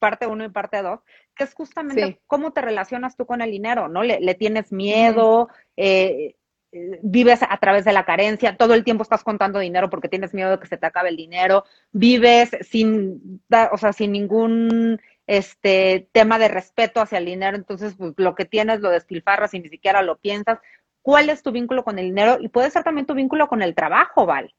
parte 0.00 0.26
uno 0.26 0.44
y 0.44 0.48
parte 0.48 0.82
dos, 0.82 1.00
que 1.36 1.44
es 1.44 1.54
justamente 1.54 2.20
cómo 2.26 2.52
te 2.52 2.60
relacionas 2.60 3.16
tú 3.16 3.26
con 3.26 3.40
el 3.40 3.52
dinero, 3.52 3.86
¿no? 3.86 4.02
Le, 4.02 4.34
tienes 4.34 4.72
miedo, 4.72 5.48
eh, 5.76 6.34
eh, 6.72 7.00
vives 7.02 7.40
a 7.42 7.56
través 7.58 7.84
de 7.84 7.92
la 7.92 8.04
carencia, 8.04 8.56
todo 8.56 8.74
el 8.74 8.82
tiempo 8.82 9.02
estás 9.02 9.22
contando 9.22 9.58
dinero 9.58 9.90
porque 9.90 10.08
tienes 10.08 10.34
miedo 10.34 10.50
de 10.50 10.58
que 10.58 10.66
se 10.66 10.76
te 10.76 10.86
acabe 10.86 11.10
el 11.10 11.16
dinero, 11.16 11.64
vives 11.92 12.50
sin, 12.62 13.42
o 13.70 13.76
sea, 13.78 13.92
sin 13.92 14.12
ningún 14.12 15.00
este 15.26 16.08
tema 16.10 16.40
de 16.40 16.48
respeto 16.48 17.00
hacia 17.00 17.18
el 17.18 17.26
dinero, 17.26 17.56
entonces 17.56 17.94
pues, 17.96 18.14
lo 18.16 18.34
que 18.34 18.46
tienes 18.46 18.80
lo 18.80 18.90
despilfarras 18.90 19.54
y 19.54 19.60
ni 19.60 19.68
siquiera 19.68 20.02
lo 20.02 20.18
piensas. 20.18 20.58
¿Cuál 21.02 21.30
es 21.30 21.42
tu 21.42 21.52
vínculo 21.52 21.84
con 21.84 21.98
el 21.98 22.06
dinero? 22.06 22.38
Y 22.40 22.48
puede 22.48 22.70
ser 22.70 22.82
también 22.82 23.06
tu 23.06 23.14
vínculo 23.14 23.46
con 23.46 23.62
el 23.62 23.76
trabajo, 23.76 24.26
Val. 24.26 24.52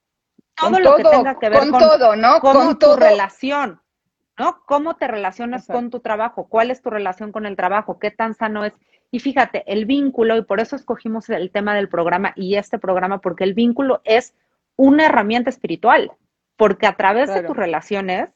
Todo 0.56 0.80
lo 0.80 0.96
que 0.96 1.04
tenga 1.04 1.38
que 1.38 1.50
ver 1.50 1.60
con, 1.60 1.72
todo, 1.72 2.16
¿no? 2.16 2.40
Con, 2.40 2.80
tu 2.80 2.96
relación, 2.96 3.81
¿no? 4.42 4.64
¿Cómo 4.66 4.96
te 4.96 5.08
relacionas 5.08 5.68
con 5.68 5.92
tu 5.92 6.00
trabajo? 6.00 6.48
¿Cuál 6.50 6.72
es 6.72 6.82
tu 6.82 6.90
relación 6.90 7.32
con 7.32 7.46
el 7.46 7.56
trabajo? 7.56 8.00
¿Qué 8.00 8.10
tan 8.10 8.34
sano 8.34 8.66
es? 8.66 8.74
Y 9.12 9.20
fíjate, 9.20 9.64
el 9.72 9.86
vínculo, 9.86 10.36
y 10.36 10.42
por 10.42 10.60
eso 10.60 10.76
escogimos 10.76 11.30
el 11.30 11.52
tema 11.52 11.76
del 11.76 11.90
programa 11.90 12.34
y 12.36 12.56
este 12.56 12.80
programa, 12.80 13.22
porque 13.22 13.44
el 13.44 13.54
vínculo 13.54 14.02
es 14.04 14.34
una 14.78 15.06
herramienta 15.06 15.52
espiritual, 15.52 16.12
porque 16.58 16.88
a 16.88 16.98
través 16.98 17.32
de 17.32 17.44
tus 17.44 17.56
relaciones, 17.56 18.30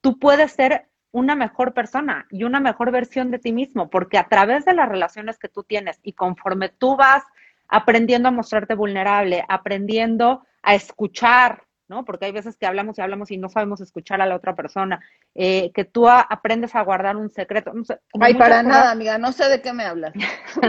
tú 0.00 0.18
puedes 0.18 0.52
ser 0.52 0.86
una 1.10 1.36
mejor 1.36 1.74
persona 1.74 2.26
y 2.30 2.44
una 2.44 2.58
mejor 2.58 2.90
versión 2.90 3.30
de 3.30 3.38
ti 3.38 3.52
mismo, 3.52 3.90
porque 3.90 4.16
a 4.16 4.28
través 4.28 4.64
de 4.64 4.72
las 4.72 4.88
relaciones 4.88 5.38
que 5.38 5.50
tú 5.50 5.64
tienes 5.64 6.00
y 6.02 6.14
conforme 6.14 6.70
tú 6.70 6.96
vas 6.96 7.24
aprendiendo 7.68 8.28
a 8.28 8.32
mostrarte 8.32 8.74
vulnerable, 8.74 9.44
aprendiendo 9.50 10.46
a 10.62 10.74
escuchar, 10.74 11.64
¿no? 11.92 12.06
Porque 12.06 12.24
hay 12.24 12.32
veces 12.32 12.56
que 12.56 12.64
hablamos 12.64 12.96
y 12.96 13.02
hablamos 13.02 13.30
y 13.30 13.36
no 13.36 13.50
sabemos 13.50 13.82
escuchar 13.82 14.22
a 14.22 14.26
la 14.26 14.34
otra 14.34 14.56
persona, 14.56 15.00
eh, 15.34 15.70
que 15.74 15.84
tú 15.84 16.08
aprendes 16.08 16.74
a 16.74 16.80
guardar 16.80 17.16
un 17.16 17.30
secreto. 17.30 17.70
No 17.74 17.84
Ay, 18.18 18.32
para 18.32 18.62
nada, 18.62 18.90
amiga, 18.90 19.18
no 19.18 19.30
sé 19.32 19.50
de 19.50 19.60
qué 19.60 19.74
me 19.74 19.84
hablas. 19.84 20.14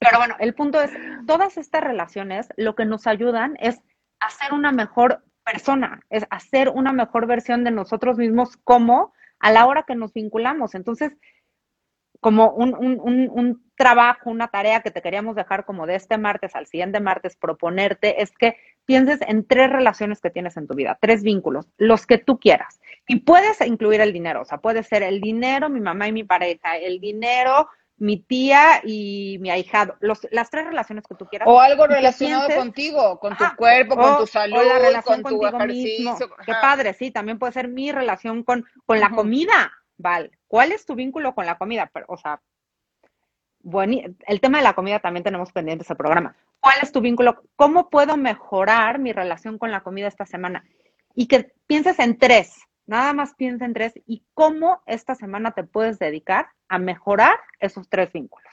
pero 0.00 0.18
bueno, 0.18 0.36
el 0.38 0.54
punto 0.54 0.80
es, 0.80 0.90
todas 1.26 1.58
estas 1.58 1.82
relaciones 1.82 2.48
lo 2.56 2.74
que 2.74 2.86
nos 2.86 3.06
ayudan 3.06 3.56
es 3.60 3.78
a 4.20 4.30
ser 4.30 4.54
una 4.54 4.72
mejor 4.72 5.22
persona, 5.44 6.00
es 6.08 6.24
hacer 6.30 6.70
una 6.70 6.94
mejor 6.94 7.26
versión 7.26 7.62
de 7.62 7.70
nosotros 7.70 8.16
mismos 8.16 8.56
como 8.64 9.12
a 9.40 9.52
la 9.52 9.66
hora 9.66 9.82
que 9.82 9.94
nos 9.94 10.14
vinculamos. 10.14 10.74
Entonces, 10.74 11.12
como 12.24 12.52
un, 12.52 12.74
un, 12.74 13.28
un, 13.30 13.62
trabajo, 13.76 14.30
una 14.30 14.48
tarea 14.48 14.80
que 14.80 14.90
te 14.90 15.02
queríamos 15.02 15.36
dejar 15.36 15.66
como 15.66 15.86
de 15.86 15.96
este 15.96 16.16
martes 16.16 16.56
al 16.56 16.66
siguiente 16.66 16.98
martes, 16.98 17.36
proponerte 17.36 18.22
es 18.22 18.30
que 18.30 18.56
pienses 18.86 19.20
en 19.28 19.46
tres 19.46 19.68
relaciones 19.68 20.22
que 20.22 20.30
tienes 20.30 20.56
en 20.56 20.66
tu 20.66 20.74
vida, 20.74 20.96
tres 20.98 21.22
vínculos, 21.22 21.66
los 21.76 22.06
que 22.06 22.16
tú 22.16 22.38
quieras. 22.38 22.80
Y 23.06 23.16
puedes 23.16 23.60
incluir 23.60 24.00
el 24.00 24.14
dinero, 24.14 24.40
o 24.40 24.44
sea, 24.46 24.56
puede 24.56 24.84
ser 24.84 25.02
el 25.02 25.20
dinero, 25.20 25.68
mi 25.68 25.80
mamá 25.80 26.08
y 26.08 26.12
mi 26.12 26.24
pareja, 26.24 26.78
el 26.78 26.98
dinero, 26.98 27.68
mi 27.98 28.16
tía 28.16 28.80
y 28.82 29.36
mi 29.42 29.50
ahijado, 29.50 29.96
los, 30.00 30.26
las 30.30 30.48
tres 30.48 30.64
relaciones 30.64 31.04
que 31.06 31.16
tú 31.16 31.26
quieras. 31.26 31.46
O 31.46 31.60
algo 31.60 31.86
relacionado 31.86 32.48
contigo, 32.56 33.20
con 33.20 33.36
tu 33.36 33.44
cuerpo, 33.54 33.96
con 33.96 34.16
tu 34.20 34.26
salud, 34.26 34.62
la 34.64 34.78
relación 34.78 35.20
con 35.20 35.38
tu 35.38 35.46
ejercicio. 35.46 36.30
Qué 36.46 36.52
padre, 36.52 36.94
sí, 36.94 37.10
también 37.10 37.38
puede 37.38 37.52
ser 37.52 37.68
mi 37.68 37.92
relación 37.92 38.44
con, 38.44 38.64
con 38.86 38.98
la 38.98 39.10
comida, 39.10 39.72
Val. 39.96 40.30
¿Cuál 40.48 40.72
es 40.72 40.86
tu 40.86 40.94
vínculo 40.94 41.34
con 41.34 41.46
la 41.46 41.58
comida? 41.58 41.90
O 42.08 42.16
sea, 42.16 42.40
bueno, 43.60 43.96
el 44.26 44.40
tema 44.40 44.58
de 44.58 44.64
la 44.64 44.74
comida 44.74 45.00
también 45.00 45.24
tenemos 45.24 45.52
pendiente 45.52 45.84
ese 45.84 45.94
programa. 45.94 46.36
¿Cuál 46.60 46.76
es 46.82 46.92
tu 46.92 47.00
vínculo? 47.00 47.42
¿Cómo 47.56 47.90
puedo 47.90 48.16
mejorar 48.16 48.98
mi 48.98 49.12
relación 49.12 49.58
con 49.58 49.70
la 49.70 49.82
comida 49.82 50.08
esta 50.08 50.26
semana? 50.26 50.64
Y 51.14 51.26
que 51.26 51.52
pienses 51.66 51.98
en 51.98 52.18
tres, 52.18 52.60
nada 52.86 53.12
más 53.12 53.34
piensa 53.34 53.64
en 53.64 53.74
tres 53.74 53.94
y 54.06 54.24
cómo 54.34 54.82
esta 54.86 55.14
semana 55.14 55.52
te 55.52 55.64
puedes 55.64 55.98
dedicar 55.98 56.48
a 56.68 56.78
mejorar 56.78 57.38
esos 57.58 57.88
tres 57.88 58.12
vínculos. 58.12 58.50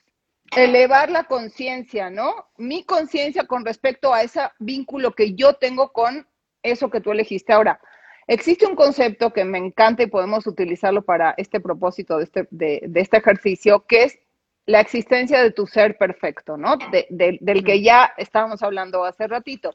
Elevar 0.55 1.09
la 1.09 1.23
conciencia, 1.23 2.09
¿no? 2.09 2.33
Mi 2.57 2.83
conciencia 2.83 3.45
con 3.47 3.65
respecto 3.65 4.13
a 4.13 4.23
ese 4.23 4.41
vínculo 4.59 5.13
que 5.13 5.33
yo 5.33 5.53
tengo 5.55 5.93
con 5.93 6.27
eso 6.63 6.89
que 6.89 7.01
tú 7.01 7.11
elegiste. 7.11 7.53
Ahora, 7.53 7.79
existe 8.27 8.65
un 8.65 8.75
concepto 8.75 9.31
que 9.31 9.45
me 9.45 9.57
encanta 9.57 10.03
y 10.03 10.07
podemos 10.07 10.47
utilizarlo 10.47 11.01
para 11.01 11.33
este 11.37 11.59
propósito 11.59 12.17
de 12.17 12.23
este, 12.23 12.47
de, 12.51 12.91
este 12.95 13.17
ejercicio, 13.17 13.85
que 13.85 14.03
es 14.03 14.19
la 14.65 14.79
existencia 14.79 15.41
de 15.41 15.51
tu 15.51 15.67
ser 15.67 15.97
perfecto, 15.97 16.55
¿no? 16.57 16.77
del 17.09 17.63
que 17.63 17.81
ya 17.81 18.13
estábamos 18.17 18.61
hablando 18.63 19.03
hace 19.03 19.27
ratito. 19.27 19.73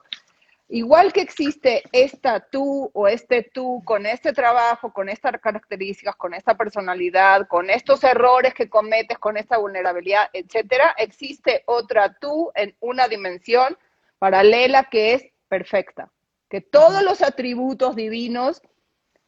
Igual 0.68 1.12
que 1.12 1.20
existe 1.20 1.84
esta 1.92 2.40
tú 2.40 2.90
o 2.92 3.06
este 3.06 3.44
tú 3.44 3.82
con 3.84 4.04
este 4.04 4.32
trabajo, 4.32 4.92
con 4.92 5.08
estas 5.08 5.40
características, 5.40 6.16
con 6.16 6.34
esta 6.34 6.56
personalidad, 6.56 7.46
con 7.46 7.70
estos 7.70 8.02
errores 8.02 8.52
que 8.52 8.68
cometes, 8.68 9.16
con 9.18 9.36
esta 9.36 9.58
vulnerabilidad, 9.58 10.28
etcétera, 10.32 10.92
existe 10.98 11.62
otra 11.66 12.14
tú 12.14 12.50
en 12.56 12.74
una 12.80 13.06
dimensión 13.06 13.78
paralela 14.18 14.84
que 14.84 15.14
es 15.14 15.26
perfecta, 15.48 16.10
que 16.48 16.60
todos 16.60 17.02
los 17.02 17.22
atributos 17.22 17.96
divinos 17.96 18.62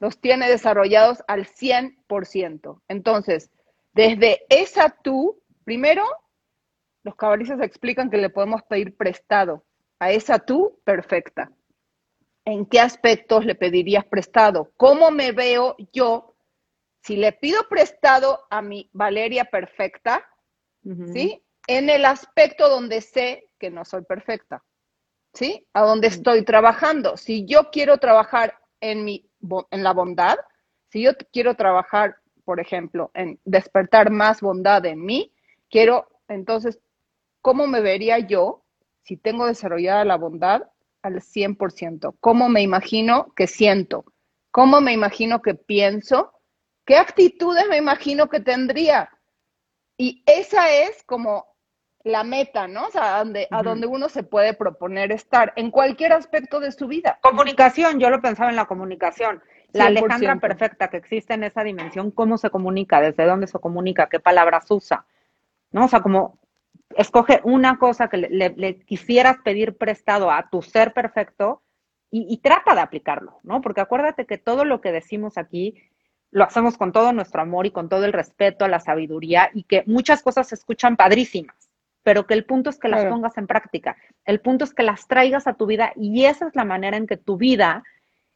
los 0.00 0.20
tiene 0.20 0.48
desarrollados 0.48 1.22
al 1.26 1.46
100%. 1.46 2.82
Entonces, 2.88 3.50
desde 3.92 4.46
esa 4.48 4.90
tú, 5.02 5.42
primero, 5.64 6.04
los 7.02 7.16
cabalistas 7.16 7.60
explican 7.60 8.10
que 8.10 8.18
le 8.18 8.30
podemos 8.30 8.62
pedir 8.62 8.96
prestado 8.96 9.64
a 9.98 10.12
esa 10.12 10.38
tú 10.38 10.80
perfecta? 10.84 11.50
¿En 12.44 12.64
qué 12.66 12.80
aspectos 12.80 13.44
le 13.44 13.54
pedirías 13.54 14.04
prestado? 14.06 14.72
¿Cómo 14.76 15.10
me 15.10 15.32
veo 15.32 15.76
yo 15.92 16.34
si 17.02 17.16
le 17.16 17.32
pido 17.32 17.68
prestado 17.68 18.46
a 18.50 18.62
mi 18.62 18.88
Valeria 18.92 19.44
perfecta, 19.44 20.26
¿sí? 21.12 21.44
En 21.66 21.90
el 21.90 22.04
aspecto 22.04 22.68
donde 22.68 23.00
sé 23.00 23.50
que 23.58 23.70
no 23.70 23.84
soy 23.84 24.02
perfecta, 24.04 24.64
¿sí? 25.34 25.66
A 25.72 25.82
donde 25.82 26.08
estoy 26.08 26.44
trabajando. 26.44 27.16
Si 27.16 27.44
yo 27.44 27.70
quiero 27.70 27.98
trabajar 27.98 28.58
en, 28.80 29.04
mi, 29.04 29.28
en 29.70 29.82
la 29.82 29.92
bondad, 29.92 30.36
si 30.88 31.02
yo 31.02 31.12
quiero 31.32 31.54
trabajar, 31.54 32.16
por 32.44 32.60
ejemplo, 32.60 33.10
en 33.14 33.38
despertar 33.44 34.10
más 34.10 34.40
bondad 34.40 34.84
en 34.86 35.04
mí, 35.04 35.32
quiero, 35.70 36.08
entonces, 36.28 36.80
¿cómo 37.42 37.66
me 37.66 37.80
vería 37.80 38.18
yo 38.18 38.64
si 39.02 39.16
tengo 39.16 39.46
desarrollada 39.46 40.04
la 40.04 40.16
bondad 40.16 40.62
al 41.02 41.20
100%? 41.20 42.16
¿Cómo 42.20 42.48
me 42.48 42.62
imagino 42.62 43.32
que 43.34 43.46
siento? 43.46 44.04
¿Cómo 44.50 44.80
me 44.80 44.92
imagino 44.92 45.42
que 45.42 45.54
pienso? 45.54 46.32
¿Qué 46.84 46.96
actitudes 46.96 47.68
me 47.68 47.76
imagino 47.76 48.28
que 48.28 48.40
tendría? 48.40 49.10
Y 49.98 50.22
esa 50.26 50.70
es 50.72 51.02
como 51.04 51.46
la 52.08 52.24
meta, 52.24 52.66
¿no? 52.66 52.86
O 52.86 52.90
sea, 52.90 53.16
a 53.16 53.18
donde, 53.18 53.46
a 53.50 53.62
donde 53.62 53.86
uno 53.86 54.08
se 54.08 54.22
puede 54.22 54.54
proponer 54.54 55.12
estar 55.12 55.52
en 55.56 55.70
cualquier 55.70 56.12
aspecto 56.12 56.58
de 56.58 56.72
su 56.72 56.88
vida. 56.88 57.18
Comunicación, 57.22 58.00
yo 58.00 58.10
lo 58.10 58.20
pensaba 58.20 58.50
en 58.50 58.56
la 58.56 58.64
comunicación. 58.64 59.42
La 59.72 59.86
Alejandra 59.86 60.36
perfecta 60.36 60.88
que 60.88 60.96
existe 60.96 61.34
en 61.34 61.44
esa 61.44 61.62
dimensión, 61.62 62.10
¿cómo 62.10 62.38
se 62.38 62.48
comunica? 62.48 63.00
¿Desde 63.00 63.26
dónde 63.26 63.46
se 63.46 63.58
comunica? 63.58 64.08
¿Qué 64.08 64.18
palabras 64.18 64.64
usa? 64.70 65.04
¿No? 65.70 65.84
O 65.84 65.88
sea, 65.88 66.00
como 66.00 66.38
escoge 66.96 67.40
una 67.44 67.78
cosa 67.78 68.08
que 68.08 68.16
le, 68.16 68.78
quisieras 68.86 69.36
pedir 69.44 69.76
prestado 69.76 70.30
a 70.30 70.48
tu 70.48 70.62
ser 70.62 70.94
perfecto 70.94 71.62
y, 72.10 72.26
y, 72.32 72.38
trata 72.38 72.74
de 72.74 72.80
aplicarlo, 72.80 73.38
¿no? 73.42 73.60
Porque 73.60 73.82
acuérdate 73.82 74.24
que 74.24 74.38
todo 74.38 74.64
lo 74.64 74.80
que 74.80 74.92
decimos 74.92 75.36
aquí 75.36 75.74
lo 76.30 76.44
hacemos 76.44 76.76
con 76.78 76.92
todo 76.92 77.12
nuestro 77.12 77.42
amor 77.42 77.66
y 77.66 77.70
con 77.70 77.90
todo 77.90 78.04
el 78.04 78.12
respeto 78.12 78.64
a 78.64 78.68
la 78.68 78.80
sabiduría 78.80 79.50
y 79.52 79.64
que 79.64 79.84
muchas 79.86 80.22
cosas 80.22 80.48
se 80.48 80.54
escuchan 80.54 80.96
padrísimas, 80.96 81.56
pero 82.02 82.26
que 82.26 82.34
el 82.34 82.44
punto 82.44 82.70
es 82.70 82.78
que 82.78 82.88
las 82.88 83.04
pongas 83.06 83.36
en 83.38 83.46
práctica, 83.46 83.96
el 84.24 84.40
punto 84.40 84.64
es 84.64 84.74
que 84.74 84.82
las 84.82 85.06
traigas 85.08 85.46
a 85.46 85.54
tu 85.54 85.66
vida 85.66 85.92
y 85.96 86.24
esa 86.24 86.46
es 86.46 86.56
la 86.56 86.64
manera 86.64 86.96
en 86.96 87.06
que 87.06 87.16
tu 87.16 87.36
vida, 87.36 87.82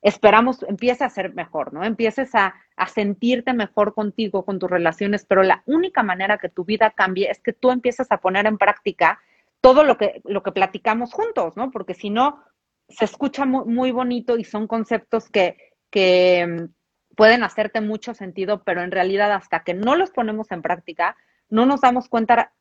esperamos, 0.02 0.62
empiece 0.64 1.04
a 1.04 1.10
ser 1.10 1.34
mejor, 1.34 1.72
¿no? 1.72 1.84
Empieces 1.84 2.34
a, 2.34 2.54
a 2.76 2.88
sentirte 2.88 3.52
mejor 3.52 3.94
contigo, 3.94 4.44
con 4.44 4.58
tus 4.58 4.70
relaciones, 4.70 5.24
pero 5.24 5.42
la 5.42 5.62
única 5.66 6.02
manera 6.02 6.38
que 6.38 6.48
tu 6.48 6.64
vida 6.64 6.90
cambie 6.90 7.30
es 7.30 7.40
que 7.40 7.52
tú 7.52 7.70
empieces 7.70 8.10
a 8.10 8.18
poner 8.18 8.46
en 8.46 8.58
práctica 8.58 9.20
todo 9.60 9.84
lo 9.84 9.96
que, 9.96 10.20
lo 10.24 10.42
que 10.42 10.52
platicamos 10.52 11.12
juntos, 11.12 11.56
¿no? 11.56 11.70
Porque 11.70 11.94
si 11.94 12.10
no, 12.10 12.42
se 12.88 13.04
escucha 13.04 13.46
muy, 13.46 13.64
muy 13.64 13.90
bonito 13.92 14.36
y 14.36 14.44
son 14.44 14.66
conceptos 14.66 15.30
que, 15.30 15.56
que 15.90 16.68
pueden 17.16 17.44
hacerte 17.44 17.80
mucho 17.80 18.14
sentido, 18.14 18.64
pero 18.64 18.82
en 18.82 18.90
realidad 18.90 19.32
hasta 19.32 19.62
que 19.62 19.74
no 19.74 19.96
los 19.96 20.10
ponemos 20.10 20.50
en 20.50 20.62
práctica, 20.62 21.16
no 21.48 21.66
nos 21.66 21.80
damos 21.80 22.08
cuenta 22.08 22.52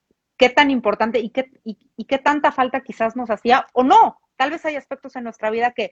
qué 0.42 0.50
tan 0.50 0.72
importante 0.72 1.20
y 1.20 1.30
qué, 1.30 1.52
y, 1.64 2.06
qué 2.06 2.18
tanta 2.18 2.52
falta 2.52 2.82
quizás 2.82 3.16
nos 3.16 3.30
hacía 3.30 3.68
o 3.74 3.84
no. 3.84 4.20
Tal 4.38 4.50
vez 4.50 4.66
hay 4.66 4.76
aspectos 4.76 5.16
en 5.16 5.24
nuestra 5.24 5.52
vida 5.52 5.72
que, 5.72 5.92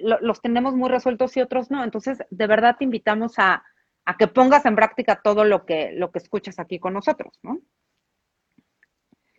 los 0.00 0.40
tenemos 0.40 0.74
muy 0.74 0.88
resueltos 0.88 1.36
y 1.36 1.42
otros 1.42 1.70
no. 1.70 1.84
Entonces, 1.84 2.24
de 2.30 2.46
verdad 2.46 2.76
te 2.78 2.84
invitamos 2.84 3.38
a, 3.38 3.62
a 4.06 4.16
que 4.16 4.26
pongas 4.26 4.64
en 4.64 4.74
práctica 4.74 5.20
todo 5.22 5.44
lo 5.44 5.66
que, 5.66 5.92
lo 5.92 6.10
que 6.10 6.20
escuchas 6.20 6.58
aquí 6.58 6.78
con 6.78 6.94
nosotros, 6.94 7.38
¿no? 7.42 7.60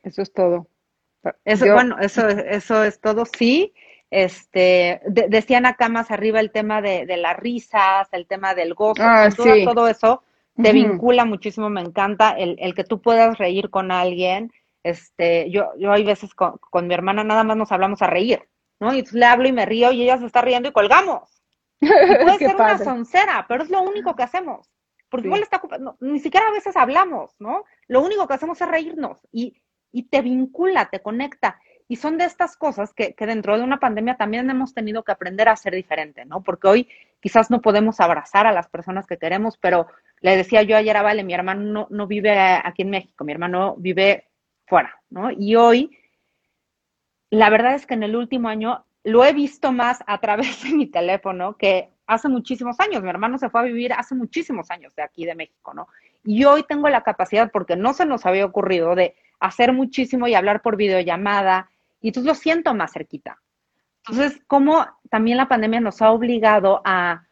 Eso 0.03 0.21
es 0.21 0.32
todo. 0.32 0.67
Eso, 1.43 1.73
bueno, 1.73 1.97
eso, 1.99 2.27
eso 2.27 2.84
es 2.84 3.01
todo, 3.01 3.25
sí. 3.25 3.73
Este, 4.11 5.01
decían 5.07 5.65
acá 5.65 5.89
más 5.89 6.11
arriba 6.11 6.39
el 6.39 6.51
tema 6.51 6.84
de, 6.84 7.07
las 7.17 7.36
risas, 7.38 8.07
el 8.11 8.27
tema 8.27 8.53
del 8.53 8.75
gozo, 8.75 9.01
ah, 9.01 9.30
todo, 9.36 9.88
eso 9.88 10.21
te 10.62 10.74
vincula 10.74 11.26
muchísimo, 11.26 11.70
me 11.70 11.82
encanta 11.82 12.32
el, 12.32 12.55
el, 12.60 12.74
que 12.74 12.84
tú 12.84 13.01
puedas 13.01 13.38
reír 13.38 13.70
con 13.70 13.91
alguien. 13.91 14.51
Este, 14.84 15.49
yo, 15.51 15.72
yo 15.78 15.91
hay 15.91 16.03
veces 16.03 16.34
con, 16.34 16.88
mi 16.88 16.93
hermana 16.93 17.24
nada 17.24 17.43
más 17.43 17.57
nos 17.57 17.72
hablamos 17.72 18.01
a 18.01 18.07
reír, 18.07 18.41
¿no? 18.80 18.93
Y 18.93 19.03
le 19.12 19.26
hablo 19.26 19.47
y 19.47 19.51
me 19.51 19.66
río 19.66 19.91
y 19.91 20.03
ella 20.03 20.18
se 20.18 20.26
está 20.26 20.41
riendo 20.41 20.70
y 20.70 20.74
colgamos. 20.74 21.41
puede 21.80 22.38
ser 22.38 22.55
una 22.55 22.78
soncera, 22.78 23.45
pero 23.47 23.64
es 23.64 23.70
lo 23.70 23.82
único 23.82 24.16
que 24.16 24.24
hacemos. 24.24 24.70
Porque 25.10 25.28
igual 25.28 25.41
está 25.41 25.62
ni 26.01 26.20
siquiera 26.20 26.47
a 26.47 26.51
veces 26.51 26.76
hablamos, 26.76 27.36
¿no? 27.39 27.64
Lo 27.88 28.01
único 28.01 28.28
que 28.28 28.36
hacemos 28.36 28.62
es 28.62 28.68
reírnos 28.68 29.20
y, 29.32 29.60
y 29.91 30.03
te 30.03 30.22
vincula, 30.22 30.89
te 30.89 31.01
conecta. 31.01 31.60
Y 31.91 31.95
son 31.95 32.20
de 32.20 32.26
estas 32.26 32.55
cosas 32.55 32.93
que, 32.93 33.16
dentro 33.18 33.57
de 33.57 33.64
una 33.64 33.80
pandemia 33.80 34.16
también 34.16 34.47
hemos 34.47 34.76
tenido 34.76 35.03
que 35.03 35.12
aprender 35.12 35.49
a 35.49 35.55
ser 35.55 35.74
diferente, 35.74 36.24
¿no? 36.24 36.43
Porque 36.43 36.68
hoy 36.68 36.89
quizás 37.20 37.49
no 37.49 37.62
podemos 37.62 37.99
abrazar 37.99 38.45
a 38.45 38.51
las 38.51 38.70
personas 38.70 39.07
que 39.07 39.18
queremos, 39.18 39.57
pero 39.57 39.88
le 40.22 40.36
decía 40.36 40.63
yo 40.63 40.76
ayer 40.76 40.95
a 40.97 41.01
Vale, 41.01 41.24
mi 41.24 41.34
hermano 41.34 41.61
no, 41.61 41.88
no 41.89 42.07
vive 42.07 42.32
aquí 42.38 42.82
en 42.82 42.89
México, 42.89 43.24
mi 43.24 43.32
hermano 43.32 43.76
vive 43.78 44.28
fuera, 44.65 45.01
¿no? 45.09 45.32
Y 45.32 45.55
hoy, 45.55 45.97
la 47.30 47.49
verdad 47.49 47.76
es 47.76 47.86
que 47.86 47.93
en 47.93 48.03
el 48.03 48.15
último 48.15 48.49
año 48.49 48.86
lo 49.03 49.24
he 49.24 49.34
visto 49.34 49.72
más 49.72 50.03
a 50.07 50.20
través 50.20 50.63
de 50.63 50.72
mi 50.72 50.88
teléfono 50.88 51.57
que 51.57 51.89
hace 52.05 52.28
muchísimos 52.28 52.80
años. 52.80 53.03
Mi 53.03 53.09
hermano 53.09 53.38
se 53.38 53.49
fue 53.49 53.61
a 53.61 53.63
vivir 53.63 53.93
hace 53.93 54.15
muchísimos 54.15 54.72
años 54.72 54.95
de 54.95 55.03
aquí 55.03 55.26
de 55.26 55.36
México, 55.36 55.74
¿no? 55.74 55.88
Y 56.24 56.43
hoy 56.43 56.63
tengo 56.63 56.89
la 56.89 57.03
capacidad, 57.03 57.51
porque 57.51 57.76
no 57.76 57.93
se 57.93 58.05
nos 58.05 58.26
había 58.26 58.45
ocurrido, 58.45 58.95
de 58.95 59.15
hacer 59.39 59.72
muchísimo 59.72 60.28
y 60.28 60.36
hablar 60.36 60.61
por 60.61 60.76
videollamada 60.76 61.70
y 62.01 62.09
entonces 62.09 62.28
lo 62.28 62.36
siento 62.36 62.74
más 62.74 62.91
cerquita. 62.91 63.39
Entonces, 64.05 64.41
como 64.47 64.86
también 65.09 65.38
la 65.38 65.47
pandemia 65.47 65.80
nos 65.80 66.01
ha 66.01 66.11
obligado 66.11 66.82
a 66.84 67.26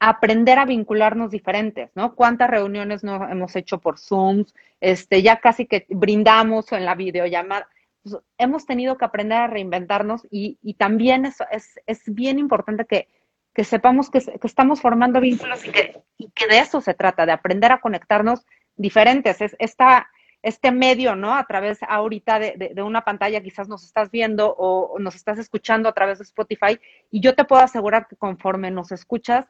aprender 0.00 0.58
a 0.58 0.64
vincularnos 0.64 1.30
diferentes, 1.30 1.90
¿no? 1.94 2.14
¿Cuántas 2.14 2.50
reuniones 2.50 3.02
no 3.02 3.28
hemos 3.28 3.56
hecho 3.56 3.78
por 3.78 3.98
Zoom? 3.98 4.44
Este, 4.80 5.22
ya 5.22 5.40
casi 5.40 5.66
que 5.66 5.86
brindamos 5.88 6.72
en 6.72 6.84
la 6.84 6.94
videollamada. 6.94 7.68
Pues, 8.02 8.16
hemos 8.38 8.66
tenido 8.66 8.96
que 8.96 9.04
aprender 9.04 9.38
a 9.38 9.46
reinventarnos 9.46 10.26
y, 10.30 10.56
también 10.74 11.26
es, 11.26 11.38
es, 11.86 12.02
bien 12.06 12.38
importante 12.38 12.84
que, 12.86 13.64
sepamos 13.64 14.10
que, 14.10 14.22
estamos 14.42 14.80
formando 14.80 15.20
vínculos 15.20 15.66
y 15.66 15.70
que, 15.70 16.00
y 16.16 16.30
que, 16.30 16.46
de 16.46 16.60
eso 16.60 16.80
se 16.80 16.94
trata, 16.94 17.26
de 17.26 17.32
aprender 17.32 17.72
a 17.72 17.80
conectarnos 17.80 18.46
diferentes. 18.76 19.40
Es, 19.40 19.56
esta, 19.58 20.08
este 20.42 20.70
medio, 20.70 21.16
¿no? 21.16 21.34
A 21.34 21.44
través 21.46 21.78
ahorita 21.82 22.38
de, 22.38 22.82
una 22.82 23.04
pantalla 23.04 23.42
quizás 23.42 23.68
nos 23.68 23.84
estás 23.84 24.10
viendo 24.10 24.54
o, 24.56 24.98
nos 24.98 25.14
estás 25.14 25.38
escuchando 25.38 25.88
a 25.88 25.92
través 25.92 26.18
de 26.18 26.24
Spotify 26.24 26.78
y 27.10 27.20
yo 27.20 27.34
te 27.34 27.44
puedo 27.44 27.62
asegurar 27.62 28.06
que 28.06 28.16
conforme 28.16 28.70
nos 28.70 28.92
escuchas, 28.92 29.46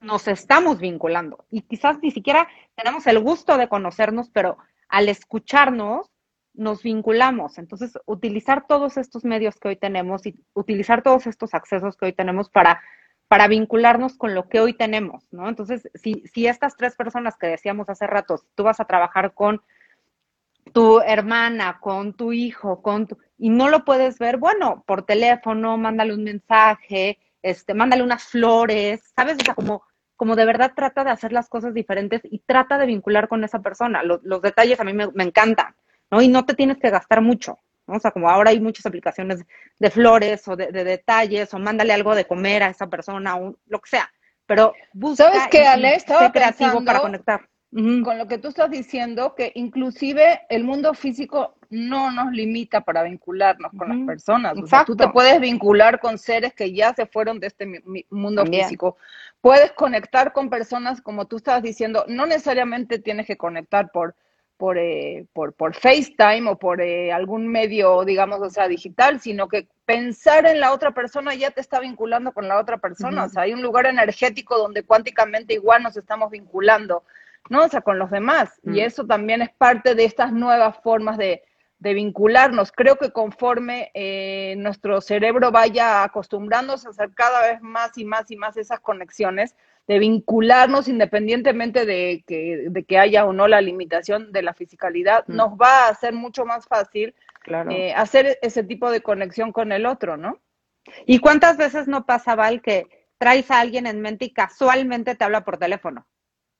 nos 0.00 0.28
estamos 0.28 0.78
vinculando 0.78 1.44
y 1.50 1.62
quizás 1.62 1.98
ni 2.00 2.10
siquiera 2.10 2.48
tenemos 2.76 3.06
el 3.06 3.18
gusto 3.20 3.56
de 3.56 3.68
conocernos, 3.68 4.30
pero 4.30 4.58
al 4.88 5.08
escucharnos 5.08 6.10
nos 6.54 6.82
vinculamos. 6.82 7.58
Entonces, 7.58 7.98
utilizar 8.04 8.66
todos 8.66 8.96
estos 8.96 9.24
medios 9.24 9.58
que 9.58 9.68
hoy 9.68 9.76
tenemos 9.76 10.26
y 10.26 10.34
utilizar 10.54 11.02
todos 11.02 11.26
estos 11.26 11.54
accesos 11.54 11.96
que 11.96 12.06
hoy 12.06 12.12
tenemos 12.12 12.50
para, 12.50 12.82
para 13.28 13.46
vincularnos 13.46 14.16
con 14.16 14.34
lo 14.34 14.48
que 14.48 14.60
hoy 14.60 14.74
tenemos, 14.74 15.28
¿no? 15.32 15.48
Entonces, 15.48 15.88
si, 15.94 16.24
si 16.32 16.46
estas 16.46 16.76
tres 16.76 16.96
personas 16.96 17.36
que 17.36 17.46
decíamos 17.46 17.88
hace 17.88 18.06
rato, 18.06 18.42
tú 18.56 18.64
vas 18.64 18.80
a 18.80 18.86
trabajar 18.86 19.34
con 19.34 19.62
tu 20.72 21.00
hermana, 21.00 21.78
con 21.80 22.14
tu 22.14 22.32
hijo, 22.32 22.82
con 22.82 23.06
tu, 23.06 23.18
y 23.38 23.50
no 23.50 23.68
lo 23.68 23.84
puedes 23.84 24.18
ver, 24.18 24.36
bueno, 24.36 24.84
por 24.86 25.04
teléfono, 25.04 25.78
mándale 25.78 26.12
un 26.12 26.24
mensaje, 26.24 27.18
este, 27.42 27.72
mándale 27.72 28.02
unas 28.02 28.24
flores, 28.24 29.12
¿sabes? 29.14 29.36
O 29.40 29.44
sea, 29.44 29.54
como, 29.54 29.84
como 30.18 30.34
de 30.34 30.44
verdad 30.44 30.72
trata 30.74 31.04
de 31.04 31.10
hacer 31.10 31.32
las 31.32 31.48
cosas 31.48 31.72
diferentes 31.72 32.20
y 32.24 32.40
trata 32.40 32.76
de 32.76 32.86
vincular 32.86 33.28
con 33.28 33.44
esa 33.44 33.60
persona. 33.60 34.02
Los, 34.02 34.42
detalles 34.42 34.80
a 34.80 34.84
mí 34.84 34.92
me, 34.92 35.22
encantan, 35.22 35.76
¿no? 36.10 36.20
Y 36.20 36.26
no 36.26 36.44
te 36.44 36.54
tienes 36.54 36.78
que 36.78 36.90
gastar 36.90 37.22
mucho, 37.22 37.56
¿no? 37.86 37.94
O 37.94 38.00
sea, 38.00 38.10
como 38.10 38.28
ahora 38.28 38.50
hay 38.50 38.58
muchas 38.58 38.84
aplicaciones 38.84 39.44
de 39.78 39.90
flores 39.90 40.48
o 40.48 40.56
de, 40.56 40.72
detalles, 40.72 41.54
o 41.54 41.60
mándale 41.60 41.92
algo 41.92 42.16
de 42.16 42.26
comer 42.26 42.64
a 42.64 42.68
esa 42.68 42.88
persona, 42.88 43.36
o 43.36 43.56
lo 43.68 43.78
que 43.78 43.90
sea. 43.90 44.10
Pero 44.44 44.74
busca 44.92 45.30
¿Sabes 45.30 45.46
qué, 45.52 45.64
Ale? 45.64 45.94
Estaba 45.94 46.32
creativo 46.32 46.84
para 46.84 46.98
conectar 46.98 47.48
con 47.70 48.16
lo 48.16 48.26
que 48.26 48.38
tú 48.38 48.48
estás 48.48 48.70
diciendo, 48.70 49.34
que 49.34 49.52
inclusive 49.54 50.40
el 50.48 50.64
mundo 50.64 50.94
físico 50.94 51.56
no 51.68 52.10
nos 52.10 52.32
limita 52.32 52.80
para 52.80 53.02
vincularnos 53.02 53.72
con 53.76 53.88
las 53.90 54.06
personas. 54.06 54.56
O 54.56 54.66
sea, 54.66 54.84
tú 54.84 54.96
te 54.96 55.08
puedes 55.08 55.38
vincular 55.38 56.00
con 56.00 56.16
seres 56.16 56.54
que 56.54 56.72
ya 56.72 56.94
se 56.94 57.04
fueron 57.04 57.40
de 57.40 57.48
este 57.48 57.66
mundo 58.10 58.46
físico. 58.46 58.96
Puedes 59.40 59.72
conectar 59.72 60.32
con 60.32 60.50
personas, 60.50 61.00
como 61.00 61.26
tú 61.26 61.36
estabas 61.36 61.62
diciendo, 61.62 62.04
no 62.08 62.26
necesariamente 62.26 62.98
tienes 62.98 63.26
que 63.26 63.36
conectar 63.36 63.90
por, 63.92 64.16
por, 64.56 64.78
eh, 64.78 65.26
por, 65.32 65.52
por, 65.52 65.74
FaceTime 65.74 66.50
o 66.50 66.58
por 66.58 66.80
eh, 66.80 67.12
algún 67.12 67.46
medio, 67.46 68.04
digamos, 68.04 68.40
o 68.40 68.50
sea, 68.50 68.66
digital, 68.66 69.20
sino 69.20 69.48
que 69.48 69.68
pensar 69.84 70.46
en 70.46 70.60
la 70.60 70.72
otra 70.72 70.90
persona 70.90 71.34
ya 71.34 71.52
te 71.52 71.60
está 71.60 71.78
vinculando 71.80 72.32
con 72.32 72.48
la 72.48 72.58
otra 72.58 72.78
persona. 72.78 73.24
O 73.24 73.28
sea, 73.28 73.42
hay 73.42 73.52
un 73.52 73.62
lugar 73.62 73.86
energético 73.86 74.58
donde 74.58 74.82
cuánticamente 74.82 75.54
igual 75.54 75.82
nos 75.82 75.96
estamos 75.96 76.30
vinculando. 76.30 77.04
¿no? 77.48 77.64
O 77.64 77.68
sea, 77.68 77.80
con 77.80 77.98
los 77.98 78.10
demás. 78.10 78.60
Y 78.64 78.70
mm. 78.70 78.78
eso 78.78 79.06
también 79.06 79.42
es 79.42 79.50
parte 79.50 79.94
de 79.94 80.04
estas 80.04 80.32
nuevas 80.32 80.76
formas 80.82 81.16
de, 81.16 81.42
de 81.78 81.94
vincularnos. 81.94 82.72
Creo 82.72 82.96
que 82.96 83.12
conforme 83.12 83.90
eh, 83.94 84.54
nuestro 84.58 85.00
cerebro 85.00 85.52
vaya 85.52 86.02
acostumbrándose 86.02 86.88
a 86.88 86.90
hacer 86.90 87.10
cada 87.14 87.42
vez 87.42 87.62
más 87.62 87.96
y 87.96 88.04
más 88.04 88.30
y 88.30 88.36
más 88.36 88.56
esas 88.56 88.80
conexiones, 88.80 89.54
de 89.86 89.98
vincularnos 89.98 90.86
independientemente 90.86 91.86
de 91.86 92.22
que, 92.26 92.66
de 92.68 92.84
que 92.84 92.98
haya 92.98 93.24
o 93.24 93.32
no 93.32 93.48
la 93.48 93.62
limitación 93.62 94.32
de 94.32 94.42
la 94.42 94.52
fisicalidad, 94.52 95.24
mm. 95.26 95.34
nos 95.34 95.52
va 95.52 95.86
a 95.86 95.88
hacer 95.88 96.12
mucho 96.12 96.44
más 96.44 96.66
fácil 96.66 97.14
eh, 97.70 97.94
hacer 97.94 98.38
ese 98.42 98.62
tipo 98.62 98.90
de 98.90 99.00
conexión 99.00 99.52
con 99.52 99.72
el 99.72 99.86
otro, 99.86 100.18
¿no? 100.18 100.40
¿Y 101.06 101.18
cuántas 101.18 101.56
veces 101.56 101.88
no 101.88 102.04
pasa, 102.04 102.34
Val, 102.34 102.60
que 102.60 102.86
traes 103.16 103.50
a 103.50 103.60
alguien 103.60 103.86
en 103.86 104.00
mente 104.00 104.26
y 104.26 104.32
casualmente 104.32 105.14
te 105.14 105.24
habla 105.24 105.44
por 105.44 105.58
teléfono? 105.58 106.06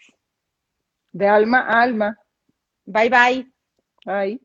De 1.11 1.27
alma 1.27 1.59
a 1.67 1.81
alma. 1.81 2.17
Bye 2.85 3.09
bye. 3.09 3.51
Bye. 4.05 4.39